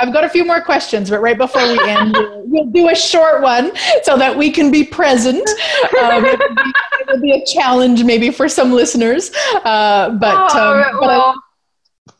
I've 0.00 0.14
got 0.14 0.24
a 0.24 0.30
few 0.30 0.46
more 0.46 0.62
questions, 0.62 1.10
but 1.10 1.20
right 1.20 1.36
before 1.36 1.60
we 1.60 1.78
end, 1.86 2.16
we'll, 2.46 2.64
do 2.64 2.88
a 2.88 2.94
short 2.94 3.42
one 3.42 3.72
so 4.02 4.16
that 4.16 4.34
we 4.34 4.50
can 4.50 4.70
be 4.70 4.82
present. 4.82 5.48
Um, 6.00 6.24
will 7.10 7.20
be, 7.20 7.30
it, 7.30 7.34
will 7.34 7.38
be, 7.38 7.42
a 7.42 7.46
challenge 7.46 8.04
maybe 8.04 8.30
for 8.30 8.48
some 8.48 8.72
listeners, 8.72 9.30
uh, 9.64 10.10
but, 10.10 10.54
oh, 10.54 10.82
um, 10.82 11.00
but 11.00 11.06
well. 11.06 11.34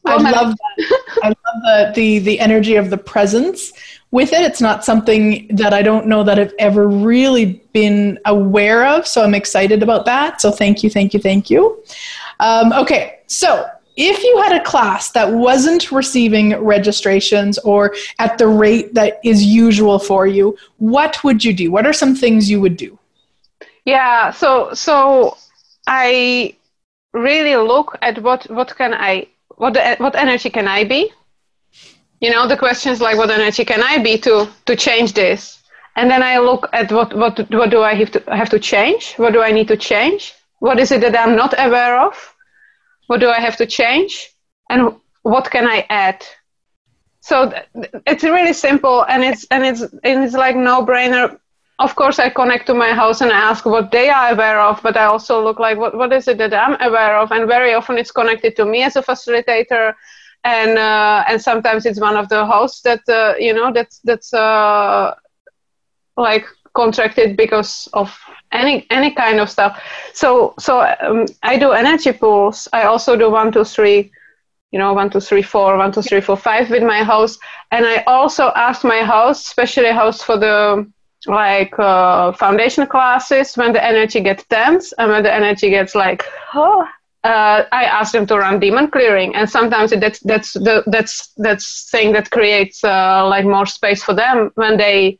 I, 0.07 0.15
I 0.15 0.31
love 0.31 0.57
that. 0.57 1.03
I 1.23 1.29
love 1.29 1.37
the, 1.45 1.93
the 1.95 2.19
the 2.21 2.41
energy 2.41 2.77
of 2.77 2.91
the 2.91 2.97
presence 2.97 3.73
with 4.11 4.33
it. 4.33 4.43
It's 4.43 4.61
not 4.61 4.85
something 4.85 5.47
that 5.57 5.73
I 5.73 5.83
don't 5.83 6.07
know 6.07 6.23
that 6.25 6.39
I've 6.39 6.55
ever 6.59 6.89
really 6.89 7.63
been 7.73 8.19
aware 8.25 8.87
of. 8.87 9.07
So 9.07 9.23
I'm 9.23 9.35
excited 9.35 9.83
about 9.83 10.07
that. 10.07 10.41
So 10.41 10.51
thank 10.51 10.83
you, 10.83 10.91
thank 10.91 11.15
you, 11.15 11.21
thank 11.21 11.51
you. 11.51 11.83
Um, 12.41 12.73
okay, 12.73 13.21
so 13.27 13.69
if 13.97 14.23
you 14.23 14.43
had 14.43 14.53
a 14.53 14.65
class 14.65 15.11
that 15.13 15.33
wasn't 15.33 15.93
receiving 15.93 16.57
registrations 16.59 17.59
or 17.59 17.95
at 18.19 18.39
the 18.39 18.49
rate 18.49 18.95
that 18.95 19.21
is 19.23 19.45
usual 19.45 19.99
for 19.99 20.27
you, 20.27 20.57
what 20.79 21.23
would 21.23 21.45
you 21.45 21.53
do? 21.53 21.71
What 21.71 21.87
are 21.87 21.93
some 21.93 22.15
things 22.17 22.51
you 22.51 22.61
would 22.61 22.77
do? 22.77 22.99
Yeah, 23.85 24.31
so 24.31 24.75
so 24.75 25.37
I 25.87 26.55
really 27.13 27.57
look 27.57 27.97
at 28.03 28.23
what 28.23 28.49
what 28.51 28.75
can 28.77 28.95
I 28.95 29.27
what 29.57 29.77
what 29.99 30.17
energy 30.17 30.51
can 30.51 30.69
I 30.69 30.85
be? 30.85 31.13
You 32.21 32.31
know, 32.31 32.47
the 32.47 32.57
questions 32.57 33.01
like, 33.01 33.17
what 33.17 33.31
energy 33.31 33.65
can 33.65 33.83
I 33.83 33.99
be 34.03 34.19
to 34.19 34.49
to 34.67 34.77
change 34.77 35.15
this? 35.15 35.63
And 35.97 36.11
then 36.11 36.23
I 36.23 36.39
look 36.39 36.69
at 36.73 36.93
what 36.93 37.15
what 37.15 37.39
what 37.51 37.71
do 37.71 37.83
I 37.83 37.95
have 37.95 38.11
to 38.13 38.23
have 38.29 38.51
to 38.51 38.59
change? 38.59 39.15
What 39.17 39.33
do 39.33 39.43
I 39.43 39.53
need 39.53 39.69
to 39.69 39.77
change? 39.77 40.35
What 40.59 40.79
is 40.79 40.93
it 40.93 41.01
that 41.01 41.19
I'm 41.19 41.37
not 41.37 41.55
aware 41.59 41.99
of? 42.01 42.35
What 43.07 43.21
do 43.21 43.29
I 43.29 43.41
have 43.41 43.57
to 43.57 43.67
change? 43.67 44.31
And 44.69 44.95
what 45.23 45.51
can 45.51 45.67
I 45.67 45.87
add? 45.91 46.25
So 47.23 47.53
it's 48.07 48.25
really 48.25 48.53
simple, 48.53 49.05
and 49.09 49.25
it's 49.25 49.47
and 49.51 49.65
it's 49.65 49.83
and 49.83 50.25
it's 50.25 50.35
like 50.35 50.57
no 50.57 50.85
brainer 50.87 51.39
of 51.81 51.97
course 51.97 52.19
i 52.21 52.29
connect 52.31 52.67
to 52.67 52.75
my 52.75 52.93
house 52.93 53.21
and 53.23 53.33
I 53.33 53.39
ask 53.51 53.67
what 53.67 53.91
they 53.91 54.09
are 54.11 54.33
aware 54.33 54.61
of 54.61 54.81
but 54.83 54.97
i 54.97 55.05
also 55.07 55.43
look 55.43 55.59
like 55.61 55.79
what, 55.79 55.97
what 55.97 56.13
is 56.13 56.29
it 56.29 56.39
that 56.39 56.55
i'm 56.55 56.77
aware 56.81 57.17
of? 57.19 57.33
And 57.33 57.49
very 57.49 57.75
often 57.75 57.99
it's 57.99 58.13
connected 58.13 58.57
to 58.57 58.65
me 58.67 58.83
as 58.83 58.97
a 58.97 59.03
facilitator. 59.03 59.95
And 60.45 60.79
uh, 60.79 61.25
and 61.29 61.41
sometimes 61.41 61.85
it's 61.87 62.01
one 62.01 62.17
of 62.17 62.29
the 62.29 62.47
hosts 62.47 62.83
that 62.83 63.01
uh, 63.09 63.35
you 63.39 63.53
know 63.53 63.73
that's 63.73 64.01
that's 64.05 64.33
uh, 64.33 65.15
like 66.17 66.47
contracted 66.75 67.37
because 67.37 67.89
of 67.93 68.17
any 68.53 68.87
any 68.91 69.11
kind 69.13 69.41
of 69.41 69.51
stuff. 69.51 69.81
So 70.15 70.55
so 70.59 70.81
um, 71.03 71.27
i 71.43 71.59
do 71.59 71.73
energy 71.73 72.13
pools. 72.13 72.69
I 72.73 72.83
also 72.85 73.17
do 73.17 73.31
one 73.31 73.53
two 73.53 73.65
three 73.65 74.11
you 74.73 74.79
know 74.79 74.93
one 74.95 75.11
two 75.11 75.21
three 75.21 75.43
four 75.43 75.77
one 75.77 75.93
two 75.93 76.03
three 76.03 76.21
four 76.21 76.37
five 76.37 76.71
with 76.71 76.83
my 76.83 77.03
host. 77.03 77.41
And 77.71 77.85
i 77.87 78.03
also 78.07 78.53
ask 78.55 78.85
my 78.85 79.01
host 79.03 79.47
especially 79.47 79.93
host 79.93 80.25
for 80.25 80.39
the 80.39 80.87
like 81.27 81.79
uh, 81.79 82.33
foundation 82.33 82.87
classes 82.87 83.57
when 83.57 83.73
the 83.73 83.85
energy 83.85 84.21
gets 84.21 84.45
tense 84.47 84.93
and 84.99 85.11
when 85.11 85.23
the 85.23 85.33
energy 85.33 85.71
gets 85.71 85.95
like 85.95 86.25
oh 86.55 86.87
uh, 87.23 87.65
I 87.71 87.85
ask 87.85 88.13
them 88.13 88.27
to 88.27 88.39
run 88.39 88.61
demon 88.61 88.91
clearing, 88.91 89.35
and 89.35 89.49
sometimes 89.49 89.91
that's 89.91 90.21
that's 90.21 90.55
the 90.55 90.83
that's 90.87 91.33
that's 91.37 91.91
thing 91.91 92.13
that 92.13 92.31
creates 92.31 92.83
uh, 92.83 93.27
like 93.29 93.45
more 93.45 93.67
space 93.67 94.03
for 94.03 94.15
them 94.15 94.51
when 94.55 94.79
they, 94.79 95.19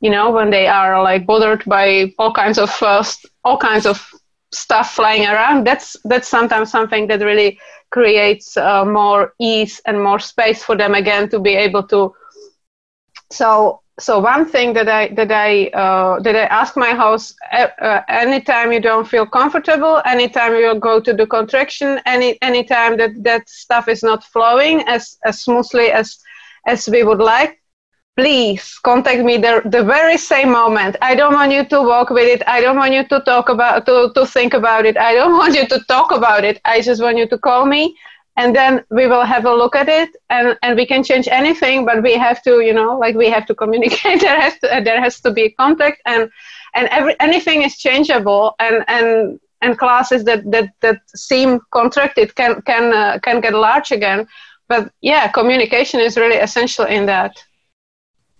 you 0.00 0.10
know, 0.10 0.30
when 0.30 0.50
they 0.50 0.66
are 0.66 1.02
like 1.02 1.26
bothered 1.26 1.64
by 1.64 2.12
all 2.18 2.32
kinds 2.32 2.58
of 2.58 2.76
uh, 2.82 3.02
all 3.44 3.56
kinds 3.56 3.86
of 3.86 4.06
stuff 4.52 4.94
flying 4.94 5.24
around. 5.26 5.66
That's 5.66 5.96
that's 6.04 6.28
sometimes 6.28 6.70
something 6.70 7.06
that 7.06 7.22
really 7.22 7.58
creates 7.90 8.58
uh, 8.58 8.84
more 8.84 9.32
ease 9.40 9.80
and 9.86 10.02
more 10.02 10.18
space 10.18 10.62
for 10.62 10.76
them 10.76 10.94
again 10.94 11.30
to 11.30 11.38
be 11.38 11.54
able 11.54 11.84
to. 11.84 12.14
So 13.32 13.80
so 13.98 14.18
one 14.20 14.46
thing 14.46 14.72
that 14.74 14.88
I 14.88 15.08
that 15.14 15.30
I 15.32 15.66
uh, 15.68 16.20
that 16.20 16.36
I 16.36 16.44
ask 16.44 16.76
my 16.76 16.90
house 16.90 17.34
uh, 17.52 18.00
anytime 18.08 18.72
you 18.72 18.80
don't 18.80 19.06
feel 19.06 19.26
comfortable, 19.26 20.00
anytime 20.06 20.54
you 20.54 20.74
go 20.78 21.00
to 21.00 21.12
the 21.12 21.26
contraction, 21.26 22.00
any 22.06 22.38
anytime 22.42 22.96
that 22.98 23.10
that 23.24 23.48
stuff 23.48 23.88
is 23.88 24.02
not 24.02 24.24
flowing 24.24 24.82
as 24.86 25.18
as 25.24 25.42
smoothly 25.42 25.90
as 25.90 26.18
as 26.66 26.88
we 26.88 27.02
would 27.02 27.18
like, 27.18 27.60
please 28.16 28.78
contact 28.84 29.22
me 29.24 29.36
the 29.36 29.62
the 29.64 29.82
very 29.82 30.16
same 30.16 30.50
moment. 30.50 30.96
I 31.02 31.14
don't 31.14 31.34
want 31.34 31.52
you 31.52 31.64
to 31.66 31.82
walk 31.82 32.10
with 32.10 32.28
it. 32.28 32.42
I 32.46 32.60
don't 32.60 32.76
want 32.76 32.92
you 32.92 33.06
to 33.08 33.20
talk 33.20 33.48
about 33.48 33.86
to 33.86 34.12
to 34.14 34.26
think 34.26 34.54
about 34.54 34.86
it. 34.86 34.96
I 34.96 35.14
don't 35.14 35.36
want 35.42 35.54
you 35.54 35.66
to 35.66 35.80
talk 35.88 36.12
about 36.12 36.44
it. 36.44 36.60
I 36.64 36.80
just 36.80 37.02
want 37.02 37.18
you 37.18 37.28
to 37.28 37.38
call 37.38 37.66
me 37.66 37.96
and 38.38 38.54
then 38.54 38.84
we 38.90 39.06
will 39.08 39.24
have 39.24 39.44
a 39.44 39.52
look 39.52 39.74
at 39.74 39.88
it 39.88 40.10
and, 40.30 40.56
and 40.62 40.76
we 40.76 40.86
can 40.86 41.02
change 41.02 41.26
anything 41.28 41.84
but 41.84 42.02
we 42.02 42.14
have 42.14 42.40
to 42.42 42.60
you 42.60 42.72
know 42.72 42.96
like 42.96 43.14
we 43.16 43.28
have 43.28 43.44
to 43.46 43.54
communicate. 43.54 44.20
There 44.28 44.40
has 44.40 44.54
to 44.60 44.66
there 44.84 45.00
has 45.02 45.20
to 45.20 45.30
be 45.32 45.50
contact 45.50 46.00
and 46.06 46.30
and 46.74 46.88
every 46.88 47.14
anything 47.20 47.62
is 47.62 47.76
changeable 47.76 48.54
and 48.60 48.84
and 48.86 49.40
and 49.60 49.76
classes 49.76 50.24
that 50.24 50.48
that 50.52 50.68
that 50.84 50.98
seem 51.14 51.60
contracted 51.72 52.34
can 52.36 52.62
can 52.62 52.84
uh, 52.92 53.18
can 53.24 53.40
get 53.40 53.54
large 53.54 53.90
again. 53.90 54.26
But 54.68 54.92
yeah 55.00 55.26
communication 55.28 55.98
is 56.00 56.16
really 56.16 56.40
essential 56.46 56.86
in 56.86 57.06
that. 57.06 57.32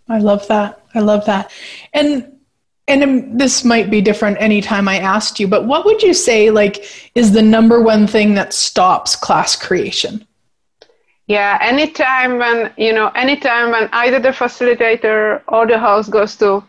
I 0.08 0.18
love 0.18 0.46
that. 0.48 0.80
I 0.94 1.00
love 1.00 1.26
that. 1.26 1.50
And 1.92 2.37
and 2.88 3.38
this 3.38 3.64
might 3.64 3.90
be 3.90 4.00
different 4.00 4.40
anytime 4.40 4.88
I 4.88 4.98
asked 4.98 5.38
you, 5.38 5.46
but 5.46 5.66
what 5.66 5.84
would 5.84 6.02
you 6.02 6.14
say 6.14 6.50
like 6.50 6.84
is 7.14 7.32
the 7.32 7.42
number 7.42 7.82
one 7.82 8.06
thing 8.06 8.34
that 8.34 8.52
stops 8.52 9.14
class 9.14 9.54
creation? 9.54 10.26
Yeah, 11.26 11.58
anytime 11.60 12.38
when 12.38 12.72
you 12.78 12.92
know, 12.94 13.08
anytime 13.08 13.70
when 13.70 13.90
either 13.92 14.18
the 14.18 14.30
facilitator 14.30 15.42
or 15.46 15.66
the 15.66 15.78
host 15.78 16.10
goes 16.10 16.36
to 16.36 16.64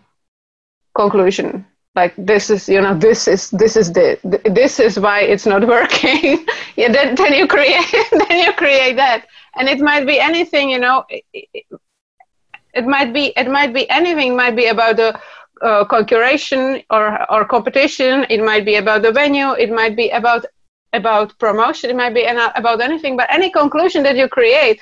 conclusion, 0.94 1.66
like 1.96 2.14
this 2.18 2.50
is 2.50 2.68
you 2.68 2.82
know 2.82 2.94
this 2.94 3.28
is 3.30 3.50
this 3.52 3.78
is 3.78 3.94
the 3.94 4.20
this 4.52 4.82
is 4.82 5.00
why 5.00 5.22
it's 5.22 5.46
not 5.46 5.66
working. 5.76 6.46
yeah, 6.76 6.92
then 6.92 7.16
then 7.16 7.34
you 7.34 7.48
create 7.48 7.86
then 8.12 8.40
you 8.40 8.52
create 8.54 8.98
that, 8.98 9.28
and 9.56 9.70
it 9.70 9.80
might 9.80 10.06
be 10.06 10.20
anything. 10.20 10.70
You 10.70 10.80
know, 10.80 11.06
it, 11.10 11.24
it 12.74 12.86
might 12.86 13.14
be 13.14 13.32
it 13.38 13.50
might 13.50 13.74
be 13.74 13.90
anything. 13.90 14.34
It 14.34 14.36
might 14.36 14.58
be 14.58 14.68
about 14.68 14.98
the 14.98 15.18
uh, 15.62 15.86
concurration 15.86 16.82
or, 16.90 17.32
or 17.32 17.46
competition. 17.46 18.26
It 18.30 18.44
might 18.44 18.66
be 18.66 18.76
about 18.76 19.02
the 19.02 19.12
venue. 19.12 19.52
It 19.52 19.72
might 19.72 19.96
be 19.96 20.10
about 20.10 20.46
about 20.94 21.38
promotion. 21.38 21.90
It 21.90 21.96
might 21.96 22.14
be 22.14 22.24
about 22.24 22.82
anything. 22.82 23.16
But 23.16 23.28
any 23.30 23.52
conclusion 23.52 24.04
that 24.04 24.16
you 24.16 24.28
create 24.28 24.80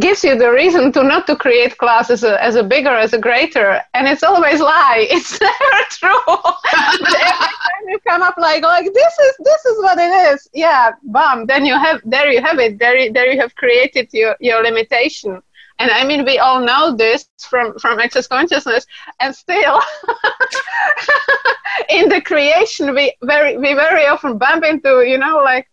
gives 0.00 0.24
you 0.24 0.36
the 0.36 0.50
reason 0.50 0.90
to 0.92 1.02
not 1.04 1.26
to 1.26 1.36
create 1.36 1.76
class 1.76 2.08
as 2.08 2.24
a, 2.24 2.42
as 2.42 2.54
a 2.54 2.62
bigger, 2.62 2.88
as 2.88 3.12
a 3.12 3.18
greater. 3.18 3.80
And 3.92 4.08
it's 4.08 4.22
always 4.22 4.60
lie. 4.60 5.06
It's 5.10 5.38
never 5.38 5.84
true. 5.90 6.18
but 6.26 7.14
every 7.14 7.52
time 7.66 7.84
you 7.88 7.98
come 8.08 8.22
up 8.22 8.36
like, 8.38 8.62
like 8.62 8.86
this 8.92 9.18
is, 9.18 9.36
this 9.44 9.64
is 9.66 9.82
what 9.82 9.98
it 9.98 10.32
is. 10.32 10.48
Yeah, 10.54 10.92
bam. 11.02 11.46
Then 11.46 11.66
you 11.66 11.74
have, 11.74 12.00
there 12.04 12.32
you 12.32 12.40
have 12.40 12.58
it. 12.58 12.78
There, 12.78 13.12
there 13.12 13.30
you 13.30 13.40
have 13.40 13.54
created 13.54 14.08
your, 14.12 14.34
your 14.40 14.62
limitation 14.62 15.42
and 15.78 15.90
i 15.90 16.04
mean 16.04 16.24
we 16.24 16.38
all 16.38 16.60
know 16.60 16.94
this 16.96 17.28
from 17.38 17.78
from 17.78 17.98
access 17.98 18.26
consciousness 18.26 18.86
and 19.20 19.34
still 19.34 19.80
in 21.88 22.08
the 22.08 22.20
creation 22.20 22.94
we 22.94 23.14
very 23.22 23.56
we 23.56 23.74
very 23.74 24.06
often 24.06 24.38
bump 24.38 24.64
into 24.64 25.02
you 25.02 25.18
know 25.18 25.36
like 25.38 25.68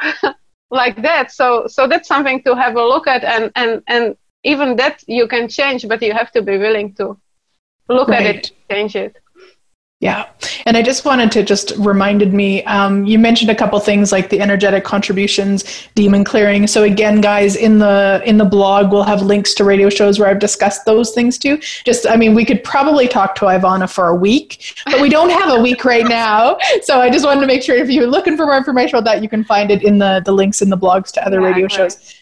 like 0.70 1.00
that 1.02 1.30
so 1.30 1.66
so 1.66 1.86
that's 1.86 2.08
something 2.08 2.42
to 2.42 2.54
have 2.54 2.76
a 2.76 2.82
look 2.82 3.06
at 3.06 3.24
and 3.24 3.50
and 3.56 3.82
and 3.88 4.16
even 4.44 4.76
that 4.76 5.02
you 5.06 5.28
can 5.28 5.48
change 5.48 5.86
but 5.86 6.02
you 6.02 6.12
have 6.12 6.32
to 6.32 6.42
be 6.42 6.58
willing 6.58 6.94
to 6.94 7.16
look 7.88 8.08
right. 8.08 8.26
at 8.26 8.36
it 8.36 8.50
change 8.70 8.96
it 8.96 9.21
yeah 10.02 10.26
And 10.66 10.76
I 10.76 10.82
just 10.82 11.04
wanted 11.04 11.30
to 11.32 11.44
just 11.44 11.72
reminded 11.78 12.34
me, 12.34 12.64
um, 12.64 13.06
you 13.06 13.20
mentioned 13.20 13.50
a 13.50 13.54
couple 13.54 13.78
things 13.78 14.10
like 14.10 14.30
the 14.30 14.40
energetic 14.40 14.82
contributions, 14.82 15.64
demon 15.94 16.24
clearing. 16.24 16.66
So 16.66 16.82
again, 16.82 17.20
guys, 17.20 17.54
in 17.54 17.78
the 17.78 18.20
in 18.26 18.36
the 18.36 18.44
blog, 18.44 18.90
we'll 18.90 19.04
have 19.04 19.22
links 19.22 19.54
to 19.54 19.64
radio 19.64 19.88
shows 19.88 20.18
where 20.18 20.28
I've 20.28 20.40
discussed 20.40 20.84
those 20.86 21.12
things 21.12 21.38
too. 21.38 21.56
Just, 21.84 22.06
I 22.08 22.16
mean, 22.16 22.34
we 22.34 22.44
could 22.44 22.64
probably 22.64 23.06
talk 23.06 23.36
to 23.36 23.44
Ivana 23.44 23.88
for 23.88 24.08
a 24.08 24.14
week, 24.14 24.74
but 24.86 25.00
we 25.00 25.08
don't 25.08 25.30
have 25.30 25.56
a 25.56 25.62
week 25.62 25.84
right 25.84 26.06
now. 26.06 26.58
So 26.82 27.00
I 27.00 27.10
just 27.10 27.24
wanted 27.24 27.42
to 27.42 27.46
make 27.46 27.62
sure 27.62 27.76
if 27.76 27.88
you're 27.90 28.08
looking 28.08 28.36
for 28.36 28.44
more 28.44 28.56
information 28.56 28.96
about 28.96 29.04
that, 29.04 29.22
you 29.22 29.28
can 29.28 29.44
find 29.44 29.70
it 29.70 29.84
in 29.84 29.98
the 29.98 30.20
the 30.24 30.32
links 30.32 30.62
in 30.62 30.68
the 30.68 30.76
blogs 30.76 31.12
to 31.12 31.24
other 31.24 31.40
radio 31.40 31.68
shows. 31.68 32.14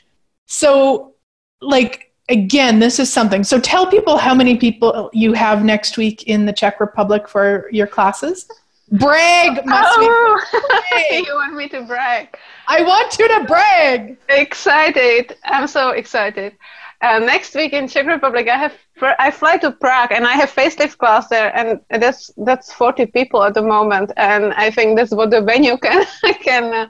So, 0.47 1.15
like 1.63 2.10
again, 2.31 2.79
this 2.79 2.99
is 2.99 3.13
something. 3.13 3.45
So 3.45 3.61
tell 3.61 3.87
people 3.87 4.17
how 4.17 4.35
many 4.35 4.57
people 4.57 5.11
you 5.13 5.33
have 5.35 5.65
next 5.65 5.99
week 5.99 6.23
in 6.25 6.47
the 6.47 6.53
Czech 6.53 6.81
Republic 6.81 7.29
for 7.29 7.69
your 7.71 7.87
classes. 7.87 8.49
Brag, 8.93 9.61
oh, 9.69 10.41
brag. 10.91 11.25
you 11.27 11.35
want 11.35 11.55
me 11.55 11.69
to 11.69 11.83
brag? 11.83 12.37
I 12.67 12.83
want 12.83 13.19
you 13.19 13.29
to 13.29 13.45
brag. 13.45 14.17
Excited! 14.29 15.37
I'm 15.45 15.69
so 15.69 15.91
excited. 15.91 16.57
Uh, 17.03 17.19
next 17.19 17.55
week 17.55 17.73
in 17.73 17.87
Czech 17.89 18.07
Republic, 18.07 18.49
I 18.49 18.57
have 18.57 18.75
I 19.19 19.31
fly 19.31 19.57
to 19.59 19.71
Prague 19.71 20.13
and 20.13 20.27
I 20.27 20.33
have 20.33 20.53
facelift 20.53 20.99
class 20.99 21.29
there, 21.29 21.55
and 21.57 21.81
that's 22.03 22.33
that's 22.37 22.73
40 22.73 23.07
people 23.07 23.43
at 23.45 23.55
the 23.55 23.63
moment, 23.63 24.13
and 24.17 24.53
I 24.55 24.71
think 24.71 24.97
that's 24.97 25.13
what 25.13 25.31
the 25.31 25.41
venue 25.41 25.77
can 25.79 26.05
can. 26.43 26.75
Uh, 26.75 26.87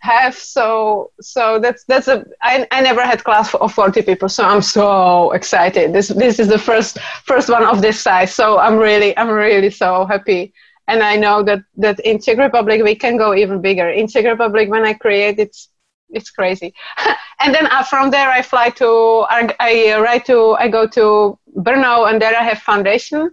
have 0.00 0.34
so 0.34 1.10
so 1.20 1.58
that's 1.58 1.84
that's 1.84 2.08
a 2.08 2.24
I, 2.42 2.66
I 2.70 2.80
never 2.80 3.02
had 3.02 3.24
class 3.24 3.54
of 3.54 3.72
40 3.72 4.02
people 4.02 4.28
so 4.28 4.44
i'm 4.44 4.62
so 4.62 5.32
excited. 5.32 5.92
This 5.92 6.08
this 6.08 6.38
is 6.38 6.48
the 6.48 6.58
first 6.58 6.98
first 7.24 7.48
one 7.48 7.64
of 7.64 7.82
this 7.82 8.00
size 8.00 8.34
so 8.34 8.58
i'm 8.58 8.76
really 8.76 9.16
i'm 9.16 9.28
really 9.28 9.70
so 9.70 10.04
happy. 10.06 10.52
And 10.88 11.02
i 11.02 11.16
know 11.16 11.42
that 11.42 11.60
that 11.78 11.98
in 12.00 12.20
czech 12.20 12.38
republic 12.38 12.82
we 12.82 12.94
can 12.94 13.16
go 13.16 13.34
even 13.34 13.60
bigger. 13.60 13.88
In 13.90 14.06
czech 14.06 14.24
republic 14.24 14.68
when 14.70 14.84
i 14.84 14.92
create 14.92 15.38
it's 15.38 15.68
it's 16.10 16.30
crazy. 16.30 16.72
And 17.40 17.54
then 17.54 17.66
uh, 17.66 17.82
from 17.82 18.10
there 18.10 18.30
i 18.30 18.42
fly 18.42 18.70
to 18.70 19.26
I, 19.28 19.54
I 19.60 19.98
write 20.00 20.24
to 20.26 20.56
i 20.58 20.68
go 20.68 20.86
to 20.88 21.38
brno 21.56 22.08
and 22.10 22.20
there 22.20 22.36
i 22.36 22.42
have 22.42 22.58
foundation. 22.58 23.30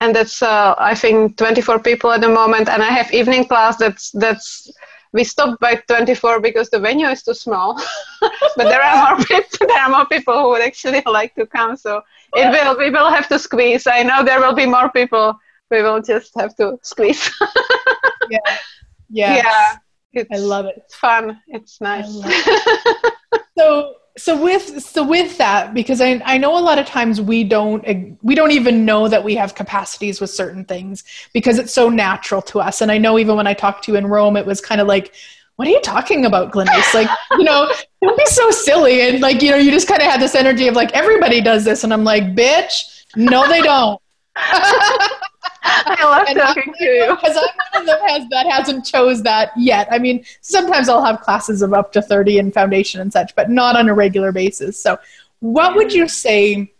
And 0.00 0.14
that's 0.14 0.42
uh, 0.42 0.74
i 0.78 0.94
think 0.94 1.36
24 1.38 1.78
people 1.80 2.12
at 2.12 2.20
the 2.20 2.28
moment 2.28 2.68
and 2.68 2.82
i 2.82 2.90
have 2.90 3.12
evening 3.12 3.46
class 3.46 3.76
that's 3.76 4.10
that's 4.12 4.70
we 5.14 5.22
stopped 5.22 5.60
by 5.60 5.76
24 5.76 6.40
because 6.40 6.68
the 6.70 6.78
venue 6.78 7.06
is 7.06 7.22
too 7.22 7.34
small. 7.34 7.80
But 8.56 8.64
there 8.64 8.82
are 8.82 9.16
more 9.16 9.24
people 9.26 9.66
there 9.66 9.82
are 9.82 9.88
more 9.88 10.06
people 10.06 10.34
who 10.34 10.48
would 10.50 10.62
actually 10.62 11.02
like 11.18 11.34
to 11.36 11.46
come 11.46 11.76
so 11.76 12.02
it 12.34 12.50
will 12.50 12.76
we 12.76 12.90
will 12.90 13.10
have 13.10 13.28
to 13.28 13.38
squeeze. 13.38 13.86
I 13.86 14.02
know 14.02 14.22
there 14.24 14.40
will 14.40 14.54
be 14.54 14.66
more 14.66 14.90
people. 14.90 15.38
We 15.70 15.82
will 15.82 16.02
just 16.02 16.32
have 16.36 16.54
to 16.56 16.78
squeeze. 16.82 17.30
Yeah. 18.30 18.38
Yeah 19.08 19.36
yeah. 19.36 19.76
It's, 20.12 20.30
i 20.32 20.38
love 20.38 20.66
it. 20.66 20.74
It's 20.78 20.94
fun. 20.94 21.40
It's 21.48 21.80
nice. 21.80 22.08
It. 22.08 23.12
so 23.58 23.94
so 24.16 24.40
with 24.40 24.80
so 24.82 25.04
with 25.04 25.36
that 25.38 25.74
because 25.74 26.00
I, 26.00 26.22
I 26.24 26.38
know 26.38 26.56
a 26.56 26.60
lot 26.60 26.78
of 26.78 26.86
times 26.86 27.20
we 27.20 27.42
don't 27.42 27.82
eh, 27.84 28.10
we 28.22 28.34
don't 28.34 28.52
even 28.52 28.84
know 28.84 29.08
that 29.08 29.24
we 29.24 29.34
have 29.34 29.56
capacities 29.56 30.20
with 30.20 30.30
certain 30.30 30.64
things 30.64 31.02
because 31.32 31.58
it's 31.58 31.72
so 31.72 31.88
natural 31.88 32.40
to 32.42 32.60
us. 32.60 32.80
And 32.80 32.92
i 32.92 32.98
know 32.98 33.18
even 33.18 33.36
when 33.36 33.46
i 33.46 33.54
talked 33.54 33.84
to 33.84 33.92
you 33.92 33.98
in 33.98 34.06
rome 34.06 34.36
it 34.36 34.46
was 34.46 34.60
kind 34.60 34.80
of 34.80 34.86
like 34.86 35.14
what 35.56 35.66
are 35.68 35.70
you 35.70 35.80
talking 35.80 36.26
about 36.26 36.52
Glenyce? 36.52 36.94
like 36.94 37.08
you 37.32 37.44
know 37.44 37.72
don't 38.02 38.16
be 38.16 38.26
so 38.26 38.50
silly. 38.50 39.02
And 39.02 39.20
like 39.20 39.42
you 39.42 39.50
know 39.50 39.56
you 39.56 39.70
just 39.70 39.88
kind 39.88 40.00
of 40.00 40.08
had 40.08 40.20
this 40.20 40.34
energy 40.34 40.68
of 40.68 40.76
like 40.76 40.92
everybody 40.92 41.40
does 41.40 41.64
this. 41.64 41.82
And 41.82 41.92
i'm 41.92 42.04
like 42.04 42.36
bitch 42.36 43.04
no 43.16 43.48
they 43.48 43.62
don't 43.62 44.00
I 45.64 46.04
love 46.04 46.26
and 46.28 46.38
talking 46.38 46.74
I, 46.74 46.78
to 46.78 46.84
you 46.84 47.16
because 47.16 47.36
I'm 47.36 47.82
one 47.82 47.82
of 47.82 47.86
them 47.86 48.08
has 48.08 48.28
that 48.28 48.46
hasn't 48.46 48.84
chose 48.84 49.22
that 49.22 49.50
yet. 49.56 49.88
I 49.90 49.98
mean, 49.98 50.24
sometimes 50.42 50.88
I'll 50.88 51.04
have 51.04 51.20
classes 51.20 51.62
of 51.62 51.72
up 51.72 51.92
to 51.92 52.02
30 52.02 52.38
in 52.38 52.52
foundation 52.52 53.00
and 53.00 53.12
such, 53.12 53.34
but 53.34 53.50
not 53.50 53.76
on 53.76 53.88
a 53.88 53.94
regular 53.94 54.30
basis. 54.30 54.80
So, 54.80 54.98
what 55.40 55.74
would 55.74 55.92
you 55.92 56.06
say 56.06 56.72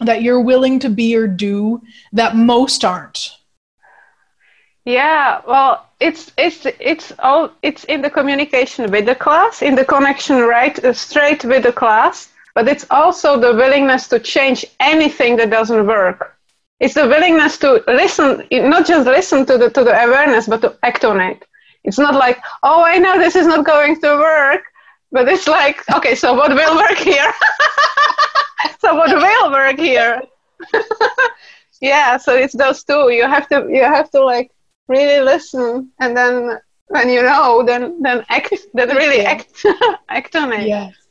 that 0.00 0.22
you're 0.22 0.40
willing 0.40 0.80
to 0.80 0.90
be 0.90 1.14
or 1.16 1.28
do 1.28 1.80
that 2.12 2.34
most 2.34 2.84
aren't? 2.84 3.30
Yeah, 4.84 5.40
well, 5.46 5.88
it's 6.00 6.32
it's 6.36 6.66
it's 6.80 7.12
all 7.20 7.52
it's 7.62 7.84
in 7.84 8.02
the 8.02 8.10
communication 8.10 8.90
with 8.90 9.06
the 9.06 9.14
class, 9.14 9.62
in 9.62 9.76
the 9.76 9.84
connection 9.84 10.40
right 10.40 10.76
uh, 10.84 10.92
straight 10.92 11.44
with 11.44 11.62
the 11.62 11.72
class, 11.72 12.32
but 12.54 12.68
it's 12.68 12.86
also 12.90 13.38
the 13.38 13.54
willingness 13.54 14.08
to 14.08 14.18
change 14.18 14.66
anything 14.80 15.36
that 15.36 15.50
doesn't 15.50 15.86
work 15.86 16.33
it's 16.80 16.94
the 16.94 17.06
willingness 17.06 17.58
to 17.58 17.82
listen, 17.86 18.46
not 18.50 18.86
just 18.86 19.06
listen 19.06 19.46
to 19.46 19.58
the, 19.58 19.70
to 19.70 19.84
the 19.84 20.04
awareness, 20.04 20.46
but 20.46 20.60
to 20.62 20.76
act 20.82 21.04
on 21.04 21.20
it. 21.20 21.44
It's 21.84 21.98
not 21.98 22.14
like, 22.14 22.38
oh, 22.62 22.82
I 22.82 22.98
know 22.98 23.18
this 23.18 23.36
is 23.36 23.46
not 23.46 23.64
going 23.64 24.00
to 24.00 24.16
work, 24.16 24.62
but 25.12 25.28
it's 25.28 25.46
like, 25.46 25.88
okay, 25.94 26.14
so 26.14 26.34
what 26.34 26.50
will 26.50 26.76
work 26.76 26.98
here? 26.98 27.32
so 28.80 28.94
what 28.94 29.14
will 29.14 29.50
work 29.50 29.78
here? 29.78 30.22
yeah, 31.80 32.16
so 32.16 32.34
it's 32.34 32.54
those 32.54 32.82
two. 32.84 33.10
You 33.10 33.24
have 33.24 33.48
to, 33.48 33.66
you 33.68 33.84
have 33.84 34.10
to 34.10 34.24
like 34.24 34.50
really 34.88 35.22
listen, 35.22 35.90
and 36.00 36.16
then 36.16 36.58
when 36.88 37.08
you 37.08 37.22
know, 37.22 37.62
then 37.64 38.02
then 38.02 38.24
act, 38.28 38.54
then 38.72 38.88
really 38.96 39.24
act, 39.24 39.64
act 40.08 40.34
on 40.36 40.52
it. 40.52 40.66
Yes 40.66 41.03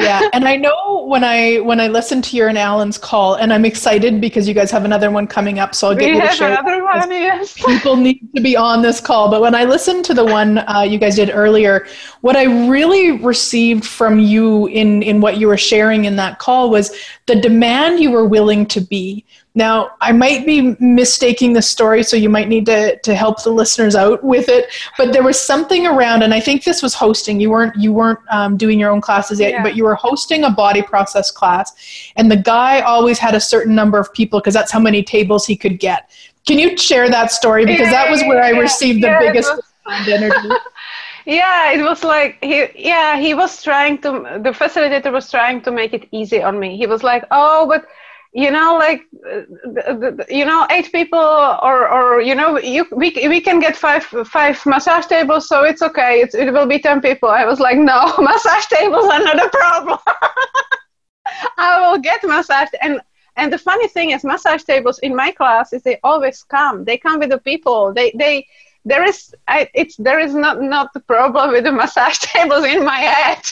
yeah 0.00 0.28
and 0.32 0.46
i 0.46 0.56
know 0.56 1.04
when 1.06 1.24
i 1.24 1.58
when 1.60 1.80
i 1.80 1.88
listen 1.88 2.22
to 2.22 2.36
your 2.36 2.48
and 2.48 2.58
alan's 2.58 2.98
call 2.98 3.34
and 3.34 3.52
i'm 3.52 3.64
excited 3.64 4.20
because 4.20 4.46
you 4.46 4.54
guys 4.54 4.70
have 4.70 4.84
another 4.84 5.10
one 5.10 5.26
coming 5.26 5.58
up 5.58 5.74
so 5.74 5.88
i'll 5.88 5.94
get 5.94 6.10
we 6.10 6.16
you 6.16 6.20
to 6.20 6.34
share 6.34 6.50
another 6.50 6.84
one 6.84 7.10
yes. 7.10 7.54
People 7.66 7.96
need 7.96 8.28
to 8.34 8.40
be 8.40 8.56
on 8.56 8.82
this 8.82 9.00
call 9.00 9.30
but 9.30 9.40
when 9.40 9.54
i 9.54 9.64
listened 9.64 10.04
to 10.04 10.14
the 10.14 10.24
one 10.24 10.58
uh, 10.58 10.82
you 10.82 10.98
guys 10.98 11.16
did 11.16 11.30
earlier 11.32 11.86
what 12.20 12.36
i 12.36 12.44
really 12.68 13.12
received 13.12 13.84
from 13.84 14.18
you 14.18 14.66
in 14.66 15.02
in 15.02 15.20
what 15.20 15.38
you 15.38 15.46
were 15.48 15.56
sharing 15.56 16.04
in 16.04 16.16
that 16.16 16.38
call 16.38 16.70
was 16.70 16.96
the 17.26 17.36
demand 17.40 18.00
you 18.00 18.10
were 18.10 18.26
willing 18.26 18.66
to 18.66 18.80
be 18.80 19.24
now, 19.58 19.90
I 20.00 20.12
might 20.12 20.46
be 20.46 20.76
mistaking 20.78 21.52
the 21.52 21.62
story, 21.62 22.04
so 22.04 22.16
you 22.16 22.28
might 22.28 22.46
need 22.46 22.64
to, 22.66 22.96
to 22.96 23.14
help 23.16 23.42
the 23.42 23.50
listeners 23.50 23.96
out 23.96 24.22
with 24.22 24.48
it. 24.48 24.72
But 24.96 25.12
there 25.12 25.24
was 25.24 25.38
something 25.38 25.84
around, 25.84 26.22
and 26.22 26.32
I 26.32 26.38
think 26.38 26.62
this 26.62 26.80
was 26.80 26.94
hosting. 26.94 27.40
You 27.40 27.50
weren't 27.50 27.74
you 27.74 27.92
weren't 27.92 28.20
um, 28.30 28.56
doing 28.56 28.78
your 28.78 28.92
own 28.92 29.00
classes 29.00 29.40
yet, 29.40 29.50
yeah. 29.50 29.62
but 29.64 29.74
you 29.74 29.82
were 29.82 29.96
hosting 29.96 30.44
a 30.44 30.50
body 30.50 30.80
process 30.80 31.32
class, 31.32 31.72
and 32.14 32.30
the 32.30 32.36
guy 32.36 32.82
always 32.82 33.18
had 33.18 33.34
a 33.34 33.40
certain 33.40 33.74
number 33.74 33.98
of 33.98 34.12
people 34.12 34.38
because 34.38 34.54
that's 34.54 34.70
how 34.70 34.78
many 34.78 35.02
tables 35.02 35.44
he 35.44 35.56
could 35.56 35.80
get. 35.80 36.08
Can 36.46 36.60
you 36.60 36.76
share 36.76 37.10
that 37.10 37.32
story 37.32 37.66
because 37.66 37.90
yeah, 37.90 38.04
that 38.04 38.10
was 38.12 38.22
where 38.22 38.40
I 38.40 38.50
received 38.50 39.02
the 39.02 39.16
biggest 39.18 39.52
energy. 40.08 40.48
yeah 41.26 41.72
it 41.72 41.82
was 41.82 42.04
like 42.04 42.38
he 42.42 42.68
yeah 42.74 43.18
he 43.18 43.34
was 43.34 43.62
trying 43.62 43.98
to 43.98 44.10
the 44.42 44.50
facilitator 44.50 45.12
was 45.12 45.30
trying 45.30 45.60
to 45.60 45.70
make 45.70 45.92
it 45.92 46.08
easy 46.10 46.42
on 46.42 46.58
me 46.58 46.74
he 46.74 46.86
was 46.86 47.02
like 47.02 47.24
oh 47.30 47.66
but 47.66 47.84
you 48.32 48.50
know 48.50 48.76
like 48.76 49.02
uh, 49.26 50.10
you 50.28 50.44
know 50.44 50.66
eight 50.70 50.92
people 50.92 51.18
or 51.18 51.88
or 51.88 52.20
you 52.20 52.34
know 52.34 52.58
you 52.58 52.86
we, 52.92 53.10
we 53.28 53.40
can 53.40 53.58
get 53.58 53.76
five 53.76 54.04
five 54.04 54.64
massage 54.66 55.06
tables 55.06 55.48
so 55.48 55.64
it's 55.64 55.82
okay. 55.82 56.20
It's, 56.20 56.34
it 56.34 56.52
will 56.52 56.66
be 56.66 56.78
10 56.78 57.00
people. 57.00 57.28
I 57.28 57.44
was 57.44 57.58
like 57.60 57.78
no 57.78 58.14
massage 58.18 58.66
tables 58.66 59.04
are 59.04 59.20
not 59.20 59.44
a 59.44 59.48
problem. 59.48 59.98
I 61.58 61.90
will 61.90 61.98
get 61.98 62.20
massage 62.24 62.68
and 62.82 63.00
and 63.36 63.52
the 63.52 63.58
funny 63.58 63.88
thing 63.88 64.10
is 64.10 64.24
massage 64.24 64.64
tables 64.64 64.98
in 64.98 65.14
my 65.14 65.30
class 65.30 65.72
is 65.72 65.82
they 65.82 65.98
always 66.02 66.42
come. 66.42 66.84
They 66.84 66.98
come 66.98 67.20
with 67.20 67.30
the 67.30 67.38
people. 67.38 67.94
They 67.94 68.12
they 68.18 68.46
there 68.84 69.04
is 69.04 69.34
I, 69.46 69.68
it's 69.74 69.96
there 69.96 70.18
is 70.18 70.34
not 70.34 70.62
not 70.62 70.92
the 70.92 71.00
problem 71.00 71.50
with 71.50 71.64
the 71.64 71.72
massage 71.72 72.18
tables 72.32 72.64
in 72.64 72.84
my 72.84 73.00
head 73.00 73.42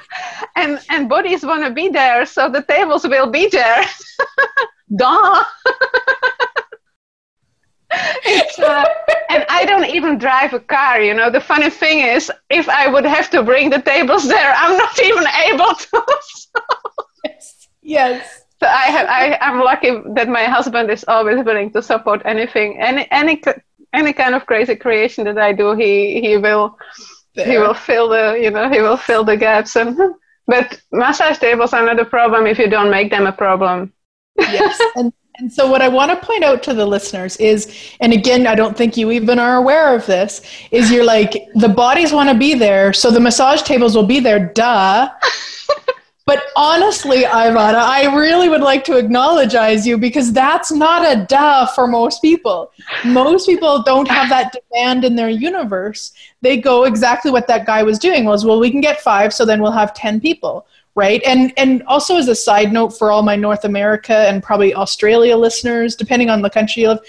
and 0.56 0.80
and 0.90 1.08
bodies 1.08 1.44
want 1.44 1.64
to 1.64 1.70
be 1.70 1.88
there 1.88 2.26
so 2.26 2.48
the 2.48 2.62
tables 2.62 3.06
will 3.06 3.30
be 3.30 3.48
there 3.48 3.84
duh 4.96 5.44
uh, 8.58 8.84
and 9.30 9.44
I 9.48 9.64
don't 9.64 9.86
even 9.86 10.18
drive 10.18 10.52
a 10.52 10.60
car. 10.60 11.00
You 11.00 11.14
know, 11.14 11.30
the 11.30 11.40
funny 11.40 11.70
thing 11.70 12.00
is, 12.00 12.30
if 12.50 12.68
I 12.68 12.88
would 12.88 13.04
have 13.04 13.30
to 13.30 13.42
bring 13.42 13.70
the 13.70 13.80
tables 13.80 14.26
there, 14.28 14.52
I'm 14.56 14.76
not 14.76 14.98
even 15.00 15.24
able 15.50 15.74
to. 15.74 16.04
yes. 17.24 17.68
Yes. 17.82 18.42
So 18.60 18.66
I 18.66 18.86
have, 18.86 19.06
I, 19.08 19.38
I'm 19.40 19.60
lucky 19.60 19.90
that 20.14 20.28
my 20.28 20.44
husband 20.44 20.90
is 20.90 21.04
always 21.08 21.44
willing 21.44 21.72
to 21.72 21.82
support 21.82 22.22
anything, 22.24 22.80
any, 22.80 23.06
any 23.10 23.36
any 23.94 24.12
kind 24.12 24.34
of 24.34 24.46
crazy 24.46 24.76
creation 24.76 25.24
that 25.24 25.38
I 25.38 25.52
do, 25.52 25.74
he 25.74 26.20
he 26.20 26.36
will 26.36 26.78
there. 27.34 27.46
he 27.50 27.58
will 27.58 27.74
fill 27.74 28.08
the 28.08 28.38
you 28.40 28.50
know 28.50 28.68
he 28.70 28.80
will 28.80 28.96
fill 28.96 29.24
the 29.24 29.36
gaps 29.36 29.76
and 29.76 29.96
but 30.46 30.80
massage 30.92 31.38
tables 31.38 31.72
are 31.72 31.84
not 31.84 31.98
a 31.98 32.04
problem 32.04 32.46
if 32.46 32.58
you 32.58 32.68
don't 32.68 32.90
make 32.90 33.10
them 33.10 33.26
a 33.26 33.32
problem. 33.32 33.92
yes, 34.38 34.80
and 34.96 35.12
and 35.36 35.52
so 35.52 35.68
what 35.68 35.82
I 35.82 35.88
want 35.88 36.12
to 36.12 36.26
point 36.26 36.44
out 36.44 36.62
to 36.64 36.74
the 36.74 36.86
listeners 36.86 37.36
is, 37.38 37.74
and 38.00 38.12
again, 38.12 38.46
I 38.46 38.54
don't 38.54 38.76
think 38.76 38.96
you 38.96 39.10
even 39.10 39.40
are 39.40 39.56
aware 39.56 39.94
of 39.94 40.06
this, 40.06 40.42
is 40.70 40.92
you're 40.92 41.04
like 41.04 41.32
the 41.54 41.68
bodies 41.68 42.12
want 42.12 42.28
to 42.28 42.36
be 42.36 42.54
there, 42.54 42.92
so 42.92 43.10
the 43.10 43.20
massage 43.20 43.62
tables 43.62 43.96
will 43.96 44.06
be 44.06 44.20
there. 44.20 44.52
Duh. 44.52 45.10
But 46.26 46.44
honestly, 46.56 47.24
Ivana, 47.24 47.74
I 47.74 48.14
really 48.16 48.48
would 48.48 48.62
like 48.62 48.82
to 48.84 48.96
acknowledge 48.96 49.54
you 49.84 49.98
because 49.98 50.32
that's 50.32 50.72
not 50.72 51.04
a 51.04 51.26
duh 51.26 51.66
for 51.66 51.86
most 51.86 52.22
people. 52.22 52.72
Most 53.04 53.46
people 53.46 53.82
don't 53.82 54.08
have 54.08 54.30
that 54.30 54.54
demand 54.54 55.04
in 55.04 55.16
their 55.16 55.28
universe. 55.28 56.12
They 56.40 56.56
go 56.56 56.84
exactly 56.84 57.30
what 57.30 57.46
that 57.48 57.66
guy 57.66 57.82
was 57.82 57.98
doing 57.98 58.24
was, 58.24 58.44
well, 58.44 58.58
we 58.58 58.70
can 58.70 58.80
get 58.80 59.02
five, 59.02 59.34
so 59.34 59.44
then 59.44 59.60
we'll 59.60 59.72
have 59.72 59.92
10 59.92 60.18
people, 60.18 60.66
right? 60.94 61.22
And, 61.26 61.52
and 61.58 61.82
also 61.82 62.16
as 62.16 62.28
a 62.28 62.34
side 62.34 62.72
note 62.72 62.96
for 62.96 63.12
all 63.12 63.22
my 63.22 63.36
North 63.36 63.66
America 63.66 64.16
and 64.16 64.42
probably 64.42 64.74
Australia 64.74 65.36
listeners, 65.36 65.94
depending 65.94 66.30
on 66.30 66.40
the 66.40 66.50
country 66.50 66.84
you 66.84 66.88
live, 66.88 67.00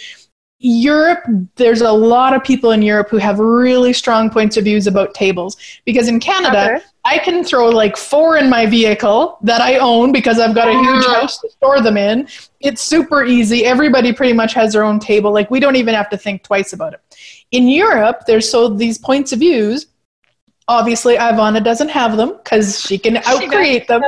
Europe, 0.59 1.25
there's 1.55 1.81
a 1.81 1.91
lot 1.91 2.33
of 2.33 2.43
people 2.43 2.71
in 2.71 2.81
Europe 2.81 3.09
who 3.09 3.17
have 3.17 3.39
really 3.39 3.91
strong 3.91 4.29
points 4.29 4.55
of 4.55 4.63
views 4.63 4.87
about 4.87 5.13
tables. 5.13 5.57
Because 5.85 6.07
in 6.07 6.19
Canada, 6.19 6.75
okay. 6.75 6.85
I 7.03 7.19
can 7.19 7.43
throw 7.43 7.69
like 7.69 7.97
four 7.97 8.37
in 8.37 8.49
my 8.49 8.65
vehicle 8.65 9.37
that 9.43 9.61
I 9.61 9.77
own 9.77 10.11
because 10.11 10.39
I've 10.39 10.55
got 10.55 10.67
a 10.69 10.73
huge 10.73 11.05
house 11.05 11.39
to 11.39 11.49
store 11.51 11.81
them 11.81 11.97
in. 11.97 12.27
It's 12.61 12.81
super 12.81 13.23
easy. 13.23 13.65
Everybody 13.65 14.13
pretty 14.13 14.33
much 14.33 14.53
has 14.53 14.73
their 14.73 14.83
own 14.83 14.99
table. 14.99 15.31
Like 15.31 15.51
we 15.51 15.59
don't 15.59 15.75
even 15.75 15.93
have 15.93 16.09
to 16.09 16.17
think 16.17 16.43
twice 16.43 16.73
about 16.73 16.93
it. 16.93 17.01
In 17.51 17.67
Europe, 17.67 18.21
there's 18.25 18.49
so 18.49 18.69
these 18.69 18.97
points 18.97 19.33
of 19.33 19.39
views. 19.39 19.87
Obviously, 20.67 21.15
Ivana 21.15 21.63
doesn't 21.63 21.89
have 21.89 22.17
them 22.17 22.37
because 22.37 22.79
she 22.81 22.97
can 22.97 23.15
outcreate 23.17 23.85
them. 23.85 24.01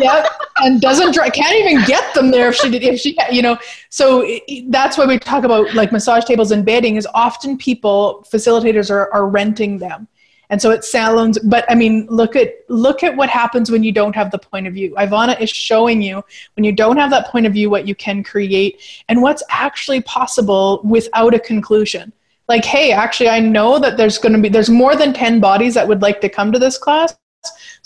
Yeah, 0.00 0.26
and 0.58 0.80
doesn't 0.80 1.14
drive. 1.14 1.32
Can't 1.32 1.56
even 1.56 1.84
get 1.84 2.14
them 2.14 2.30
there 2.30 2.48
if 2.48 2.56
she 2.56 2.70
did. 2.70 2.82
If 2.82 3.00
she, 3.00 3.16
you 3.30 3.42
know, 3.42 3.58
so 3.90 4.26
that's 4.68 4.98
why 4.98 5.06
we 5.06 5.18
talk 5.18 5.44
about 5.44 5.74
like 5.74 5.92
massage 5.92 6.24
tables 6.24 6.50
and 6.50 6.64
bedding. 6.64 6.96
Is 6.96 7.06
often 7.14 7.58
people 7.58 8.24
facilitators 8.30 8.90
are 8.90 9.12
are 9.12 9.28
renting 9.28 9.78
them 9.78 10.08
and 10.50 10.60
so 10.60 10.70
it 10.70 10.84
sounds 10.84 11.38
but 11.40 11.64
i 11.70 11.74
mean 11.74 12.06
look 12.08 12.36
at 12.36 12.54
look 12.68 13.02
at 13.02 13.16
what 13.16 13.28
happens 13.28 13.70
when 13.70 13.82
you 13.82 13.92
don't 13.92 14.14
have 14.14 14.30
the 14.30 14.38
point 14.38 14.66
of 14.66 14.74
view 14.74 14.94
ivana 14.96 15.38
is 15.40 15.50
showing 15.50 16.00
you 16.00 16.22
when 16.54 16.64
you 16.64 16.72
don't 16.72 16.96
have 16.96 17.10
that 17.10 17.26
point 17.28 17.46
of 17.46 17.52
view 17.52 17.70
what 17.70 17.86
you 17.86 17.94
can 17.94 18.22
create 18.22 18.80
and 19.08 19.20
what's 19.20 19.42
actually 19.50 20.00
possible 20.02 20.80
without 20.84 21.34
a 21.34 21.38
conclusion 21.38 22.12
like 22.48 22.64
hey 22.64 22.92
actually 22.92 23.28
i 23.28 23.40
know 23.40 23.78
that 23.78 23.96
there's 23.96 24.18
going 24.18 24.32
to 24.32 24.40
be 24.40 24.48
there's 24.48 24.70
more 24.70 24.96
than 24.96 25.12
10 25.12 25.40
bodies 25.40 25.74
that 25.74 25.86
would 25.86 26.02
like 26.02 26.20
to 26.20 26.28
come 26.28 26.52
to 26.52 26.58
this 26.58 26.78
class 26.78 27.16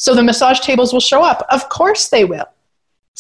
so 0.01 0.15
the 0.15 0.23
massage 0.23 0.61
tables 0.61 0.93
will 0.93 1.07
show 1.13 1.23
up 1.23 1.45
of 1.51 1.69
course 1.69 2.09
they 2.09 2.25
will 2.25 2.49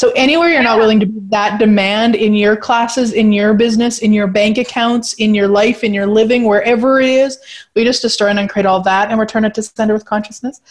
so 0.00 0.10
anywhere 0.16 0.48
you're 0.48 0.62
not 0.62 0.78
willing 0.78 0.98
to 1.00 1.06
be 1.06 1.20
that 1.28 1.58
demand 1.58 2.14
in 2.14 2.34
your 2.34 2.56
classes, 2.56 3.12
in 3.12 3.32
your 3.32 3.52
business, 3.52 3.98
in 3.98 4.14
your 4.14 4.26
bank 4.26 4.56
accounts, 4.56 5.12
in 5.14 5.34
your 5.34 5.46
life, 5.46 5.84
in 5.84 5.92
your 5.92 6.06
living, 6.06 6.44
wherever 6.44 7.00
it 7.00 7.08
is, 7.10 7.38
we 7.74 7.84
just 7.84 8.00
destroy 8.00 8.28
and 8.28 8.38
uncreate 8.38 8.64
all 8.64 8.80
that 8.80 9.10
and 9.10 9.20
return 9.20 9.44
it 9.44 9.54
to 9.56 9.62
center 9.62 9.92
with 9.92 10.06
consciousness. 10.06 10.62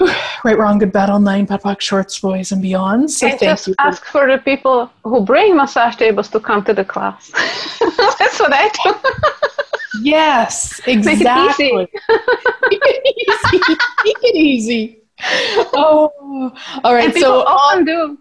right, 0.44 0.56
wrong, 0.56 0.78
good, 0.78 0.92
bad, 0.92 1.10
all 1.10 1.20
nine, 1.20 1.46
POD 1.46 1.82
shorts, 1.82 2.18
boys, 2.20 2.52
and 2.52 2.62
beyond. 2.62 3.10
So 3.10 3.26
and 3.26 3.38
thank 3.38 3.50
just 3.50 3.68
you. 3.68 3.74
ask 3.78 4.04
for 4.06 4.30
the 4.30 4.38
people 4.38 4.90
who 5.04 5.20
bring 5.20 5.56
massage 5.56 5.96
tables 5.96 6.28
to 6.30 6.40
come 6.40 6.64
to 6.64 6.72
the 6.72 6.86
class. 6.86 7.30
That's 8.18 8.40
what 8.40 8.52
I 8.54 8.70
do. 8.82 10.00
yes, 10.02 10.80
exactly. 10.86 11.72
Make 11.72 12.80
it 12.82 13.16
easy. 13.28 13.76
Make 14.04 14.16
it 14.22 14.36
easy. 14.36 15.02
Oh, 15.20 16.52
all 16.84 16.94
right. 16.94 17.06
And 17.06 17.14
people 17.14 17.28
so 17.28 17.46
often 17.46 17.84
do 17.84 18.18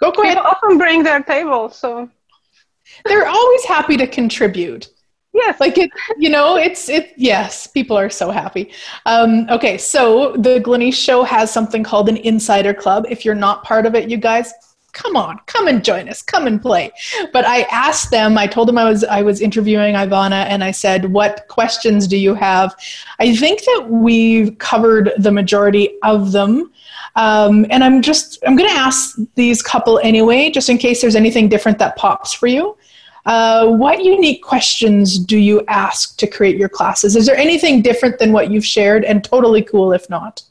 Go 0.00 0.10
ahead. 0.10 0.36
People 0.36 0.50
often 0.50 0.78
bring 0.78 1.02
their 1.02 1.22
table, 1.22 1.70
so 1.70 2.08
they're 3.04 3.26
always 3.26 3.64
happy 3.64 3.96
to 3.96 4.06
contribute. 4.06 4.88
Yes. 5.32 5.60
Like 5.60 5.76
it, 5.76 5.90
you 6.18 6.30
know, 6.30 6.56
it's 6.56 6.88
it. 6.88 7.12
Yes, 7.16 7.66
people 7.66 7.96
are 7.96 8.08
so 8.10 8.30
happy. 8.30 8.72
Um, 9.04 9.46
okay, 9.50 9.76
so 9.76 10.32
the 10.36 10.60
Glenyce 10.60 10.94
Show 10.94 11.24
has 11.24 11.50
something 11.50 11.82
called 11.82 12.08
an 12.08 12.16
Insider 12.18 12.72
Club. 12.72 13.06
If 13.10 13.24
you're 13.24 13.34
not 13.34 13.62
part 13.62 13.84
of 13.84 13.94
it, 13.94 14.08
you 14.08 14.16
guys, 14.16 14.52
come 14.96 15.14
on, 15.14 15.38
come 15.46 15.68
and 15.68 15.84
join 15.84 16.08
us, 16.08 16.22
come 16.22 16.46
and 16.46 16.60
play. 16.60 16.90
But 17.32 17.44
I 17.44 17.62
asked 17.70 18.10
them. 18.10 18.38
I 18.38 18.46
told 18.46 18.66
them 18.66 18.78
I 18.78 18.84
was 18.84 19.04
I 19.04 19.22
was 19.22 19.40
interviewing 19.40 19.94
Ivana, 19.94 20.46
and 20.46 20.64
I 20.64 20.70
said, 20.70 21.12
"What 21.12 21.46
questions 21.48 22.08
do 22.08 22.16
you 22.16 22.34
have?" 22.34 22.74
I 23.20 23.36
think 23.36 23.62
that 23.64 23.86
we've 23.90 24.56
covered 24.58 25.12
the 25.18 25.30
majority 25.30 25.98
of 26.02 26.32
them. 26.32 26.72
Um, 27.14 27.66
and 27.70 27.84
I'm 27.84 28.00
just 28.02 28.42
I'm 28.46 28.56
going 28.56 28.68
to 28.70 28.76
ask 28.76 29.16
these 29.34 29.62
couple 29.62 29.98
anyway, 30.02 30.50
just 30.50 30.68
in 30.68 30.78
case 30.78 31.00
there's 31.02 31.16
anything 31.16 31.48
different 31.48 31.78
that 31.78 31.96
pops 31.96 32.32
for 32.32 32.46
you. 32.46 32.76
Uh, 33.26 33.66
what 33.66 34.04
unique 34.04 34.42
questions 34.42 35.18
do 35.18 35.36
you 35.36 35.62
ask 35.66 36.16
to 36.16 36.26
create 36.26 36.56
your 36.56 36.68
classes? 36.68 37.16
Is 37.16 37.26
there 37.26 37.36
anything 37.36 37.82
different 37.82 38.18
than 38.18 38.32
what 38.32 38.50
you've 38.50 38.64
shared? 38.64 39.04
And 39.04 39.22
totally 39.22 39.62
cool 39.62 39.92
if 39.92 40.08
not. 40.08 40.42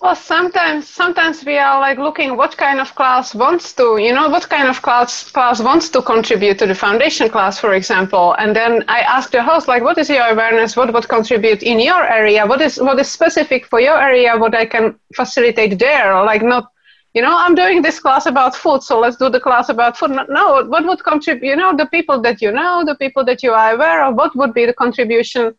Well, 0.00 0.14
sometimes 0.14 0.86
sometimes 0.88 1.44
we 1.44 1.56
are 1.58 1.80
like 1.80 1.98
looking 1.98 2.36
what 2.36 2.56
kind 2.56 2.80
of 2.80 2.94
class 2.94 3.34
wants 3.34 3.72
to, 3.74 3.96
you 3.98 4.12
know, 4.12 4.28
what 4.28 4.48
kind 4.48 4.68
of 4.68 4.82
class 4.82 5.30
class 5.30 5.60
wants 5.60 5.88
to 5.90 6.02
contribute 6.02 6.58
to 6.58 6.66
the 6.66 6.74
foundation 6.74 7.28
class, 7.30 7.58
for 7.58 7.72
example. 7.74 8.34
And 8.38 8.54
then 8.54 8.84
I 8.88 9.00
ask 9.00 9.30
the 9.30 9.42
host, 9.42 9.68
like, 9.68 9.82
what 9.82 9.96
is 9.98 10.10
your 10.10 10.26
awareness? 10.28 10.76
What 10.76 10.92
would 10.92 11.08
contribute 11.08 11.62
in 11.62 11.80
your 11.80 12.04
area? 12.04 12.46
What 12.46 12.60
is 12.60 12.78
what 12.78 12.98
is 12.98 13.08
specific 13.10 13.66
for 13.66 13.80
your 13.80 14.00
area? 14.00 14.36
What 14.36 14.54
I 14.54 14.66
can 14.66 14.96
facilitate 15.14 15.78
there? 15.78 16.22
Like 16.24 16.42
not, 16.42 16.70
you 17.14 17.22
know, 17.22 17.34
I'm 17.34 17.54
doing 17.54 17.80
this 17.80 17.98
class 17.98 18.26
about 18.26 18.54
food, 18.54 18.82
so 18.82 19.00
let's 19.00 19.16
do 19.16 19.30
the 19.30 19.40
class 19.40 19.70
about 19.70 19.96
food. 19.96 20.10
No, 20.28 20.64
what 20.66 20.84
would 20.84 21.02
contribute? 21.04 21.48
You 21.48 21.56
know, 21.56 21.74
the 21.74 21.86
people 21.86 22.20
that 22.20 22.42
you 22.42 22.52
know, 22.52 22.84
the 22.84 22.96
people 22.96 23.24
that 23.24 23.42
you 23.42 23.52
are 23.52 23.72
aware 23.74 24.04
of. 24.04 24.14
What 24.14 24.36
would 24.36 24.52
be 24.52 24.66
the 24.66 24.74
contribution? 24.74 25.54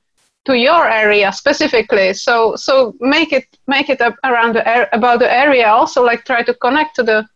To 0.47 0.57
your 0.57 0.89
area 0.89 1.31
specifically. 1.31 2.13
So 2.13 2.55
so 2.55 2.95
make 2.99 3.31
it 3.33 3.45
make 3.67 3.89
it 3.89 4.01
up 4.01 4.15
around 4.23 4.55
the 4.55 4.67
air, 4.67 4.89
about 4.93 5.19
the 5.19 5.31
area 5.31 5.67
also 5.67 6.03
like 6.03 6.25
try 6.25 6.41
to 6.43 6.53
connect 6.53 6.95
to 6.95 7.03
the 7.03 7.27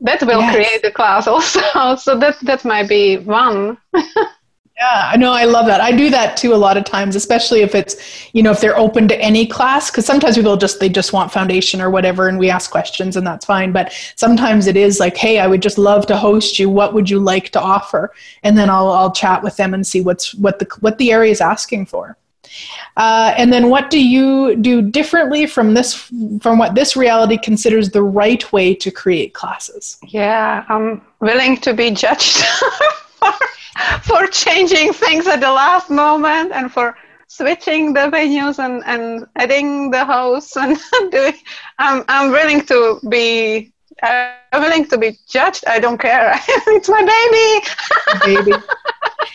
that 0.00 0.20
will 0.22 0.40
yes. 0.40 0.54
create 0.54 0.82
the 0.82 0.90
class 0.90 1.26
also. 1.26 1.60
So 1.96 2.18
that 2.18 2.36
that 2.42 2.64
might 2.64 2.88
be 2.88 3.16
one 3.18 3.78
Yeah, 4.78 5.10
I 5.10 5.16
know. 5.16 5.32
I 5.32 5.44
love 5.44 5.64
that. 5.66 5.80
I 5.80 5.90
do 5.90 6.10
that 6.10 6.36
too 6.36 6.52
a 6.52 6.56
lot 6.56 6.76
of 6.76 6.84
times, 6.84 7.16
especially 7.16 7.62
if 7.62 7.74
it's, 7.74 7.96
you 8.34 8.42
know, 8.42 8.50
if 8.50 8.60
they're 8.60 8.76
open 8.76 9.08
to 9.08 9.18
any 9.18 9.46
class. 9.46 9.90
Because 9.90 10.04
sometimes 10.04 10.36
people 10.36 10.54
just 10.58 10.80
they 10.80 10.90
just 10.90 11.14
want 11.14 11.32
foundation 11.32 11.80
or 11.80 11.88
whatever, 11.88 12.28
and 12.28 12.38
we 12.38 12.50
ask 12.50 12.70
questions, 12.70 13.16
and 13.16 13.26
that's 13.26 13.46
fine. 13.46 13.72
But 13.72 13.90
sometimes 14.16 14.66
it 14.66 14.76
is 14.76 15.00
like, 15.00 15.16
hey, 15.16 15.38
I 15.38 15.46
would 15.46 15.62
just 15.62 15.78
love 15.78 16.06
to 16.08 16.16
host 16.16 16.58
you. 16.58 16.68
What 16.68 16.92
would 16.92 17.08
you 17.08 17.18
like 17.18 17.48
to 17.50 17.60
offer? 17.60 18.12
And 18.42 18.58
then 18.58 18.68
I'll 18.68 18.90
I'll 18.90 19.12
chat 19.12 19.42
with 19.42 19.56
them 19.56 19.72
and 19.72 19.86
see 19.86 20.02
what's 20.02 20.34
what 20.34 20.58
the 20.58 20.68
what 20.80 20.98
the 20.98 21.10
area 21.10 21.32
is 21.32 21.40
asking 21.40 21.86
for. 21.86 22.18
Uh, 22.98 23.34
and 23.36 23.50
then 23.52 23.70
what 23.70 23.88
do 23.88 24.02
you 24.02 24.56
do 24.56 24.82
differently 24.82 25.46
from 25.46 25.72
this 25.72 25.94
from 26.40 26.58
what 26.58 26.74
this 26.74 26.96
reality 26.96 27.38
considers 27.38 27.90
the 27.90 28.02
right 28.02 28.52
way 28.52 28.74
to 28.74 28.90
create 28.90 29.32
classes? 29.32 29.96
Yeah, 30.06 30.66
I'm 30.68 31.00
willing 31.20 31.56
to 31.58 31.72
be 31.72 31.92
judged. 31.92 32.44
for 34.02 34.26
changing 34.26 34.92
things 34.92 35.26
at 35.26 35.40
the 35.40 35.50
last 35.50 35.90
moment 35.90 36.52
and 36.52 36.72
for 36.72 36.96
switching 37.28 37.92
the 37.92 38.08
venues 38.10 38.58
and, 38.58 38.82
and 38.86 39.26
adding 39.36 39.90
the 39.90 40.04
house 40.04 40.56
and 40.62 40.78
doing 41.10 41.34
I'm 41.78 42.04
I'm 42.08 42.30
willing 42.30 42.64
to 42.66 43.00
be 43.08 43.72
uh, 44.02 44.32
willing 44.52 44.86
to 44.88 44.98
be 44.98 45.18
judged. 45.28 45.64
I 45.66 45.78
don't 45.78 45.98
care. 45.98 46.34
it's 46.48 46.88
my 46.88 47.02
baby. 47.02 48.44
baby. 48.44 48.64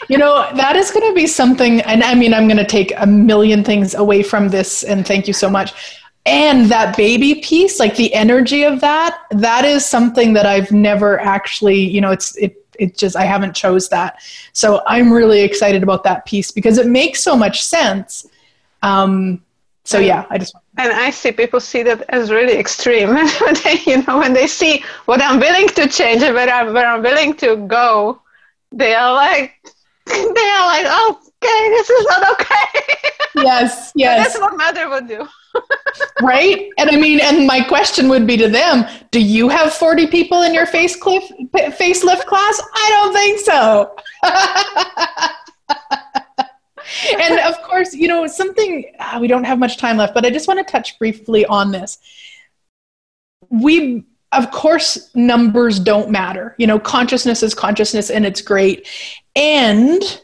You 0.07 0.17
know, 0.17 0.49
that 0.55 0.75
is 0.75 0.91
going 0.91 1.07
to 1.09 1.15
be 1.15 1.25
something, 1.25 1.81
and 1.81 2.03
I 2.03 2.15
mean, 2.15 2.33
I'm 2.33 2.47
going 2.47 2.57
to 2.57 2.65
take 2.65 2.93
a 2.97 3.07
million 3.07 3.63
things 3.63 3.95
away 3.95 4.23
from 4.23 4.49
this, 4.49 4.83
and 4.83 5.05
thank 5.05 5.27
you 5.27 5.33
so 5.33 5.49
much. 5.49 5.99
And 6.25 6.65
that 6.67 6.95
baby 6.95 7.35
piece, 7.41 7.79
like 7.79 7.95
the 7.95 8.13
energy 8.13 8.63
of 8.63 8.81
that, 8.81 9.23
that 9.31 9.65
is 9.65 9.85
something 9.85 10.33
that 10.33 10.45
I've 10.45 10.71
never 10.71 11.19
actually, 11.19 11.79
you 11.79 11.99
know, 11.99 12.11
it's, 12.11 12.35
it 12.35 12.60
it 12.79 12.97
just 12.97 13.15
i 13.15 13.23
haven't 13.23 13.55
chose 13.55 13.89
that. 13.89 14.19
So 14.53 14.81
i'm 14.87 15.11
really 15.11 15.41
excited 15.41 15.83
about 15.83 16.03
that 16.03 16.25
piece 16.25 16.51
because 16.51 16.77
it 16.77 16.87
makes 16.87 17.21
so 17.23 17.35
much 17.35 17.63
sense. 17.63 18.27
Um, 18.83 19.43
so 19.83 19.97
yeah 19.99 20.25
i 20.29 20.37
just 20.37 20.55
and 20.77 20.93
i 20.93 21.09
see 21.09 21.31
people 21.31 21.59
see 21.59 21.83
that 21.83 22.03
as 22.09 22.31
really 22.31 22.57
extreme. 22.57 23.09
When 23.41 23.55
they 23.63 23.79
you 23.85 24.03
know 24.03 24.19
when 24.19 24.33
they 24.33 24.47
see 24.47 24.83
what 25.05 25.21
i'm 25.21 25.39
willing 25.39 25.67
to 25.69 25.87
change 25.87 26.21
and 26.21 26.35
where 26.35 26.49
i'm, 26.49 26.73
where 26.73 26.87
I'm 26.87 27.01
willing 27.01 27.33
to 27.35 27.55
go 27.67 28.21
they 28.71 28.93
are 28.93 29.13
like 29.13 29.53
they 30.05 30.47
are 30.55 30.67
like 30.67 30.87
okay 31.09 31.69
this 31.75 31.89
is 31.89 32.05
not 32.07 32.31
okay 32.33 33.09
yes 33.35 33.91
yes 33.95 34.27
that's 34.27 34.39
what 34.39 34.57
mother 34.57 34.89
would 34.89 35.07
do 35.07 35.27
right? 36.21 36.69
And 36.77 36.89
I 36.89 36.95
mean, 36.95 37.19
and 37.21 37.45
my 37.45 37.59
question 37.61 38.07
would 38.09 38.27
be 38.27 38.37
to 38.37 38.47
them: 38.47 38.85
Do 39.11 39.19
you 39.19 39.49
have 39.49 39.73
forty 39.73 40.07
people 40.07 40.43
in 40.43 40.53
your 40.53 40.65
facelift 40.65 41.51
facelift 41.51 42.25
class? 42.25 42.61
I 42.73 42.89
don't 42.89 43.13
think 43.13 43.39
so. 43.39 43.95
and 47.19 47.39
of 47.39 47.61
course, 47.63 47.93
you 47.93 48.07
know 48.07 48.27
something. 48.27 48.85
Uh, 48.99 49.17
we 49.19 49.27
don't 49.27 49.43
have 49.43 49.59
much 49.59 49.77
time 49.77 49.97
left, 49.97 50.13
but 50.13 50.25
I 50.25 50.29
just 50.29 50.47
want 50.47 50.65
to 50.65 50.71
touch 50.71 50.97
briefly 50.99 51.45
on 51.45 51.71
this. 51.71 51.97
We 53.49 54.05
of 54.31 54.49
course 54.51 55.13
numbers 55.13 55.77
don't 55.77 56.09
matter 56.09 56.55
you 56.57 56.65
know 56.65 56.79
consciousness 56.79 57.43
is 57.43 57.53
consciousness 57.53 58.09
and 58.09 58.25
it's 58.25 58.41
great 58.41 58.87
and 59.35 60.21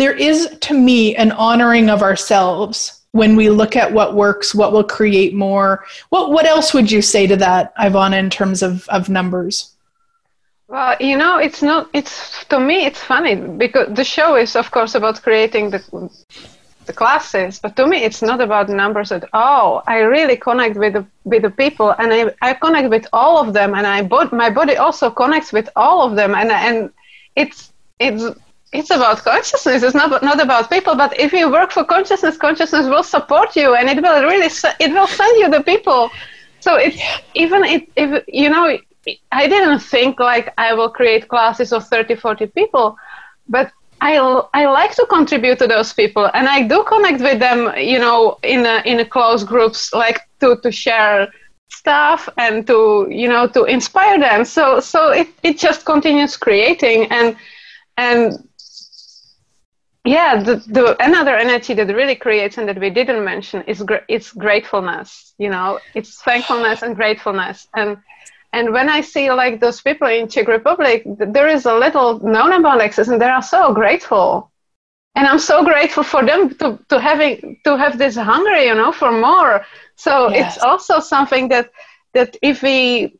there 0.00 0.14
is 0.14 0.56
to 0.60 0.72
me 0.72 1.14
an 1.16 1.30
honoring 1.32 1.90
of 1.90 2.02
ourselves 2.02 3.02
when 3.12 3.36
we 3.36 3.50
look 3.50 3.76
at 3.76 3.92
what 3.92 4.14
works, 4.14 4.54
what 4.54 4.72
will 4.72 4.84
create 4.98 5.34
more? 5.34 5.84
What 6.08 6.30
what 6.30 6.46
else 6.46 6.72
would 6.72 6.90
you 6.90 7.02
say 7.02 7.26
to 7.26 7.36
that, 7.36 7.76
Ivana, 7.76 8.18
in 8.18 8.30
terms 8.30 8.62
of, 8.62 8.88
of 8.88 9.10
numbers? 9.10 9.74
Well, 10.68 10.96
you 11.00 11.16
know, 11.18 11.36
it's 11.36 11.60
not. 11.62 11.90
It's 11.92 12.44
to 12.46 12.58
me, 12.58 12.86
it's 12.86 13.02
funny 13.02 13.34
because 13.34 13.88
the 13.94 14.04
show 14.04 14.36
is, 14.36 14.56
of 14.56 14.70
course, 14.70 14.94
about 14.94 15.20
creating 15.22 15.70
the 15.70 15.80
the 16.86 16.92
classes, 16.94 17.58
but 17.58 17.76
to 17.76 17.86
me, 17.86 17.98
it's 18.02 18.22
not 18.22 18.40
about 18.40 18.70
numbers 18.70 19.12
at 19.12 19.24
all. 19.34 19.82
I 19.86 19.98
really 19.98 20.36
connect 20.36 20.76
with 20.76 20.94
the 20.94 21.04
with 21.24 21.42
the 21.42 21.50
people, 21.50 21.90
and 21.98 22.08
I 22.18 22.20
I 22.40 22.54
connect 22.54 22.88
with 22.88 23.06
all 23.12 23.36
of 23.36 23.52
them, 23.52 23.74
and 23.74 23.86
I 23.86 23.98
my 24.32 24.48
body 24.48 24.76
also 24.76 25.10
connects 25.10 25.52
with 25.52 25.68
all 25.76 25.98
of 26.06 26.16
them, 26.16 26.34
and 26.34 26.50
and 26.50 26.90
it's 27.36 27.72
it's 27.98 28.24
it's 28.72 28.90
about 28.90 29.18
consciousness. 29.24 29.82
It's 29.82 29.94
not 29.94 30.22
not 30.22 30.40
about 30.40 30.70
people. 30.70 30.94
But 30.94 31.18
if 31.18 31.32
you 31.32 31.50
work 31.50 31.72
for 31.72 31.84
consciousness, 31.84 32.36
consciousness 32.36 32.86
will 32.86 33.02
support 33.02 33.56
you, 33.56 33.74
and 33.74 33.88
it 33.88 34.02
will 34.02 34.22
really 34.22 34.50
it 34.80 34.92
will 34.92 35.08
send 35.08 35.38
you 35.38 35.48
the 35.50 35.62
people. 35.62 36.10
So 36.60 36.76
it's 36.76 37.00
even 37.34 37.64
if, 37.64 37.82
if 37.96 38.24
you 38.28 38.50
know 38.50 38.78
I 39.32 39.48
didn't 39.48 39.80
think 39.80 40.20
like 40.20 40.52
I 40.58 40.74
will 40.74 40.90
create 40.90 41.28
classes 41.28 41.72
of 41.72 41.86
30, 41.86 42.16
40 42.16 42.46
people, 42.48 42.96
but 43.48 43.72
I, 44.00 44.16
I 44.54 44.66
like 44.66 44.94
to 44.94 45.06
contribute 45.06 45.58
to 45.58 45.66
those 45.66 45.92
people 45.92 46.30
and 46.32 46.48
I 46.48 46.62
do 46.62 46.84
connect 46.84 47.20
with 47.20 47.38
them, 47.38 47.72
you 47.76 47.98
know, 47.98 48.38
in 48.42 48.64
a, 48.64 48.82
in 48.84 49.00
a 49.00 49.04
close 49.04 49.44
groups, 49.44 49.92
like 49.92 50.20
to, 50.40 50.56
to 50.62 50.72
share 50.72 51.28
stuff 51.68 52.28
and 52.36 52.66
to, 52.66 53.06
you 53.10 53.28
know, 53.28 53.46
to 53.48 53.64
inspire 53.64 54.18
them. 54.18 54.44
So, 54.44 54.80
so 54.80 55.10
it, 55.10 55.28
it 55.42 55.58
just 55.58 55.84
continues 55.84 56.36
creating 56.36 57.10
and, 57.10 57.36
and 57.96 58.48
yeah, 60.04 60.42
the, 60.42 60.56
the 60.68 60.96
another 61.04 61.36
energy 61.36 61.74
that 61.74 61.94
really 61.94 62.16
creates 62.16 62.56
and 62.56 62.66
that 62.68 62.80
we 62.80 62.90
didn't 62.90 63.24
mention 63.24 63.62
is 63.66 63.82
gra- 63.82 64.04
it's 64.08 64.32
gratefulness. 64.32 65.34
You 65.38 65.50
know, 65.50 65.78
it's 65.94 66.22
thankfulness 66.22 66.82
and 66.82 66.96
gratefulness. 66.96 67.68
And 67.74 67.98
and 68.52 68.72
when 68.72 68.88
I 68.88 69.02
see 69.02 69.30
like 69.30 69.60
those 69.60 69.80
people 69.80 70.08
in 70.08 70.28
Czech 70.28 70.48
Republic, 70.48 71.02
there 71.06 71.48
is 71.48 71.66
a 71.66 71.74
little 71.74 72.18
known 72.20 72.52
about 72.52 72.80
Access, 72.80 73.08
and 73.08 73.20
they 73.20 73.28
are 73.28 73.42
so 73.42 73.74
grateful. 73.74 74.50
And 75.16 75.26
I'm 75.26 75.38
so 75.38 75.64
grateful 75.64 76.04
for 76.04 76.24
them 76.24 76.54
to, 76.58 76.78
to 76.88 77.00
having 77.00 77.60
to 77.64 77.76
have 77.76 77.98
this 77.98 78.16
hunger, 78.16 78.56
you 78.56 78.74
know, 78.74 78.92
for 78.92 79.12
more. 79.12 79.66
So 79.96 80.30
yes. 80.30 80.56
it's 80.56 80.64
also 80.64 81.00
something 81.00 81.48
that 81.48 81.70
that 82.14 82.36
if 82.42 82.62
we 82.62 83.19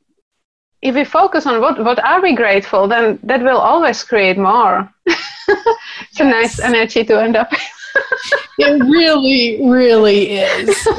if 0.82 0.94
we 0.94 1.04
focus 1.04 1.46
on 1.46 1.60
what 1.60 1.82
what 1.84 2.02
are 2.04 2.22
we 2.22 2.34
grateful, 2.34 2.88
then 2.88 3.18
that 3.22 3.42
will 3.42 3.58
always 3.58 4.02
create 4.02 4.38
more. 4.38 4.92
it's 5.06 6.18
yes. 6.18 6.20
a 6.20 6.24
nice 6.24 6.60
energy 6.60 7.04
to 7.04 7.20
end 7.20 7.36
up. 7.36 7.50
it 8.58 8.82
really, 8.84 9.60
really 9.68 10.30
is. 10.30 10.88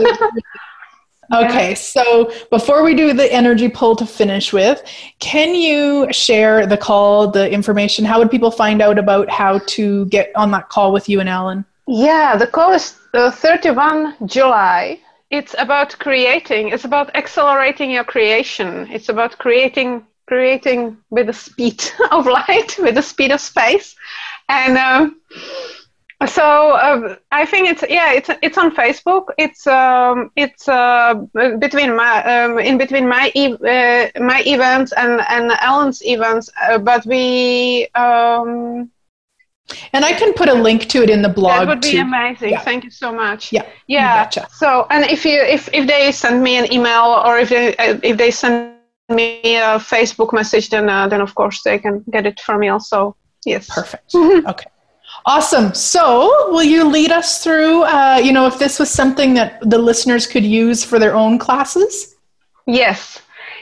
Okay, 1.33 1.75
so 1.75 2.29
before 2.49 2.83
we 2.83 2.93
do 2.93 3.13
the 3.13 3.31
energy 3.31 3.69
pull 3.69 3.95
to 3.95 4.05
finish 4.05 4.51
with, 4.51 4.83
can 5.19 5.55
you 5.55 6.11
share 6.11 6.67
the 6.67 6.75
call, 6.75 7.29
the 7.29 7.49
information? 7.49 8.03
How 8.03 8.19
would 8.19 8.29
people 8.29 8.51
find 8.51 8.81
out 8.81 8.99
about 8.99 9.29
how 9.29 9.59
to 9.59 10.05
get 10.07 10.31
on 10.35 10.51
that 10.51 10.67
call 10.67 10.91
with 10.91 11.07
you 11.07 11.21
and 11.21 11.29
Alan? 11.29 11.63
Yeah, 11.87 12.35
the 12.35 12.47
call 12.47 12.73
is 12.73 12.97
uh, 13.13 13.31
31 13.31 14.15
July. 14.25 14.99
It's 15.31 15.55
about 15.57 15.97
creating. 15.99 16.69
It's 16.69 16.85
about 16.85 17.15
accelerating 17.15 17.91
your 17.91 18.03
creation. 18.03 18.87
It's 18.91 19.09
about 19.09 19.37
creating, 19.39 20.05
creating 20.27 20.97
with 21.09 21.27
the 21.27 21.33
speed 21.33 21.83
of 22.11 22.27
light, 22.27 22.77
with 22.79 22.95
the 22.95 23.01
speed 23.03 23.31
of 23.31 23.41
space, 23.41 23.95
and. 24.49 24.77
Um, 24.77 25.21
so 26.27 26.71
uh, 26.73 27.15
I 27.31 27.45
think 27.45 27.69
it's 27.69 27.83
yeah 27.89 28.13
it's 28.13 28.29
it's 28.43 28.57
on 28.57 28.75
Facebook. 28.75 29.25
It's 29.37 29.65
um, 29.67 30.31
it's 30.35 30.67
uh, 30.69 31.15
between 31.59 31.95
my 31.95 32.23
um, 32.23 32.59
in 32.59 32.77
between 32.77 33.07
my 33.07 33.31
e- 33.33 33.53
uh, 33.53 34.07
my 34.21 34.43
events 34.45 34.93
and 34.93 35.21
and 35.29 35.51
Alan's 35.51 36.03
events, 36.05 36.49
uh, 36.61 36.77
but 36.77 37.05
we. 37.05 37.87
Um, 37.95 38.91
and 39.93 40.05
I 40.05 40.13
can 40.13 40.33
put 40.33 40.49
a 40.49 40.53
link 40.53 40.87
to 40.89 41.03
it 41.03 41.09
in 41.09 41.21
the 41.21 41.29
blog. 41.29 41.59
That 41.59 41.67
would 41.67 41.81
be 41.81 41.91
too. 41.91 42.01
amazing. 42.01 42.51
Yeah. 42.51 42.61
Thank 42.61 42.83
you 42.83 42.91
so 42.91 43.11
much. 43.11 43.51
Yeah. 43.51 43.65
Yeah. 43.87 44.23
Gotcha. 44.23 44.47
So 44.51 44.87
and 44.89 45.05
if 45.05 45.25
you 45.25 45.41
if 45.41 45.69
if 45.73 45.87
they 45.87 46.11
send 46.11 46.43
me 46.43 46.57
an 46.57 46.71
email 46.71 47.21
or 47.25 47.37
if 47.39 47.49
they 47.49 47.75
uh, 47.77 47.99
if 48.03 48.17
they 48.17 48.31
send 48.31 48.75
me 49.09 49.57
a 49.57 49.79
Facebook 49.79 50.33
message, 50.33 50.69
then 50.69 50.89
uh, 50.89 51.07
then 51.07 51.21
of 51.21 51.35
course 51.35 51.63
they 51.63 51.77
can 51.79 52.03
get 52.11 52.25
it 52.25 52.39
from 52.39 52.59
me 52.59 52.69
also. 52.69 53.15
Yes. 53.45 53.69
Perfect. 53.69 54.13
okay. 54.15 54.69
Awesome. 55.25 55.73
So, 55.73 56.51
will 56.51 56.63
you 56.63 56.87
lead 56.87 57.11
us 57.11 57.43
through, 57.43 57.83
uh, 57.83 58.19
you 58.23 58.31
know, 58.31 58.47
if 58.47 58.57
this 58.57 58.79
was 58.79 58.89
something 58.89 59.33
that 59.35 59.59
the 59.69 59.77
listeners 59.77 60.25
could 60.25 60.45
use 60.45 60.83
for 60.83 60.97
their 60.99 61.13
own 61.15 61.37
classes? 61.37 62.15
Yes. 62.65 63.21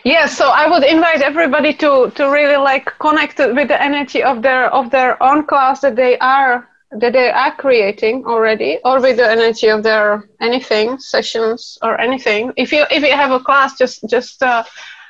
Yes, 0.09 0.35
so 0.35 0.49
I 0.49 0.67
would 0.67 0.83
invite 0.83 1.21
everybody 1.21 1.71
to, 1.75 2.09
to 2.15 2.31
really 2.31 2.57
like 2.57 2.85
connect 2.97 3.37
with 3.37 3.67
the 3.67 3.79
energy 3.79 4.23
of 4.23 4.41
their 4.41 4.65
of 4.73 4.89
their 4.89 5.21
own 5.21 5.45
class 5.45 5.81
that 5.81 5.95
they 5.95 6.17
are 6.17 6.67
that 7.01 7.13
they 7.13 7.29
are 7.29 7.55
creating 7.55 8.25
already, 8.25 8.79
or 8.83 8.99
with 8.99 9.17
the 9.17 9.29
energy 9.29 9.67
of 9.67 9.83
their 9.83 10.27
anything 10.41 10.97
sessions 10.97 11.77
or 11.83 12.01
anything. 12.01 12.51
If 12.57 12.71
you 12.71 12.85
if 12.89 13.03
you 13.03 13.15
have 13.15 13.31
a 13.31 13.39
class, 13.39 13.77
just 13.77 13.97
just 14.09 14.41
uh, 14.41 14.63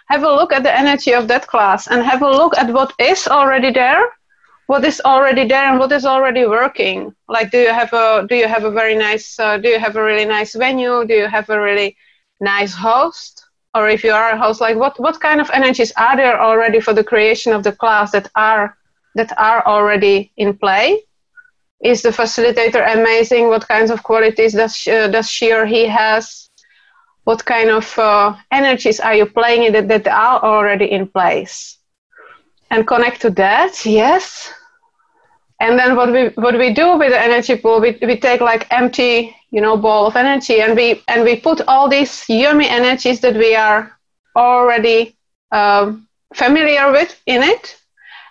have 0.10 0.24
a 0.24 0.34
look 0.40 0.52
at 0.52 0.64
the 0.64 0.78
energy 0.84 1.14
of 1.14 1.30
that 1.30 1.48
class 1.48 1.88
and 1.88 2.04
have 2.04 2.22
a 2.22 2.30
look 2.30 2.58
at 2.58 2.70
what 2.74 2.92
is 3.00 3.26
already 3.28 3.72
there 3.72 4.04
what 4.68 4.84
is 4.84 5.02
already 5.06 5.48
there 5.48 5.66
and 5.70 5.80
what 5.80 5.94
is 5.94 6.06
already 6.06 6.46
working. 6.46 7.16
Like 7.30 7.52
do 7.52 7.60
you 7.60 7.74
have 7.74 7.94
a 7.94 8.28
do 8.28 8.36
you 8.36 8.50
have 8.50 8.66
a 8.66 8.72
very 8.72 8.96
nice 8.98 9.40
uh, 9.40 9.58
do 9.58 9.70
you 9.70 9.80
have 9.80 9.96
a 9.96 10.04
really 10.04 10.26
nice 10.26 10.56
venue? 10.56 11.06
Do 11.06 11.14
you 11.14 11.28
have 11.28 11.50
a 11.50 11.60
really 11.60 11.96
nice 12.42 12.74
host 12.76 13.39
or 13.74 13.88
if 13.88 14.04
you 14.04 14.12
are 14.12 14.32
a 14.32 14.38
host 14.38 14.62
like 14.62 14.76
what 14.76 15.00
what 15.00 15.20
kind 15.20 15.40
of 15.40 15.50
energies 15.52 15.92
are 15.98 16.16
there 16.16 16.42
already 16.42 16.80
for 16.80 16.94
the 16.94 17.04
creation 17.04 17.54
of 17.54 17.64
the 17.64 17.72
class 17.72 18.12
that 18.12 18.30
are 18.36 18.78
that 19.16 19.32
are 19.38 19.66
already 19.66 20.32
in 20.38 20.58
play? 20.58 21.02
Is 21.82 22.02
the 22.02 22.10
facilitator 22.10 22.84
amazing? 22.94 23.48
What 23.48 23.68
kinds 23.68 23.90
of 23.90 24.04
qualities 24.04 24.54
does 24.54 24.76
she, 24.76 24.92
uh, 24.92 25.08
does 25.08 25.30
she 25.30 25.54
or 25.54 25.66
he 25.66 25.88
has? 25.88 26.50
What 27.24 27.46
kind 27.46 27.70
of 27.70 27.98
uh, 27.98 28.36
energies 28.52 29.00
are 29.00 29.16
you 29.16 29.26
playing 29.26 29.64
in 29.64 29.74
that, 29.74 29.88
that 29.88 30.08
are 30.08 30.44
already 30.44 30.92
in 30.92 31.08
place? 31.08 31.78
And 32.70 32.86
connect 32.86 33.22
to 33.22 33.30
that 33.32 33.86
yes 33.86 34.52
and 35.60 35.78
then 35.78 35.96
what 35.96 36.12
we 36.12 36.30
what 36.44 36.58
we 36.58 36.74
do 36.74 36.98
with 36.98 37.12
the 37.12 37.20
energy 37.20 37.56
pool 37.56 37.80
we, 37.82 37.98
we 38.02 38.18
take 38.18 38.42
like 38.42 38.66
empty 38.72 39.36
you 39.52 39.62
know 39.62 39.76
ball 39.78 40.08
of 40.08 40.16
energy 40.16 40.62
and 40.62 40.76
we 40.76 41.02
and 41.08 41.24
we 41.24 41.36
put 41.36 41.62
all 41.68 41.90
these 41.90 42.26
yummy 42.30 42.68
energies 42.68 43.20
that 43.20 43.36
we 43.36 43.56
are 43.56 44.00
already 44.36 45.16
um, 45.52 46.08
familiar 46.34 46.92
with 46.92 47.20
in 47.26 47.44
it. 47.44 47.76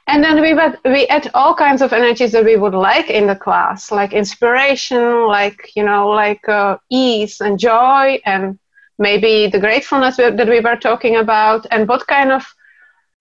And 0.07 0.25
then 0.25 0.41
we 0.41 0.55
we 0.91 1.07
add 1.09 1.31
all 1.35 1.55
kinds 1.55 1.83
of 1.83 1.93
energies 1.93 2.33
that 2.33 2.45
we 2.45 2.57
would 2.57 2.75
like 2.75 3.11
in 3.11 3.27
the 3.27 3.37
class 3.37 3.93
like 3.93 4.15
inspiration 4.15 5.27
like 5.27 5.71
you 5.77 5.85
know 5.85 6.09
like 6.09 6.49
uh, 6.49 6.79
ease 6.91 7.43
and 7.43 7.59
joy 7.59 8.19
and 8.25 8.59
maybe 8.99 9.49
the 9.49 9.61
gratefulness 9.61 10.17
that 10.17 10.49
we 10.49 10.61
were 10.61 10.77
talking 10.77 11.17
about 11.17 11.67
and 11.71 11.87
what 11.89 12.07
kind 12.07 12.33
of 12.33 12.47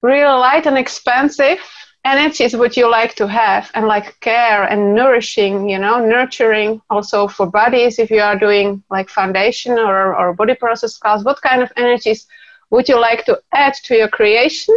real 0.01 0.39
light 0.39 0.65
and 0.65 0.77
expansive 0.77 1.59
energies 2.07 2.55
would 2.55 2.75
you 2.77 2.89
like 2.89 3.13
to 3.15 3.27
have 3.27 3.69
and 3.75 3.85
like 3.87 4.19
care 4.19 4.63
and 4.63 4.95
nourishing 4.95 5.69
you 5.69 5.79
know 5.79 5.97
nurturing 6.05 6.81
also 6.89 7.27
for 7.27 7.45
bodies 7.45 7.99
if 7.99 8.09
you 8.09 8.21
are 8.21 8.39
doing 8.39 8.83
like 8.89 9.09
foundation 9.09 9.73
or, 9.73 10.15
or 10.15 10.33
body 10.33 10.55
process 10.55 10.97
class 10.97 11.23
what 11.23 11.41
kind 11.41 11.61
of 11.61 11.71
energies 11.75 12.27
would 12.69 12.87
you 12.89 12.99
like 12.99 13.25
to 13.25 13.39
add 13.53 13.73
to 13.85 13.95
your 13.95 14.07
creation 14.07 14.75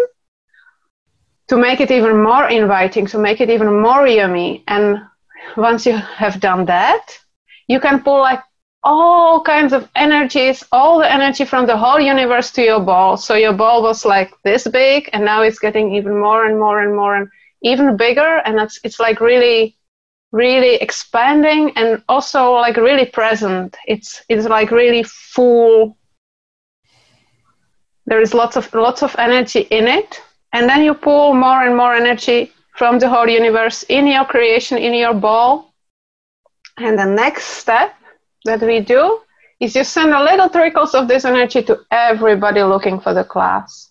to 1.49 1.57
make 1.57 1.81
it 1.81 1.91
even 1.91 2.23
more 2.23 2.49
inviting 2.49 3.07
to 3.07 3.19
make 3.19 3.41
it 3.41 3.51
even 3.51 3.83
more 3.83 4.07
yummy? 4.07 4.63
And 4.69 4.99
once 5.57 5.85
you 5.85 5.97
have 5.97 6.39
done 6.39 6.65
that 6.67 7.19
you 7.71 7.79
can 7.79 8.03
pull 8.03 8.19
like 8.19 8.43
all 8.83 9.43
kinds 9.43 9.73
of 9.73 9.89
energies, 9.95 10.65
all 10.73 10.99
the 10.99 11.13
energy 11.13 11.45
from 11.45 11.67
the 11.67 11.77
whole 11.77 12.01
universe 12.01 12.51
to 12.53 12.63
your 12.63 12.81
ball. 12.81 13.17
So 13.17 13.35
your 13.35 13.53
ball 13.53 13.83
was 13.83 14.05
like 14.05 14.33
this 14.43 14.67
big, 14.67 15.11
and 15.13 15.25
now 15.25 15.43
it's 15.43 15.59
getting 15.59 15.95
even 15.95 16.19
more 16.19 16.47
and 16.47 16.59
more 16.59 16.81
and 16.83 16.95
more 16.97 17.17
and 17.17 17.29
even 17.63 17.97
bigger, 17.97 18.41
and 18.45 18.59
it's 18.59 18.81
it's 18.85 18.99
like 18.99 19.21
really, 19.21 19.77
really 20.33 20.77
expanding 20.77 21.73
and 21.77 22.03
also 22.09 22.53
like 22.53 22.77
really 22.77 23.07
present. 23.07 23.77
It's 23.87 24.23
it's 24.29 24.47
like 24.47 24.71
really 24.71 25.03
full. 25.03 25.97
There 28.07 28.21
is 28.21 28.35
lots 28.35 28.57
of 28.57 28.73
lots 28.73 29.03
of 29.03 29.15
energy 29.19 29.61
in 29.71 29.87
it, 29.87 30.23
and 30.53 30.69
then 30.69 30.83
you 30.83 30.95
pull 30.95 31.35
more 31.35 31.65
and 31.67 31.77
more 31.77 31.95
energy 31.95 32.53
from 32.77 32.99
the 32.99 33.11
whole 33.11 33.29
universe 33.29 33.83
in 33.91 34.07
your 34.07 34.25
creation, 34.25 34.79
in 34.79 34.95
your 34.95 35.13
ball. 35.13 35.75
And 36.79 36.99
the 36.99 37.05
next 37.05 37.45
step 37.45 37.95
that 38.45 38.61
we 38.61 38.81
do 38.81 39.21
is 39.61 39.77
you 39.77 39.85
send 39.85 40.13
a 40.13 40.23
little 40.23 40.49
trickles 40.49 40.95
of 40.95 41.07
this 41.07 41.25
energy 41.25 41.63
to 41.63 41.81
everybody 41.91 42.63
looking 42.63 42.99
for 43.01 43.13
the 43.13 43.25
class. 43.25 43.91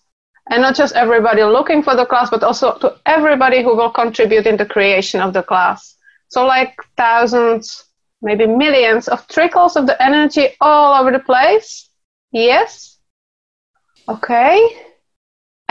And 0.50 0.62
not 0.62 0.74
just 0.74 0.96
everybody 0.96 1.44
looking 1.44 1.82
for 1.82 1.94
the 1.94 2.06
class, 2.06 2.28
but 2.28 2.42
also 2.42 2.76
to 2.78 2.96
everybody 3.06 3.62
who 3.62 3.76
will 3.76 3.90
contribute 3.90 4.46
in 4.46 4.56
the 4.56 4.66
creation 4.66 5.20
of 5.20 5.32
the 5.32 5.44
class. 5.44 5.94
So 6.28 6.44
like 6.44 6.74
thousands, 6.96 7.84
maybe 8.20 8.46
millions 8.46 9.06
of 9.06 9.26
trickles 9.28 9.76
of 9.76 9.86
the 9.86 10.00
energy 10.02 10.48
all 10.60 11.00
over 11.00 11.12
the 11.12 11.20
place. 11.20 11.88
Yes. 12.32 12.98
Okay. 14.08 14.86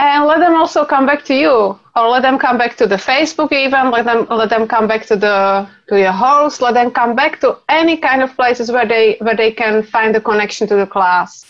And 0.00 0.24
let 0.24 0.40
them 0.40 0.54
also 0.54 0.86
come 0.86 1.04
back 1.04 1.26
to 1.26 1.34
you, 1.34 1.78
or 1.94 2.08
let 2.08 2.22
them 2.22 2.38
come 2.38 2.56
back 2.56 2.74
to 2.78 2.86
the 2.86 2.96
Facebook 2.96 3.52
even. 3.52 3.90
Let 3.90 4.06
them 4.06 4.26
let 4.30 4.48
them 4.48 4.66
come 4.66 4.88
back 4.88 5.04
to 5.06 5.16
the 5.16 5.68
to 5.88 6.00
your 6.00 6.12
host. 6.12 6.62
Let 6.62 6.72
them 6.72 6.90
come 6.90 7.14
back 7.14 7.38
to 7.40 7.58
any 7.68 7.98
kind 7.98 8.22
of 8.22 8.34
places 8.34 8.72
where 8.72 8.88
they 8.88 9.18
where 9.20 9.36
they 9.36 9.52
can 9.52 9.82
find 9.82 10.14
the 10.14 10.20
connection 10.22 10.66
to 10.68 10.76
the 10.76 10.86
class 10.86 11.44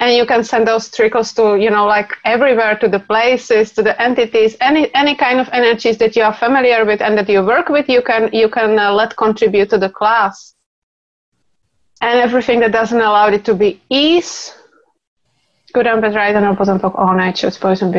and 0.00 0.14
you 0.14 0.26
can 0.26 0.42
send 0.44 0.66
those 0.66 0.90
trickles 0.90 1.32
to 1.32 1.56
you 1.56 1.70
know 1.70 1.86
like 1.86 2.12
everywhere 2.24 2.76
to 2.76 2.88
the 2.88 2.98
places 2.98 3.70
to 3.72 3.82
the 3.82 3.94
entities 4.02 4.56
any 4.60 4.92
any 4.94 5.14
kind 5.14 5.38
of 5.40 5.48
energies 5.52 5.96
that 5.98 6.16
you 6.16 6.22
are 6.22 6.34
familiar 6.34 6.84
with 6.84 7.00
and 7.00 7.16
that 7.16 7.28
you 7.28 7.42
work 7.44 7.68
with 7.68 7.88
you 7.88 8.02
can 8.02 8.28
you 8.32 8.48
can 8.48 8.78
uh, 8.78 8.92
let 8.92 9.16
contribute 9.16 9.70
to 9.70 9.78
the 9.78 9.88
class 9.88 10.54
and 12.00 12.18
everything 12.18 12.60
that 12.60 12.72
doesn't 12.72 13.00
allow 13.00 13.28
it 13.28 13.44
to 13.44 13.54
be 13.54 13.80
ease 13.88 14.52
and 15.80 16.00
bad 16.02 16.14
right 16.14 16.34
and 16.34 16.44
opposite 16.44 16.84
of 16.84 16.94
all 16.96 17.14
natures 17.14 17.58
boys 17.58 17.82
and 17.82 17.94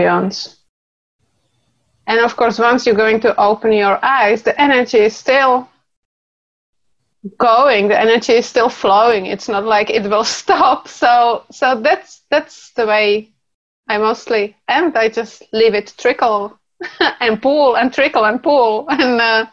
and 2.08 2.20
of 2.20 2.36
course 2.36 2.60
once 2.60 2.86
you're 2.86 2.96
going 2.96 3.20
to 3.20 3.40
open 3.40 3.72
your 3.72 4.00
eyes 4.04 4.42
the 4.44 4.60
energy 4.62 5.00
is 5.00 5.16
still 5.16 5.68
going 7.38 7.88
the 7.88 8.00
energy 8.00 8.34
is 8.34 8.46
still 8.46 8.70
flowing. 8.70 9.26
It's 9.26 9.50
not 9.50 9.66
like 9.66 9.90
it 9.90 10.04
will 10.04 10.24
stop. 10.42 10.88
So 10.88 11.44
so 11.52 11.80
that's 11.82 12.22
that's 12.30 12.72
the 12.74 12.86
way 12.86 13.32
i 13.88 14.00
mostly 14.00 14.56
end 14.68 14.98
i 14.98 15.08
just 15.08 15.44
leave 15.54 15.76
it 15.76 15.94
trickle 15.96 16.60
and 17.20 17.40
pull 17.40 17.78
and 17.78 17.94
trickle 17.94 18.26
and 18.26 18.42
pull. 18.42 18.88
And 18.90 19.22
uh 19.22 19.46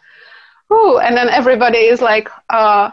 ooh, 0.72 0.98
and 0.98 1.16
then 1.16 1.28
everybody 1.28 1.78
is 1.78 2.00
like 2.00 2.28
uh 2.50 2.90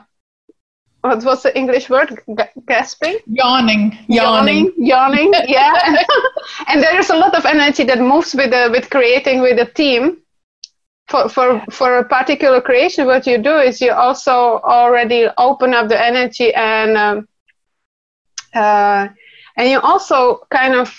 what 1.02 1.24
was 1.24 1.44
the 1.44 1.58
english 1.58 1.90
word? 1.90 2.10
G- 2.28 2.62
gasping? 2.68 3.20
Yawning. 3.28 3.98
Yawning 4.08 4.74
yawning, 4.78 5.32
yawning 5.32 5.34
yeah. 5.48 5.74
And, 5.88 5.98
and 6.68 6.84
there's 6.84 7.10
a 7.10 7.16
lot 7.16 7.36
of 7.36 7.46
energy 7.46 7.84
that 7.86 8.00
moves 8.00 8.34
with 8.36 8.52
the 8.52 8.70
with 8.72 8.90
creating 8.90 9.42
with 9.42 9.58
the 9.58 9.66
team. 9.66 10.18
For, 11.08 11.28
for, 11.28 11.60
for 11.72 11.98
a 11.98 12.08
particular 12.08 12.62
creation, 12.62 13.08
what 13.08 13.26
you 13.26 13.40
do 13.40 13.58
is 13.58 13.82
you 13.82 13.92
also 13.94 14.60
already 14.62 15.28
open 15.40 15.74
up 15.74 15.88
the 15.88 16.00
energy 16.00 16.54
and 16.54 16.96
um, 16.96 17.28
uh, 18.54 19.08
and 19.58 19.70
you 19.70 19.80
also 19.80 20.46
kind 20.52 20.76
of 20.76 20.96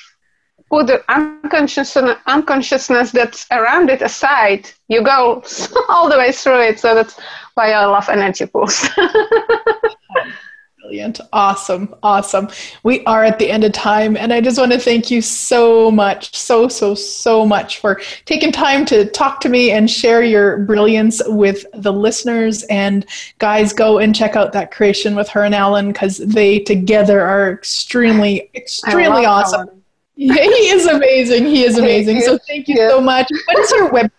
put 0.68 0.86
the 0.86 1.02
unconsciousness, 1.08 2.16
unconsciousness 2.26 3.10
that's 3.10 3.46
around 3.50 3.90
it 3.90 4.02
aside. 4.02 4.70
You 4.88 5.02
go 5.02 5.42
all 5.88 6.08
the 6.08 6.18
way 6.18 6.32
through 6.32 6.60
it. 6.62 6.80
So 6.80 6.94
that's 6.94 7.18
why 7.60 7.72
I 7.72 7.84
love 7.84 8.08
energy 8.08 8.46
pools. 8.46 8.88
Brilliant. 10.80 11.20
Awesome. 11.32 11.94
Awesome. 12.02 12.48
We 12.84 13.04
are 13.04 13.22
at 13.22 13.38
the 13.38 13.50
end 13.50 13.64
of 13.64 13.72
time. 13.72 14.16
And 14.16 14.32
I 14.32 14.40
just 14.40 14.58
want 14.58 14.72
to 14.72 14.78
thank 14.78 15.10
you 15.10 15.20
so 15.20 15.90
much, 15.90 16.34
so, 16.34 16.68
so, 16.68 16.94
so 16.94 17.44
much 17.44 17.78
for 17.78 18.00
taking 18.24 18.50
time 18.50 18.86
to 18.86 19.04
talk 19.04 19.40
to 19.42 19.50
me 19.50 19.72
and 19.72 19.90
share 19.90 20.22
your 20.22 20.58
brilliance 20.60 21.20
with 21.26 21.66
the 21.74 21.92
listeners. 21.92 22.62
And 22.64 23.04
guys, 23.38 23.74
go 23.74 23.98
and 23.98 24.16
check 24.16 24.36
out 24.36 24.54
that 24.54 24.70
creation 24.70 25.14
with 25.14 25.28
her 25.28 25.44
and 25.44 25.54
Alan 25.54 25.92
because 25.92 26.16
they 26.16 26.60
together 26.60 27.20
are 27.20 27.52
extremely, 27.52 28.50
extremely 28.54 29.26
awesome. 29.26 29.68
Alan. 29.68 29.82
he 30.16 30.28
is 30.28 30.86
amazing. 30.86 31.44
He 31.44 31.64
is 31.64 31.78
amazing. 31.78 32.22
So 32.22 32.38
thank 32.48 32.68
you 32.68 32.76
so 32.76 33.00
much. 33.02 33.28
What 33.46 33.58
is 33.58 33.70
your 33.70 33.90
web 33.90 34.10